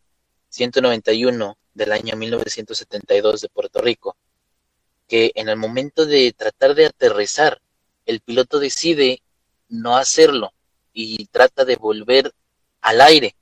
191 0.50 1.58
del 1.74 1.90
año 1.90 2.16
1972 2.16 3.40
de 3.40 3.48
Puerto 3.48 3.80
Rico, 3.80 4.16
que 5.08 5.32
en 5.34 5.48
el 5.48 5.56
momento 5.56 6.06
de 6.06 6.32
tratar 6.34 6.76
de 6.76 6.86
aterrizar, 6.86 7.60
el 8.06 8.20
piloto 8.20 8.60
decide 8.60 9.22
no 9.68 9.96
hacerlo 9.96 10.52
y 10.92 11.26
trata 11.26 11.64
de 11.64 11.76
volver 11.76 12.34
al 12.80 13.00
aire. 13.00 13.36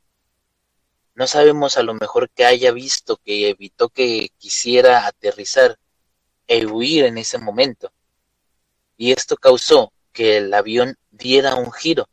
No 1.14 1.27
sabemos 1.27 1.79
a 1.79 1.83
lo 1.83 1.95
mejor 1.95 2.29
que 2.31 2.45
haya 2.45 2.72
visto 2.72 3.16
que 3.16 3.49
evitó 3.49 3.89
que 3.89 4.31
quisiera 4.39 5.07
aterrizar 5.07 5.79
e 6.47 6.66
huir 6.66 7.05
en 7.05 7.18
ese 7.18 7.39
momento. 7.39 7.93
Y 8.97 9.12
esto 9.12 9.37
causó 9.37 9.93
que 10.12 10.39
el 10.39 10.53
avión 10.53 10.97
diera 11.11 11.55
un 11.55 11.72
giro, 11.72 12.09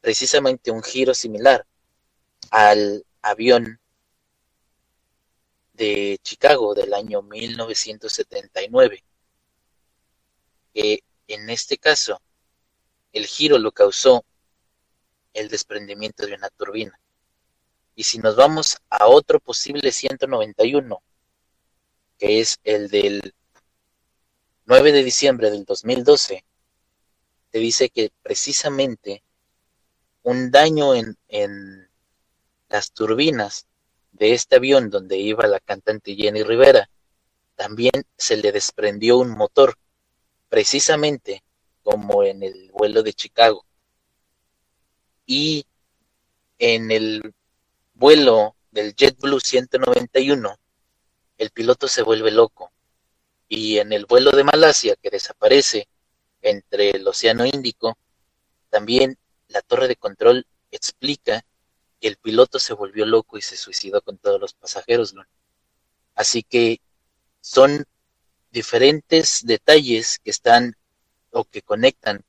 precisamente 0.00 0.70
un 0.70 0.82
giro 0.82 1.14
similar 1.14 1.66
al 2.50 3.04
avión 3.22 3.80
de 5.72 6.18
Chicago 6.22 6.74
del 6.74 6.94
año 6.94 7.22
1979, 7.22 9.04
que 10.74 11.04
en 11.28 11.50
este 11.50 11.78
caso 11.78 12.20
el 13.12 13.26
giro 13.26 13.58
lo 13.58 13.72
causó 13.72 14.24
el 15.32 15.48
desprendimiento 15.48 16.26
de 16.26 16.34
una 16.34 16.48
turbina. 16.50 16.98
Y 17.94 18.04
si 18.04 18.18
nos 18.18 18.36
vamos 18.36 18.78
a 18.90 19.06
otro 19.06 19.40
posible 19.40 19.92
191, 19.92 21.02
que 22.18 22.40
es 22.40 22.58
el 22.64 22.88
del 22.88 23.34
9 24.66 24.92
de 24.92 25.02
diciembre 25.02 25.50
del 25.50 25.64
2012, 25.64 26.44
te 27.50 27.58
dice 27.58 27.88
que 27.88 28.12
precisamente 28.22 29.22
un 30.22 30.50
daño 30.50 30.94
en, 30.94 31.16
en 31.28 31.88
las 32.68 32.92
turbinas 32.92 33.66
de 34.12 34.34
este 34.34 34.56
avión 34.56 34.90
donde 34.90 35.16
iba 35.16 35.46
la 35.46 35.60
cantante 35.60 36.14
Jenny 36.14 36.42
Rivera, 36.42 36.90
también 37.54 38.04
se 38.16 38.36
le 38.36 38.52
desprendió 38.52 39.18
un 39.18 39.30
motor, 39.30 39.76
precisamente 40.48 41.42
como 41.90 42.22
en 42.22 42.42
el 42.42 42.70
vuelo 42.72 43.02
de 43.02 43.14
Chicago. 43.14 43.64
Y 45.24 45.64
en 46.58 46.90
el 46.90 47.34
vuelo 47.94 48.56
del 48.70 48.94
JetBlue 48.94 49.40
191, 49.40 50.54
el 51.38 51.50
piloto 51.50 51.88
se 51.88 52.02
vuelve 52.02 52.30
loco. 52.30 52.70
Y 53.48 53.78
en 53.78 53.94
el 53.94 54.04
vuelo 54.04 54.32
de 54.32 54.44
Malasia, 54.44 54.96
que 54.96 55.08
desaparece 55.08 55.88
entre 56.42 56.90
el 56.90 57.08
Océano 57.08 57.46
Índico, 57.46 57.96
también 58.68 59.16
la 59.46 59.62
torre 59.62 59.88
de 59.88 59.96
control 59.96 60.46
explica 60.70 61.42
el 62.02 62.18
piloto 62.18 62.58
se 62.58 62.74
volvió 62.74 63.06
loco 63.06 63.38
y 63.38 63.40
se 63.40 63.56
suicidó 63.56 64.02
con 64.02 64.18
todos 64.18 64.38
los 64.38 64.52
pasajeros. 64.52 65.14
Así 66.14 66.42
que 66.42 66.82
son 67.40 67.86
diferentes 68.50 69.40
detalles 69.46 70.18
que 70.18 70.30
están 70.30 70.76
o 71.30 71.44
que 71.44 71.62
conectan 71.62 72.22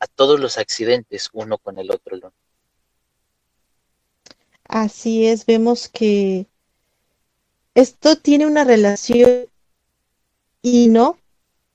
a 0.00 0.06
todos 0.06 0.38
los 0.38 0.58
accidentes 0.58 1.30
uno 1.32 1.58
con 1.58 1.78
el 1.78 1.90
otro. 1.90 2.32
Así 4.64 5.26
es, 5.26 5.46
vemos 5.46 5.88
que 5.88 6.46
esto 7.74 8.16
tiene 8.16 8.46
una 8.46 8.64
relación 8.64 9.46
y 10.62 10.88
no, 10.88 11.18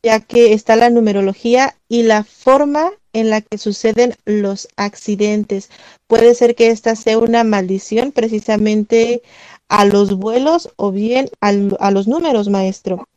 ya 0.04 0.20
que 0.20 0.54
está 0.54 0.76
la 0.76 0.90
numerología 0.90 1.78
y 1.88 2.04
la 2.04 2.24
forma 2.24 2.92
en 3.14 3.30
la 3.30 3.42
que 3.42 3.58
suceden 3.58 4.16
los 4.26 4.68
accidentes. 4.76 5.70
Puede 6.08 6.36
ser 6.36 6.56
que 6.56 6.68
esta 6.68 6.96
sea 6.96 7.18
una 7.18 7.44
maldición 7.44 8.12
precisamente 8.12 9.22
a 9.70 9.86
los 9.86 10.16
vuelos 10.18 10.70
o 10.76 10.92
bien 10.92 11.30
a 11.40 11.92
los 11.92 12.08
números, 12.08 12.50
maestro. 12.50 13.08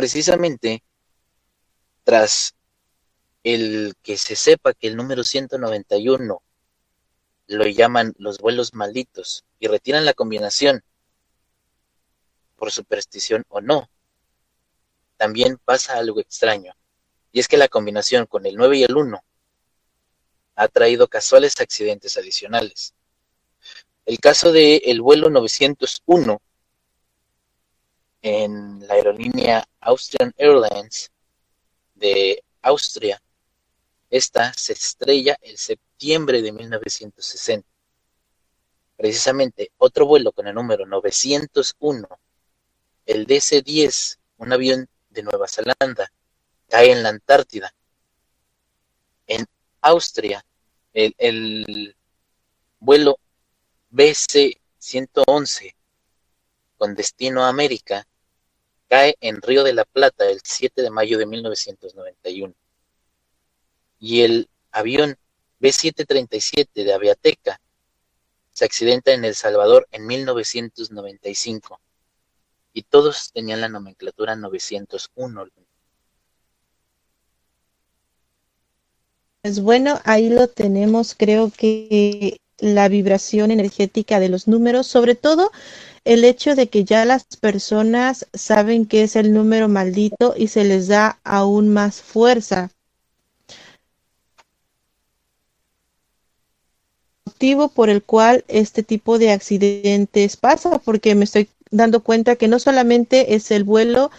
Precisamente, 0.00 0.82
tras 2.04 2.54
el 3.44 3.92
que 4.02 4.16
se 4.16 4.34
sepa 4.34 4.72
que 4.72 4.86
el 4.86 4.96
número 4.96 5.24
191 5.24 6.42
lo 7.48 7.66
llaman 7.66 8.14
los 8.16 8.38
vuelos 8.38 8.72
malditos 8.72 9.44
y 9.58 9.66
retiran 9.66 10.06
la 10.06 10.14
combinación 10.14 10.82
por 12.56 12.72
superstición 12.72 13.44
o 13.48 13.60
no, 13.60 13.90
también 15.18 15.58
pasa 15.62 15.98
algo 15.98 16.18
extraño. 16.20 16.72
Y 17.30 17.40
es 17.40 17.46
que 17.46 17.58
la 17.58 17.68
combinación 17.68 18.24
con 18.24 18.46
el 18.46 18.56
9 18.56 18.78
y 18.78 18.84
el 18.84 18.96
1 18.96 19.22
ha 20.54 20.68
traído 20.68 21.08
casuales 21.08 21.60
accidentes 21.60 22.16
adicionales. 22.16 22.94
El 24.06 24.18
caso 24.18 24.50
del 24.50 24.80
el 24.82 25.02
vuelo 25.02 25.28
901 25.28 26.40
en 28.22 28.86
la 28.86 28.94
aerolínea 28.94 29.64
Austrian 29.80 30.32
Airlines 30.36 31.10
de 31.94 32.42
Austria, 32.62 33.20
esta 34.10 34.52
se 34.54 34.72
estrella 34.72 35.36
el 35.40 35.56
septiembre 35.56 36.42
de 36.42 36.52
1960. 36.52 37.68
Precisamente 38.96 39.72
otro 39.78 40.06
vuelo 40.06 40.32
con 40.32 40.46
el 40.46 40.54
número 40.54 40.84
901, 40.84 42.08
el 43.06 43.26
DC-10, 43.26 44.18
un 44.38 44.52
avión 44.52 44.88
de 45.08 45.22
Nueva 45.22 45.48
Zelanda, 45.48 46.12
cae 46.68 46.92
en 46.92 47.02
la 47.02 47.08
Antártida. 47.08 47.72
En 49.26 49.46
Austria, 49.80 50.44
el, 50.92 51.96
vuelo 52.78 53.18
BC-111 53.92 55.74
con 56.76 56.94
destino 56.94 57.44
a 57.44 57.48
América 57.48 58.06
cae 58.90 59.16
en 59.20 59.40
Río 59.40 59.62
de 59.62 59.72
la 59.72 59.84
Plata 59.84 60.28
el 60.28 60.40
7 60.42 60.82
de 60.82 60.90
mayo 60.90 61.16
de 61.16 61.24
1991. 61.24 62.52
Y 64.00 64.22
el 64.22 64.48
avión 64.72 65.16
B-737 65.60 66.68
de 66.72 66.92
Aviateca 66.92 67.60
se 68.50 68.64
accidenta 68.64 69.12
en 69.12 69.24
El 69.24 69.36
Salvador 69.36 69.86
en 69.92 70.06
1995. 70.08 71.80
Y 72.72 72.82
todos 72.82 73.30
tenían 73.32 73.60
la 73.60 73.68
nomenclatura 73.68 74.34
901. 74.34 75.46
Pues 79.42 79.60
bueno, 79.60 80.00
ahí 80.04 80.30
lo 80.30 80.48
tenemos. 80.48 81.14
Creo 81.14 81.52
que 81.56 82.40
la 82.58 82.88
vibración 82.88 83.52
energética 83.52 84.18
de 84.18 84.30
los 84.30 84.48
números, 84.48 84.88
sobre 84.88 85.14
todo 85.14 85.52
el 86.04 86.24
hecho 86.24 86.54
de 86.54 86.68
que 86.68 86.84
ya 86.84 87.04
las 87.04 87.24
personas 87.24 88.26
saben 88.32 88.86
que 88.86 89.02
es 89.02 89.16
el 89.16 89.32
número 89.32 89.68
maldito 89.68 90.34
y 90.36 90.48
se 90.48 90.64
les 90.64 90.88
da 90.88 91.20
aún 91.24 91.68
más 91.68 92.00
fuerza. 92.00 92.70
Motivo 97.26 97.68
por 97.68 97.90
el 97.90 98.02
cual 98.02 98.44
este 98.48 98.82
tipo 98.82 99.18
de 99.18 99.30
accidentes 99.30 100.36
pasa, 100.36 100.78
porque 100.78 101.14
me 101.14 101.24
estoy 101.24 101.48
dando 101.70 102.02
cuenta 102.02 102.36
que 102.36 102.48
no 102.48 102.58
solamente 102.58 103.34
es 103.34 103.50
el 103.50 103.64
vuelo, 103.64 104.10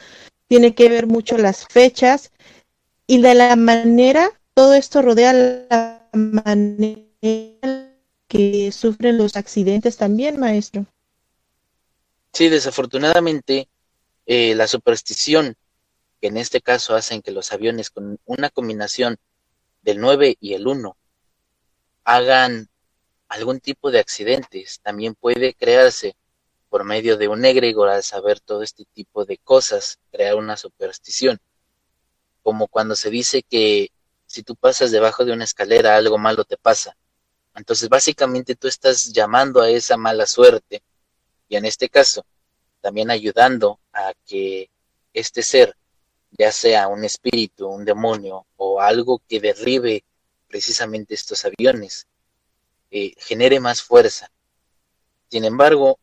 tiene 0.48 0.74
que 0.76 0.90
ver 0.90 1.08
mucho 1.08 1.38
las 1.38 1.66
fechas 1.68 2.32
y 3.08 3.22
de 3.22 3.36
la 3.36 3.56
manera 3.56 4.32
todo 4.54 4.74
esto 4.74 5.02
rodea 5.02 5.34
la 5.34 6.10
manera 6.14 7.00
que 8.28 8.72
sufren 8.72 9.18
los 9.18 9.36
accidentes 9.36 9.98
también, 9.98 10.40
maestro. 10.40 10.86
Sí, 12.34 12.50
desafortunadamente, 12.50 13.70
eh, 14.26 14.56
la 14.56 14.68
superstición, 14.68 15.56
que 16.22 16.28
en 16.28 16.38
este 16.38 16.62
caso 16.62 16.96
hacen 16.96 17.22
que 17.22 17.32
los 17.32 17.52
aviones 17.52 17.90
con 17.90 18.20
una 18.26 18.50
combinación 18.50 19.18
del 19.82 20.00
9 20.00 20.38
y 20.40 20.54
el 20.54 20.68
1 20.68 20.96
hagan 22.04 22.70
algún 23.28 23.60
tipo 23.60 23.92
de 23.92 24.00
accidentes, 24.00 24.80
también 24.82 25.16
puede 25.16 25.54
crearse 25.54 26.16
por 26.70 26.84
medio 26.86 27.18
de 27.18 27.28
un 27.28 27.44
egregor 27.46 27.90
al 27.90 28.04
saber 28.04 28.40
todo 28.40 28.64
este 28.64 28.86
tipo 28.94 29.26
de 29.26 29.38
cosas, 29.38 30.00
crear 30.12 30.36
una 30.36 30.58
superstición. 30.58 31.40
Como 32.44 32.68
cuando 32.68 32.96
se 32.96 33.10
dice 33.10 33.44
que 33.44 33.92
si 34.26 34.44
tú 34.44 34.56
pasas 34.56 34.92
debajo 34.92 35.26
de 35.26 35.34
una 35.34 35.44
escalera, 35.44 35.96
algo 35.96 36.18
malo 36.18 36.46
te 36.46 36.58
pasa. 36.58 36.96
Entonces, 37.56 37.90
básicamente 37.90 38.56
tú 38.56 38.68
estás 38.68 39.12
llamando 39.12 39.62
a 39.62 39.70
esa 39.70 39.98
mala 39.98 40.26
suerte. 40.26 40.82
Y 41.52 41.58
en 41.58 41.66
este 41.66 41.90
caso, 41.90 42.26
también 42.80 43.12
ayudando 43.12 43.82
a 43.92 44.14
que 44.26 44.70
este 45.14 45.44
ser, 45.44 45.76
ya 46.32 46.50
sea 46.50 46.88
un 46.88 47.04
espíritu, 47.04 47.68
un 47.68 47.84
demonio 47.84 48.48
o 48.56 48.80
algo 48.80 49.22
que 49.28 49.42
derribe 49.42 50.06
precisamente 50.48 51.14
estos 51.14 51.44
aviones, 51.44 52.08
eh, 52.90 53.14
genere 53.18 53.60
más 53.60 53.82
fuerza. 53.82 54.32
Sin 55.30 55.44
embargo, 55.44 56.00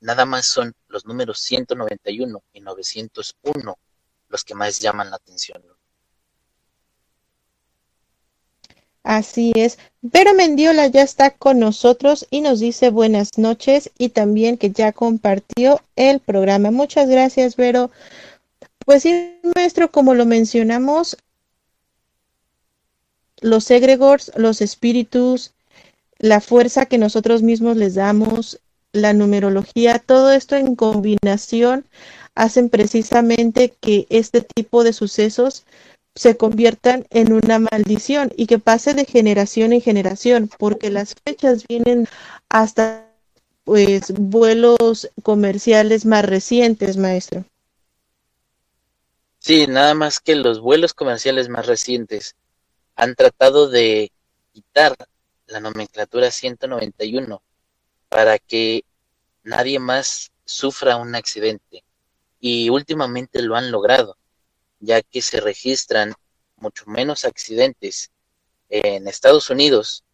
nada 0.00 0.26
más 0.26 0.44
son 0.44 0.74
los 0.88 1.06
números 1.06 1.40
191 1.40 2.42
y 2.52 2.60
901 2.60 3.78
los 4.28 4.44
que 4.44 4.54
más 4.54 4.80
llaman 4.80 5.08
la 5.08 5.16
atención. 5.16 5.64
Así 9.08 9.52
es. 9.54 9.78
Vero 10.02 10.34
Mendiola 10.34 10.86
ya 10.88 11.00
está 11.00 11.30
con 11.30 11.58
nosotros 11.58 12.26
y 12.30 12.42
nos 12.42 12.60
dice 12.60 12.90
buenas 12.90 13.38
noches 13.38 13.90
y 13.96 14.10
también 14.10 14.58
que 14.58 14.70
ya 14.70 14.92
compartió 14.92 15.80
el 15.96 16.20
programa. 16.20 16.70
Muchas 16.70 17.08
gracias, 17.08 17.56
Vero. 17.56 17.90
Pues 18.84 19.04
sí, 19.04 19.40
maestro, 19.56 19.90
como 19.90 20.12
lo 20.12 20.26
mencionamos, 20.26 21.16
los 23.40 23.70
egregores, 23.70 24.30
los 24.36 24.60
espíritus, 24.60 25.54
la 26.18 26.42
fuerza 26.42 26.84
que 26.84 26.98
nosotros 26.98 27.40
mismos 27.40 27.78
les 27.78 27.94
damos, 27.94 28.60
la 28.92 29.14
numerología, 29.14 30.00
todo 30.00 30.32
esto 30.32 30.54
en 30.54 30.76
combinación 30.76 31.86
hacen 32.34 32.68
precisamente 32.68 33.74
que 33.80 34.06
este 34.10 34.42
tipo 34.42 34.84
de 34.84 34.92
sucesos 34.92 35.64
se 36.18 36.36
conviertan 36.36 37.06
en 37.10 37.32
una 37.32 37.60
maldición 37.60 38.32
y 38.36 38.46
que 38.46 38.58
pase 38.58 38.92
de 38.92 39.04
generación 39.04 39.72
en 39.72 39.80
generación, 39.80 40.50
porque 40.58 40.90
las 40.90 41.14
fechas 41.24 41.64
vienen 41.68 42.08
hasta 42.48 43.06
pues 43.62 44.10
vuelos 44.10 45.10
comerciales 45.22 46.06
más 46.06 46.24
recientes, 46.24 46.96
maestro. 46.96 47.44
Sí, 49.38 49.68
nada 49.68 49.94
más 49.94 50.18
que 50.18 50.34
los 50.34 50.60
vuelos 50.60 50.92
comerciales 50.92 51.48
más 51.48 51.66
recientes 51.66 52.34
han 52.96 53.14
tratado 53.14 53.68
de 53.68 54.10
quitar 54.52 54.96
la 55.46 55.60
nomenclatura 55.60 56.32
191 56.32 57.40
para 58.08 58.40
que 58.40 58.82
nadie 59.44 59.78
más 59.78 60.32
sufra 60.44 60.96
un 60.96 61.14
accidente. 61.14 61.84
Y 62.40 62.70
últimamente 62.70 63.40
lo 63.40 63.54
han 63.54 63.70
logrado 63.70 64.16
ya 64.80 65.02
que 65.02 65.22
se 65.22 65.40
registran 65.40 66.14
mucho 66.56 66.84
menos 66.86 67.24
accidentes 67.24 68.10
en 68.68 69.08
Estados 69.08 69.50
Unidos. 69.50 70.04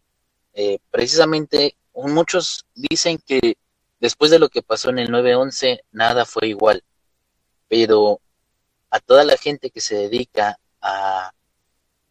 Eh, 0.53 0.79
precisamente 0.91 1.75
muchos 1.93 2.65
dicen 2.73 3.17
que 3.25 3.57
después 3.99 4.31
de 4.31 4.39
lo 4.39 4.49
que 4.49 4.61
pasó 4.61 4.89
en 4.89 4.99
el 4.99 5.09
9-11 5.09 5.81
nada 5.91 6.25
fue 6.25 6.47
igual, 6.47 6.83
pero 7.67 8.21
a 8.89 8.99
toda 8.99 9.23
la 9.23 9.37
gente 9.37 9.69
que 9.71 9.81
se 9.81 9.95
dedica 9.95 10.59
a 10.81 11.31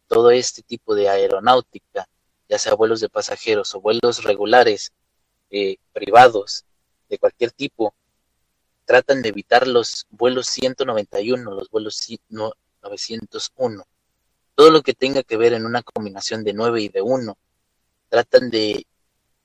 todo 0.07 0.31
este 0.31 0.61
tipo 0.61 0.95
de 0.95 1.09
aeronáutica, 1.09 2.07
ya 2.47 2.59
sea 2.59 2.75
vuelos 2.75 2.99
de 2.99 3.09
pasajeros 3.09 3.73
o 3.73 3.81
vuelos 3.81 4.23
regulares, 4.23 4.93
eh, 5.49 5.77
privados, 5.93 6.65
de 7.09 7.17
cualquier 7.17 7.51
tipo, 7.51 7.95
tratan 8.85 9.21
de 9.21 9.29
evitar 9.29 9.67
los 9.67 10.05
vuelos 10.09 10.47
191, 10.47 11.51
los 11.51 11.69
vuelos 11.69 12.07
901. 12.29 13.83
Todo 14.55 14.71
lo 14.71 14.81
que 14.81 14.93
tenga 14.93 15.23
que 15.23 15.37
ver 15.37 15.53
en 15.53 15.65
una 15.65 15.83
combinación 15.83 16.43
de 16.43 16.53
9 16.53 16.81
y 16.81 16.89
de 16.89 17.01
1, 17.01 17.37
tratan 18.09 18.49
de 18.49 18.85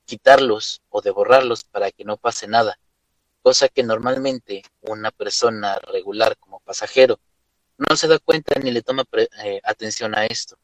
quitarlos 0.05 0.83
o 0.89 1.01
de 1.03 1.11
borrarlos 1.11 1.65
para 1.65 1.91
que 1.91 2.05
no 2.05 2.17
pase 2.17 2.47
nada, 2.47 2.79
cosa 3.43 3.69
que 3.69 3.83
normalmente 3.83 4.63
una 4.83 5.11
persona 5.11 5.79
regular 5.79 6.37
como 6.37 6.61
pasajero 6.61 7.19
no 7.79 7.97
se 7.97 8.09
da 8.09 8.19
cuenta 8.19 8.61
ni 8.61 8.71
le 8.71 8.83
toma 8.83 9.05
eh, 9.45 9.61
atención 9.65 10.15
a 10.15 10.27
esto. 10.27 10.59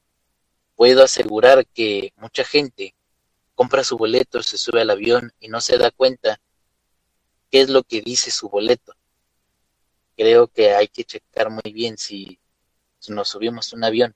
Puedo 0.75 1.03
asegurar 1.03 1.67
que 1.67 2.13
mucha 2.17 2.45
gente 2.45 2.95
compra 3.55 3.83
su 3.83 3.97
boleto, 3.97 4.43
se 4.43 4.59
sube 4.59 4.83
al 4.83 4.91
avión 4.91 5.33
y 5.41 5.49
no 5.49 5.63
se 5.63 5.79
da 5.79 5.91
cuenta 5.91 6.39
qué 7.57 7.63
es 7.63 7.71
lo 7.71 7.85
que 7.85 8.03
dice 8.03 8.31
su 8.31 8.51
boleto. 8.51 8.93
Creo 10.15 10.47
que 10.47 10.75
hay 10.75 10.89
que 10.89 11.05
checar 11.05 11.49
muy 11.49 11.73
bien 11.73 11.97
si, 11.97 12.39
nos 13.09 13.29
subimos 13.29 13.73
un 13.73 13.83
avión, 13.83 14.15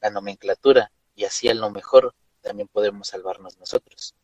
la 0.00 0.10
nomenclatura, 0.10 0.90
y 1.14 1.22
así 1.22 1.48
a 1.48 1.54
lo 1.54 1.70
mejor 1.70 2.12
también 2.40 2.66
podemos 2.66 3.06
salvarnos 3.06 3.56
nosotros. 3.60 4.16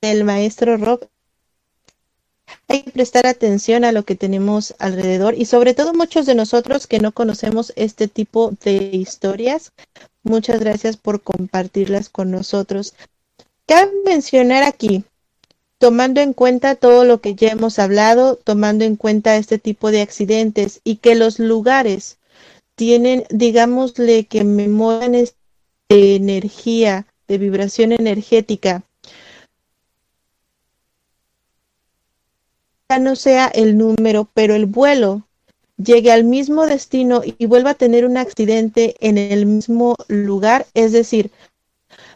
El 0.00 0.22
maestro 0.22 0.76
Rob 0.76 1.08
hay 2.68 2.84
que 2.84 2.92
prestar 2.92 3.26
atención 3.26 3.84
a 3.84 3.90
lo 3.90 4.04
que 4.04 4.14
tenemos 4.14 4.76
alrededor 4.78 5.34
y 5.34 5.46
sobre 5.46 5.74
todo 5.74 5.92
muchos 5.92 6.24
de 6.24 6.36
nosotros 6.36 6.86
que 6.86 7.00
no 7.00 7.10
conocemos 7.10 7.72
este 7.74 8.06
tipo 8.06 8.52
de 8.62 8.76
historias. 8.92 9.72
Muchas 10.22 10.60
gracias 10.60 10.96
por 10.96 11.20
compartirlas 11.20 12.08
con 12.10 12.30
nosotros. 12.30 12.94
Cabe 13.70 13.92
mencionar 14.04 14.64
aquí, 14.64 15.04
tomando 15.78 16.20
en 16.20 16.32
cuenta 16.32 16.74
todo 16.74 17.04
lo 17.04 17.20
que 17.20 17.36
ya 17.36 17.50
hemos 17.50 17.78
hablado, 17.78 18.34
tomando 18.34 18.84
en 18.84 18.96
cuenta 18.96 19.36
este 19.36 19.60
tipo 19.60 19.92
de 19.92 20.02
accidentes 20.02 20.80
y 20.82 20.96
que 20.96 21.14
los 21.14 21.38
lugares 21.38 22.18
tienen, 22.74 23.26
digámosle, 23.30 24.24
que 24.24 24.42
memorias 24.42 25.36
de 25.88 26.16
energía, 26.16 27.06
de 27.28 27.38
vibración 27.38 27.92
energética, 27.92 28.82
ya 32.88 32.98
no 32.98 33.14
sea 33.14 33.46
el 33.54 33.78
número, 33.78 34.28
pero 34.34 34.56
el 34.56 34.66
vuelo 34.66 35.28
llegue 35.76 36.10
al 36.10 36.24
mismo 36.24 36.66
destino 36.66 37.22
y 37.24 37.46
vuelva 37.46 37.70
a 37.70 37.74
tener 37.74 38.04
un 38.04 38.16
accidente 38.16 38.96
en 38.98 39.16
el 39.16 39.46
mismo 39.46 39.94
lugar, 40.08 40.66
es 40.74 40.90
decir, 40.90 41.30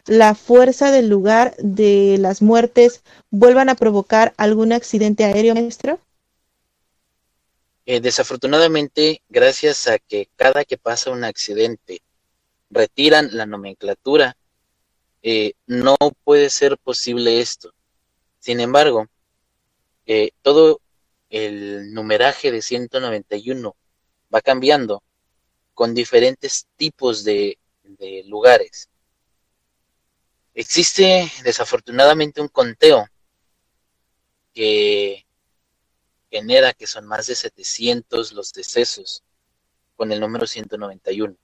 la 0.07 0.35
fuerza 0.35 0.91
del 0.91 1.09
lugar 1.09 1.55
de 1.57 2.17
las 2.19 2.41
muertes 2.41 3.01
vuelvan 3.31 3.69
a 3.69 3.75
provocar 3.75 4.33
algún 4.37 4.71
accidente 4.71 5.23
aéreo, 5.25 5.55
maestro? 5.55 5.99
Eh, 7.87 7.99
desafortunadamente, 8.01 9.21
gracias 9.29 9.87
a 9.87 9.99
que 9.99 10.27
cada 10.35 10.65
que 10.65 10.77
pasa 10.77 11.11
un 11.11 11.23
accidente 11.23 12.01
retiran 12.69 13.29
la 13.31 13.45
nomenclatura, 13.45 14.37
eh, 15.21 15.53
no 15.65 15.95
puede 16.23 16.49
ser 16.49 16.77
posible 16.77 17.41
esto. 17.41 17.73
Sin 18.39 18.59
embargo, 18.59 19.07
eh, 20.05 20.31
todo 20.41 20.81
el 21.29 21.93
numeraje 21.93 22.51
de 22.51 22.61
191 22.61 23.75
va 24.33 24.41
cambiando 24.41 25.01
con 25.73 25.93
diferentes 25.93 26.67
tipos 26.77 27.23
de 27.23 27.57
lugares. 28.25 28.89
Existe 30.57 31.29
desafortunadamente 31.43 32.39
un 32.39 32.47
conteo 32.47 33.09
que 34.53 35.25
genera 36.31 36.71
que 36.71 36.87
son 36.87 37.05
más 37.05 37.27
de 37.27 37.35
700 37.35 38.31
los 38.31 38.53
decesos 38.53 39.21
con 39.97 40.13
el 40.13 40.21
número 40.21 40.47
191. 40.47 41.35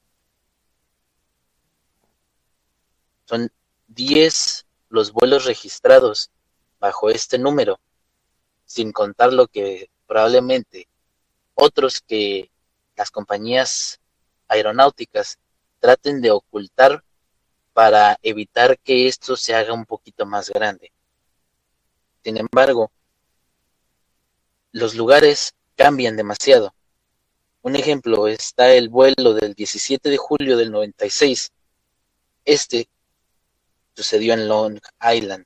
Son 3.26 3.52
10 3.90 4.66
los 4.88 5.12
vuelos 5.12 5.44
registrados 5.44 6.32
bajo 6.80 7.10
este 7.10 7.38
número, 7.38 7.82
sin 8.64 8.94
contar 8.94 9.34
lo 9.34 9.48
que 9.48 9.90
probablemente 10.08 10.88
otros 11.54 12.00
que 12.00 12.50
las 12.96 13.12
compañías 13.12 14.00
aeronáuticas 14.48 15.38
traten 15.80 16.22
de 16.22 16.32
ocultar 16.32 17.04
para 17.74 18.18
evitar 18.22 18.78
que 18.80 19.08
esto 19.08 19.38
se 19.38 19.56
haga 19.56 19.74
un 19.74 19.86
poquito 19.86 20.26
más 20.26 20.50
grande. 20.50 20.92
Sin 22.24 22.38
embargo, 22.38 22.92
los 24.72 24.96
lugares 24.96 25.54
cambian 25.76 26.16
demasiado. 26.16 26.74
Un 27.62 27.76
ejemplo 27.76 28.28
está 28.28 28.74
el 28.74 28.90
vuelo 28.90 29.34
del 29.34 29.54
17 29.54 30.10
de 30.10 30.18
julio 30.18 30.58
del 30.58 30.72
96. 30.72 31.52
Este 32.46 32.90
sucedió 33.96 34.34
en 34.34 34.48
Long 34.48 34.80
Island. 35.14 35.46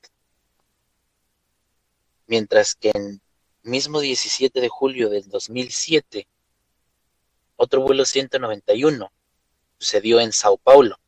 Mientras 2.26 2.74
que 2.74 2.90
en 2.94 3.20
mismo 3.62 4.00
17 4.00 4.60
de 4.60 4.68
julio 4.68 5.08
del 5.08 5.28
2007, 5.28 6.26
otro 7.56 7.82
vuelo 7.82 8.04
191 8.04 9.12
sucedió 9.78 10.20
en 10.20 10.32
Sao 10.32 10.56
Paulo 10.56 10.98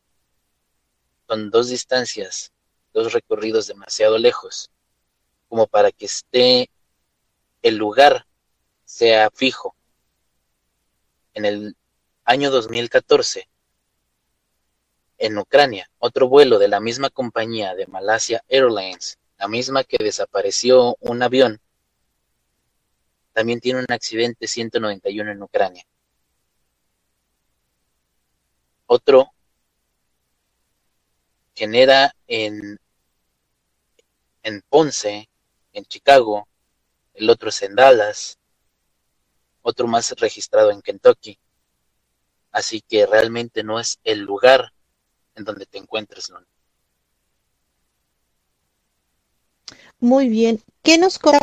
son 1.29 1.51
dos 1.51 1.69
distancias, 1.69 2.51
dos 2.91 3.13
recorridos 3.13 3.67
demasiado 3.67 4.17
lejos, 4.17 4.71
como 5.47 5.67
para 5.67 5.91
que 5.91 6.05
esté 6.05 6.71
el 7.61 7.75
lugar 7.75 8.25
sea 8.83 9.29
fijo. 9.29 9.75
En 11.35 11.45
el 11.45 11.77
año 12.23 12.49
2014, 12.49 13.47
en 15.19 15.37
Ucrania, 15.37 15.91
otro 15.99 16.27
vuelo 16.27 16.57
de 16.57 16.67
la 16.67 16.79
misma 16.79 17.11
compañía 17.11 17.75
de 17.75 17.85
Malasia 17.85 18.43
Airlines 18.47 19.19
la 19.37 19.47
misma 19.47 19.85
que 19.85 20.03
desapareció 20.03 20.97
un 20.99 21.23
avión, 21.23 21.61
también 23.31 23.61
tiene 23.61 23.79
un 23.79 23.85
accidente 23.89 24.47
191 24.47 25.31
en 25.31 25.41
Ucrania. 25.41 25.85
Otro 28.85 29.31
genera 31.59 32.15
en, 32.25 32.79
en 34.43 34.61
Ponce, 34.69 35.27
en 35.73 35.83
Chicago, 35.83 36.47
el 37.13 37.29
otro 37.29 37.49
es 37.49 37.61
en 37.63 37.75
Dallas, 37.75 38.39
otro 39.61 39.85
más 39.85 40.09
registrado 40.11 40.71
en 40.71 40.81
Kentucky. 40.81 41.37
Así 42.53 42.79
que 42.79 43.05
realmente 43.05 43.61
no 43.61 43.77
es 43.77 43.99
el 44.05 44.19
lugar 44.21 44.71
en 45.35 45.43
donde 45.43 45.65
te 45.65 45.77
encuentres, 45.77 46.31
Muy 49.99 50.29
bien. 50.29 50.63
¿Qué 50.81 50.97
nos 50.97 51.19
por 51.19 51.35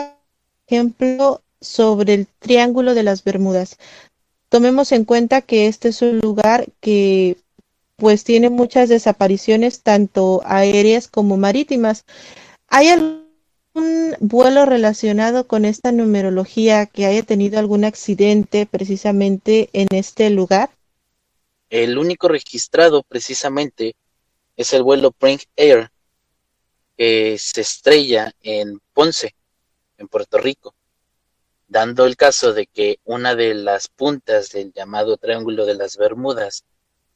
ejemplo, 0.66 1.42
sobre 1.60 2.14
el 2.14 2.26
Triángulo 2.38 2.94
de 2.94 3.02
las 3.02 3.22
Bermudas? 3.22 3.76
Tomemos 4.48 4.92
en 4.92 5.04
cuenta 5.04 5.42
que 5.42 5.66
este 5.66 5.88
es 5.88 6.00
un 6.00 6.20
lugar 6.20 6.68
que 6.80 7.36
pues 7.97 8.24
tiene 8.24 8.51
muchas 8.51 8.88
desapariciones 8.88 9.82
tanto 9.82 10.42
aéreas 10.44 11.09
como 11.09 11.36
marítimas. 11.36 12.05
¿Hay 12.68 12.88
algún 12.88 14.14
vuelo 14.20 14.66
relacionado 14.66 15.47
con 15.47 15.64
esta 15.64 15.92
numerología 15.92 16.86
que 16.86 17.07
haya 17.07 17.22
tenido 17.22 17.59
algún 17.59 17.84
accidente 17.84 18.66
precisamente 18.66 19.70
en 19.72 19.88
este 19.90 20.28
lugar? 20.30 20.70
El 21.70 21.99
único 21.99 22.28
registrado 22.28 23.03
precisamente 23.03 23.97
es 24.57 24.72
el 24.72 24.82
vuelo 24.82 25.11
Pring 25.11 25.40
Air 25.57 25.90
que 26.97 27.36
se 27.38 27.62
estrella 27.62 28.32
en 28.42 28.80
Ponce, 28.92 29.34
en 29.99 30.09
Puerto 30.09 30.38
Rico, 30.38 30.74
dando 31.66 32.07
el 32.07 32.16
caso 32.16 32.53
de 32.53 32.66
que 32.66 32.99
una 33.05 33.34
de 33.34 33.55
las 33.55 33.88
puntas 33.88 34.51
del 34.51 34.72
llamado 34.72 35.16
Triángulo 35.16 35.66
de 35.66 35.74
las 35.74 35.97
Bermudas 35.97 36.64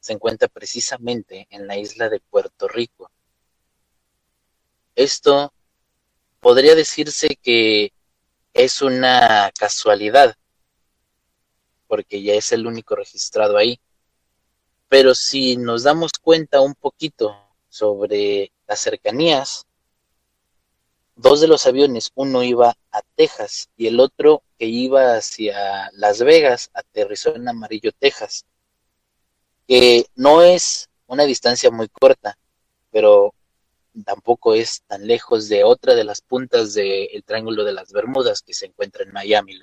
se 0.01 0.13
encuentra 0.13 0.49
precisamente 0.49 1.47
en 1.51 1.67
la 1.67 1.77
isla 1.77 2.09
de 2.09 2.19
Puerto 2.19 2.67
Rico. 2.67 3.09
Esto 4.95 5.53
podría 6.39 6.75
decirse 6.75 7.37
que 7.41 7.93
es 8.53 8.81
una 8.81 9.51
casualidad, 9.57 10.35
porque 11.87 12.21
ya 12.21 12.33
es 12.33 12.51
el 12.51 12.65
único 12.65 12.95
registrado 12.95 13.57
ahí. 13.57 13.79
Pero 14.89 15.15
si 15.15 15.55
nos 15.55 15.83
damos 15.83 16.11
cuenta 16.19 16.61
un 16.61 16.73
poquito 16.73 17.37
sobre 17.69 18.51
las 18.67 18.79
cercanías, 18.79 19.65
dos 21.15 21.41
de 21.41 21.47
los 21.47 21.67
aviones, 21.67 22.11
uno 22.15 22.41
iba 22.43 22.75
a 22.91 23.01
Texas 23.15 23.69
y 23.77 23.85
el 23.85 23.99
otro 23.99 24.43
que 24.57 24.65
iba 24.65 25.15
hacia 25.15 25.91
Las 25.93 26.21
Vegas, 26.23 26.71
aterrizó 26.73 27.35
en 27.35 27.47
Amarillo, 27.47 27.91
Texas, 27.91 28.45
que 29.67 30.05
no 30.15 30.41
es 30.41 30.89
una 31.07 31.23
distancia 31.25 31.71
muy 31.71 31.87
corta, 31.89 32.37
pero 32.91 33.33
tampoco 34.05 34.53
es 34.53 34.81
tan 34.87 35.05
lejos 35.05 35.49
de 35.49 35.63
otra 35.63 35.95
de 35.95 36.03
las 36.03 36.21
puntas 36.21 36.73
del 36.73 37.23
Triángulo 37.25 37.63
de 37.63 37.73
las 37.73 37.91
Bermudas 37.91 38.41
que 38.41 38.53
se 38.53 38.67
encuentra 38.67 39.03
en 39.03 39.11
Miami. 39.11 39.59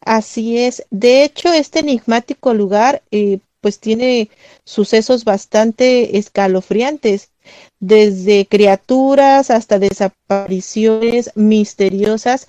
Así 0.00 0.58
es. 0.58 0.84
De 0.90 1.24
hecho, 1.24 1.52
este 1.52 1.78
enigmático 1.78 2.54
lugar 2.54 3.02
eh, 3.10 3.38
pues 3.60 3.78
tiene 3.78 4.28
sucesos 4.64 5.24
bastante 5.24 6.18
escalofriantes, 6.18 7.30
desde 7.78 8.46
criaturas 8.46 9.50
hasta 9.50 9.78
desapariciones 9.78 11.30
misteriosas, 11.36 12.48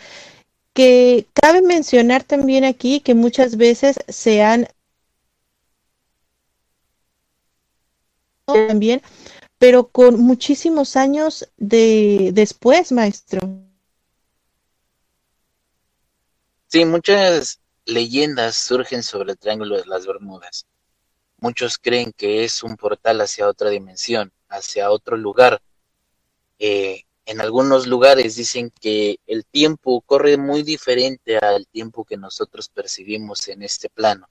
que 0.74 1.28
cabe 1.34 1.62
mencionar 1.62 2.24
también 2.24 2.66
aquí 2.66 3.00
que 3.00 3.14
muchas 3.14 3.58
veces 3.58 3.98
se 4.08 4.42
han 4.42 4.68
también, 8.46 9.02
pero 9.58 9.88
con 9.88 10.20
muchísimos 10.20 10.96
años 10.96 11.50
de 11.58 12.32
después, 12.34 12.92
maestro. 12.92 13.42
Sí, 16.68 16.86
muchas 16.86 17.62
leyendas 17.86 18.56
surgen 18.56 19.04
sobre 19.04 19.34
el 19.34 19.38
Triángulo 19.38 19.78
de 19.78 19.86
las 19.86 20.06
Bermudas. 20.06 20.66
Muchos 21.38 21.78
creen 21.78 22.14
que 22.16 22.44
es 22.44 22.64
un 22.64 22.76
portal 22.76 23.22
hacia 23.22 23.48
otra 23.48 23.70
dimensión, 23.70 24.32
hacia 24.50 24.92
otro 24.92 25.18
lugar. 25.18 25.62
Eh, 26.58 27.04
en 27.26 27.42
algunos 27.42 27.88
lugares 27.88 28.36
dicen 28.36 28.72
que 28.82 29.20
el 29.28 29.46
tiempo 29.46 30.02
corre 30.02 30.38
muy 30.38 30.64
diferente 30.64 31.38
al 31.38 31.68
tiempo 31.68 32.06
que 32.06 32.18
nosotros 32.18 32.70
percibimos 32.70 33.48
en 33.48 33.64
este 33.64 33.90
plano. 33.90 34.30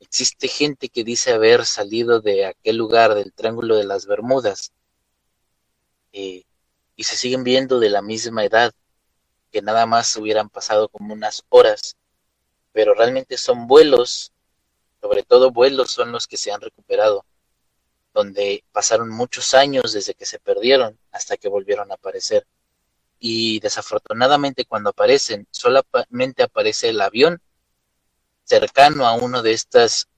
Existe 0.00 0.48
gente 0.48 0.88
que 0.88 1.04
dice 1.04 1.32
haber 1.32 1.64
salido 1.64 2.20
de 2.20 2.46
aquel 2.46 2.76
lugar 2.76 3.14
del 3.14 3.32
Triángulo 3.32 3.76
de 3.76 3.84
las 3.84 4.06
Bermudas 4.06 4.72
eh, 6.12 6.44
y 6.96 7.04
se 7.04 7.16
siguen 7.16 7.44
viendo 7.44 7.80
de 7.80 7.88
la 7.88 8.02
misma 8.02 8.44
edad, 8.44 8.72
que 9.50 9.62
nada 9.62 9.86
más 9.86 10.14
hubieran 10.16 10.50
pasado 10.50 10.88
como 10.88 11.14
unas 11.14 11.44
horas, 11.48 11.96
pero 12.72 12.94
realmente 12.94 13.38
son 13.38 13.66
vuelos 13.66 14.34
sobre 15.04 15.22
todo 15.22 15.50
vuelos 15.50 15.90
son 15.90 16.12
los 16.12 16.26
que 16.26 16.38
se 16.38 16.50
han 16.50 16.62
recuperado, 16.62 17.26
donde 18.14 18.64
pasaron 18.72 19.10
muchos 19.10 19.52
años 19.54 19.92
desde 19.92 20.14
que 20.14 20.24
se 20.24 20.38
perdieron 20.38 20.98
hasta 21.10 21.36
que 21.36 21.48
volvieron 21.48 21.90
a 21.90 21.96
aparecer. 21.96 22.46
Y 23.18 23.58
desafortunadamente 23.60 24.64
cuando 24.64 24.90
aparecen, 24.90 25.48
solamente 25.50 26.44
aparece 26.44 26.90
el 26.90 27.00
avión 27.00 27.42
cercano 28.44 29.06
a 29.06 29.14
uno 29.14 29.42
de 29.42 29.52
estas 29.52 30.08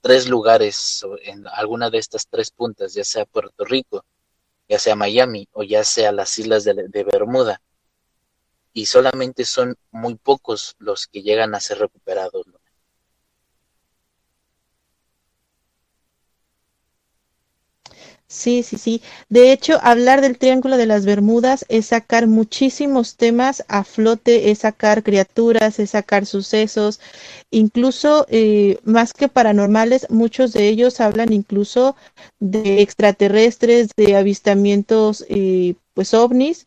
tres 0.00 0.28
lugares, 0.28 1.04
en 1.22 1.46
alguna 1.48 1.90
de 1.90 1.98
estas 1.98 2.26
tres 2.28 2.50
puntas, 2.50 2.94
ya 2.94 3.04
sea 3.04 3.26
Puerto 3.26 3.64
Rico, 3.64 4.04
ya 4.68 4.78
sea 4.78 4.96
Miami 4.96 5.48
o 5.52 5.62
ya 5.62 5.84
sea 5.84 6.12
las 6.12 6.38
islas 6.38 6.64
de, 6.64 6.74
de 6.88 7.04
Bermuda. 7.04 7.60
Y 8.72 8.86
solamente 8.86 9.44
son 9.44 9.76
muy 9.90 10.14
pocos 10.16 10.76
los 10.78 11.06
que 11.06 11.22
llegan 11.22 11.54
a 11.54 11.60
ser 11.60 11.78
recuperados. 11.78 12.46
Sí, 18.26 18.62
sí, 18.62 18.78
sí. 18.78 19.02
De 19.28 19.52
hecho, 19.52 19.78
hablar 19.82 20.20
del 20.20 20.38
Triángulo 20.38 20.76
de 20.76 20.86
las 20.86 21.04
Bermudas 21.04 21.64
es 21.68 21.86
sacar 21.86 22.26
muchísimos 22.26 23.16
temas 23.16 23.64
a 23.68 23.84
flote, 23.84 24.50
es 24.50 24.60
sacar 24.60 25.02
criaturas, 25.02 25.78
es 25.78 25.90
sacar 25.90 26.24
sucesos, 26.24 27.00
incluso 27.50 28.26
eh, 28.30 28.78
más 28.82 29.12
que 29.12 29.28
paranormales, 29.28 30.08
muchos 30.10 30.52
de 30.52 30.68
ellos 30.68 31.00
hablan 31.00 31.32
incluso 31.32 31.96
de 32.40 32.80
extraterrestres, 32.80 33.90
de 33.96 34.16
avistamientos, 34.16 35.24
eh, 35.28 35.74
pues 35.92 36.14
ovnis. 36.14 36.66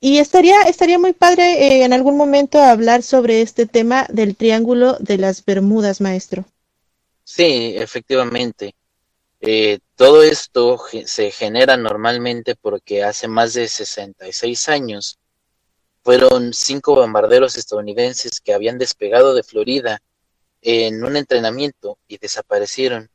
Y 0.00 0.18
estaría, 0.18 0.62
estaría 0.62 0.98
muy 0.98 1.12
padre 1.12 1.66
eh, 1.66 1.84
en 1.84 1.92
algún 1.92 2.16
momento 2.16 2.60
hablar 2.60 3.02
sobre 3.02 3.42
este 3.42 3.66
tema 3.66 4.06
del 4.08 4.34
Triángulo 4.36 4.96
de 4.98 5.18
las 5.18 5.44
Bermudas, 5.44 6.00
maestro. 6.00 6.44
Sí, 7.24 7.74
efectivamente. 7.76 8.74
Eh, 9.44 9.80
todo 9.96 10.22
esto 10.22 10.78
se 11.04 11.32
genera 11.32 11.76
normalmente 11.76 12.54
porque 12.54 13.02
hace 13.02 13.26
más 13.26 13.54
de 13.54 13.66
66 13.66 14.68
años 14.68 15.18
fueron 16.04 16.52
cinco 16.54 16.94
bombarderos 16.94 17.56
estadounidenses 17.56 18.40
que 18.40 18.54
habían 18.54 18.78
despegado 18.78 19.34
de 19.34 19.42
Florida 19.42 20.00
en 20.60 21.02
un 21.02 21.16
entrenamiento 21.16 21.98
y 22.06 22.18
desaparecieron 22.18 23.10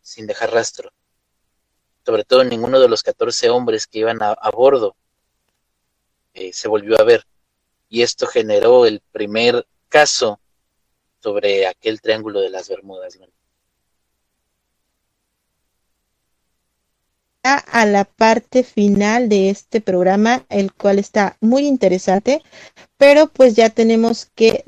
sin 0.00 0.26
dejar 0.26 0.52
rastro. 0.52 0.90
Sobre 2.04 2.24
todo 2.24 2.42
ninguno 2.42 2.80
de 2.80 2.88
los 2.88 3.04
14 3.04 3.48
hombres 3.50 3.86
que 3.86 4.00
iban 4.00 4.18
a, 4.20 4.50
bordo 4.50 4.96
eh, 6.34 6.52
se 6.52 6.66
volvió 6.66 6.98
a 6.98 7.04
ver. 7.04 7.24
Y 7.88 8.02
esto 8.02 8.26
generó 8.26 8.84
el 8.84 9.00
primer 9.12 9.64
caso 9.88 10.40
sobre 11.20 11.68
aquel 11.68 12.00
triángulo 12.00 12.40
de 12.40 12.50
las 12.50 12.68
Bermudas 12.68 13.16
a 17.42 17.86
la 17.86 18.04
parte 18.04 18.62
final 18.62 19.28
de 19.28 19.50
este 19.50 19.80
programa, 19.80 20.44
el 20.48 20.72
cual 20.72 20.98
está 20.98 21.36
muy 21.40 21.66
interesante, 21.66 22.42
pero 22.96 23.26
pues 23.28 23.54
ya 23.54 23.70
tenemos 23.70 24.26
que 24.34 24.62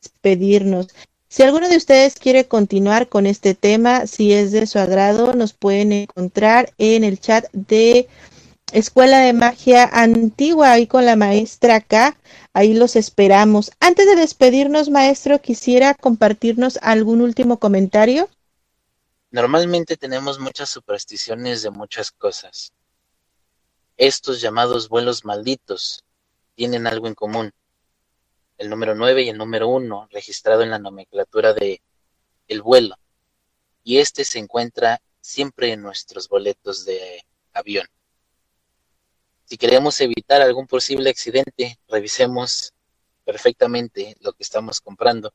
despedirnos. 0.00 0.88
Si 1.28 1.42
alguno 1.42 1.68
de 1.68 1.76
ustedes 1.76 2.14
quiere 2.14 2.46
continuar 2.46 3.08
con 3.08 3.26
este 3.26 3.54
tema, 3.54 4.06
si 4.06 4.32
es 4.32 4.52
de 4.52 4.66
su 4.66 4.78
agrado, 4.78 5.34
nos 5.34 5.52
pueden 5.52 5.92
encontrar 5.92 6.72
en 6.78 7.04
el 7.04 7.20
chat 7.20 7.44
de 7.52 8.08
Escuela 8.72 9.20
de 9.20 9.32
Magia 9.32 9.88
Antigua, 9.92 10.72
ahí 10.72 10.86
con 10.86 11.04
la 11.04 11.14
maestra 11.14 11.76
acá. 11.76 12.16
Ahí 12.52 12.74
los 12.74 12.96
esperamos. 12.96 13.70
Antes 13.80 14.06
de 14.06 14.16
despedirnos, 14.16 14.90
maestro, 14.90 15.40
quisiera 15.40 15.94
compartirnos 15.94 16.78
algún 16.82 17.20
último 17.20 17.58
comentario. 17.58 18.28
Normalmente 19.36 19.98
tenemos 19.98 20.38
muchas 20.38 20.70
supersticiones 20.70 21.60
de 21.60 21.68
muchas 21.68 22.10
cosas. 22.10 22.72
Estos 23.98 24.40
llamados 24.40 24.88
vuelos 24.88 25.26
malditos 25.26 26.06
tienen 26.54 26.86
algo 26.86 27.06
en 27.06 27.14
común. 27.14 27.52
El 28.56 28.70
número 28.70 28.94
9 28.94 29.24
y 29.24 29.28
el 29.28 29.36
número 29.36 29.68
1 29.68 30.08
registrado 30.10 30.62
en 30.62 30.70
la 30.70 30.78
nomenclatura 30.78 31.52
de 31.52 31.82
el 32.48 32.62
vuelo. 32.62 32.96
Y 33.84 33.98
este 33.98 34.24
se 34.24 34.38
encuentra 34.38 35.02
siempre 35.20 35.70
en 35.70 35.82
nuestros 35.82 36.30
boletos 36.30 36.86
de 36.86 37.22
avión. 37.52 37.86
Si 39.44 39.58
queremos 39.58 40.00
evitar 40.00 40.40
algún 40.40 40.66
posible 40.66 41.10
accidente, 41.10 41.78
revisemos 41.88 42.72
perfectamente 43.26 44.16
lo 44.20 44.32
que 44.32 44.44
estamos 44.44 44.80
comprando. 44.80 45.34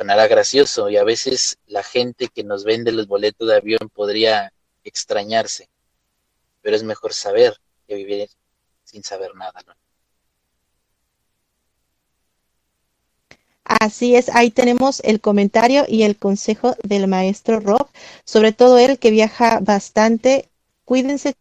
Sonará 0.00 0.28
gracioso 0.28 0.88
y 0.88 0.96
a 0.96 1.04
veces 1.04 1.58
la 1.66 1.82
gente 1.82 2.28
que 2.28 2.42
nos 2.42 2.64
vende 2.64 2.90
los 2.90 3.06
boletos 3.06 3.46
de 3.46 3.56
avión 3.56 3.90
podría 3.92 4.50
extrañarse, 4.82 5.68
pero 6.62 6.74
es 6.74 6.82
mejor 6.82 7.12
saber 7.12 7.54
que 7.86 7.96
vivir 7.96 8.30
sin 8.82 9.04
saber 9.04 9.34
nada. 9.34 9.60
Así 13.64 14.16
es, 14.16 14.30
ahí 14.30 14.50
tenemos 14.50 15.00
el 15.00 15.20
comentario 15.20 15.84
y 15.86 16.04
el 16.04 16.16
consejo 16.16 16.76
del 16.82 17.06
maestro 17.06 17.60
Rob, 17.60 17.86
sobre 18.24 18.52
todo 18.52 18.78
él 18.78 18.98
que 18.98 19.10
viaja 19.10 19.58
bastante. 19.60 20.48
Cuídense 20.86 21.34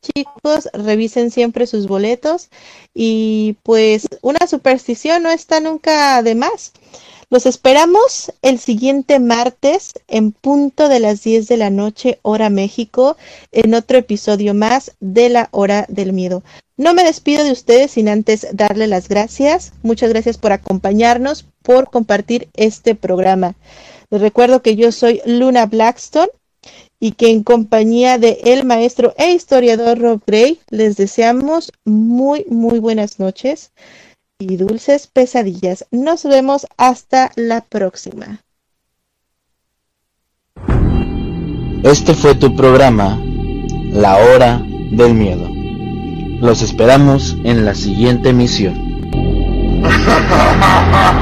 chicos, 0.00 0.68
revisen 0.72 1.30
siempre 1.30 1.66
sus 1.66 1.86
boletos 1.86 2.48
y 2.94 3.56
pues 3.62 4.08
una 4.22 4.46
superstición 4.46 5.22
no 5.22 5.30
está 5.30 5.60
nunca 5.60 6.22
de 6.22 6.34
más. 6.34 6.72
Los 7.32 7.46
esperamos 7.46 8.32
el 8.42 8.58
siguiente 8.58 9.20
martes 9.20 9.92
en 10.08 10.32
punto 10.32 10.88
de 10.88 10.98
las 10.98 11.22
10 11.22 11.46
de 11.46 11.56
la 11.56 11.70
noche, 11.70 12.18
hora 12.22 12.50
México, 12.50 13.16
en 13.52 13.74
otro 13.74 13.98
episodio 13.98 14.52
más 14.52 14.96
de 14.98 15.28
la 15.28 15.48
hora 15.52 15.86
del 15.88 16.12
miedo. 16.12 16.42
No 16.76 16.92
me 16.92 17.04
despido 17.04 17.44
de 17.44 17.52
ustedes 17.52 17.92
sin 17.92 18.08
antes 18.08 18.48
darle 18.52 18.88
las 18.88 19.08
gracias. 19.08 19.72
Muchas 19.82 20.10
gracias 20.10 20.38
por 20.38 20.50
acompañarnos, 20.50 21.44
por 21.62 21.88
compartir 21.90 22.48
este 22.54 22.96
programa. 22.96 23.54
Les 24.10 24.20
recuerdo 24.20 24.60
que 24.60 24.74
yo 24.74 24.90
soy 24.90 25.20
Luna 25.24 25.66
Blackstone 25.66 26.30
y 27.00 27.12
que 27.12 27.30
en 27.30 27.42
compañía 27.42 28.18
de 28.18 28.40
el 28.44 28.64
maestro 28.64 29.14
e 29.16 29.32
historiador 29.32 29.98
Rob 29.98 30.20
Gray 30.26 30.60
les 30.68 30.96
deseamos 30.96 31.72
muy, 31.84 32.44
muy 32.48 32.78
buenas 32.78 33.18
noches 33.18 33.72
y 34.38 34.56
dulces 34.56 35.06
pesadillas. 35.06 35.86
Nos 35.90 36.24
vemos 36.24 36.66
hasta 36.76 37.32
la 37.36 37.62
próxima. 37.62 38.42
Este 41.82 42.12
fue 42.12 42.34
tu 42.34 42.54
programa, 42.54 43.18
La 43.90 44.16
Hora 44.18 44.62
del 44.92 45.14
Miedo. 45.14 45.48
Los 46.40 46.60
esperamos 46.60 47.36
en 47.44 47.64
la 47.64 47.74
siguiente 47.74 48.28
emisión. 48.28 48.74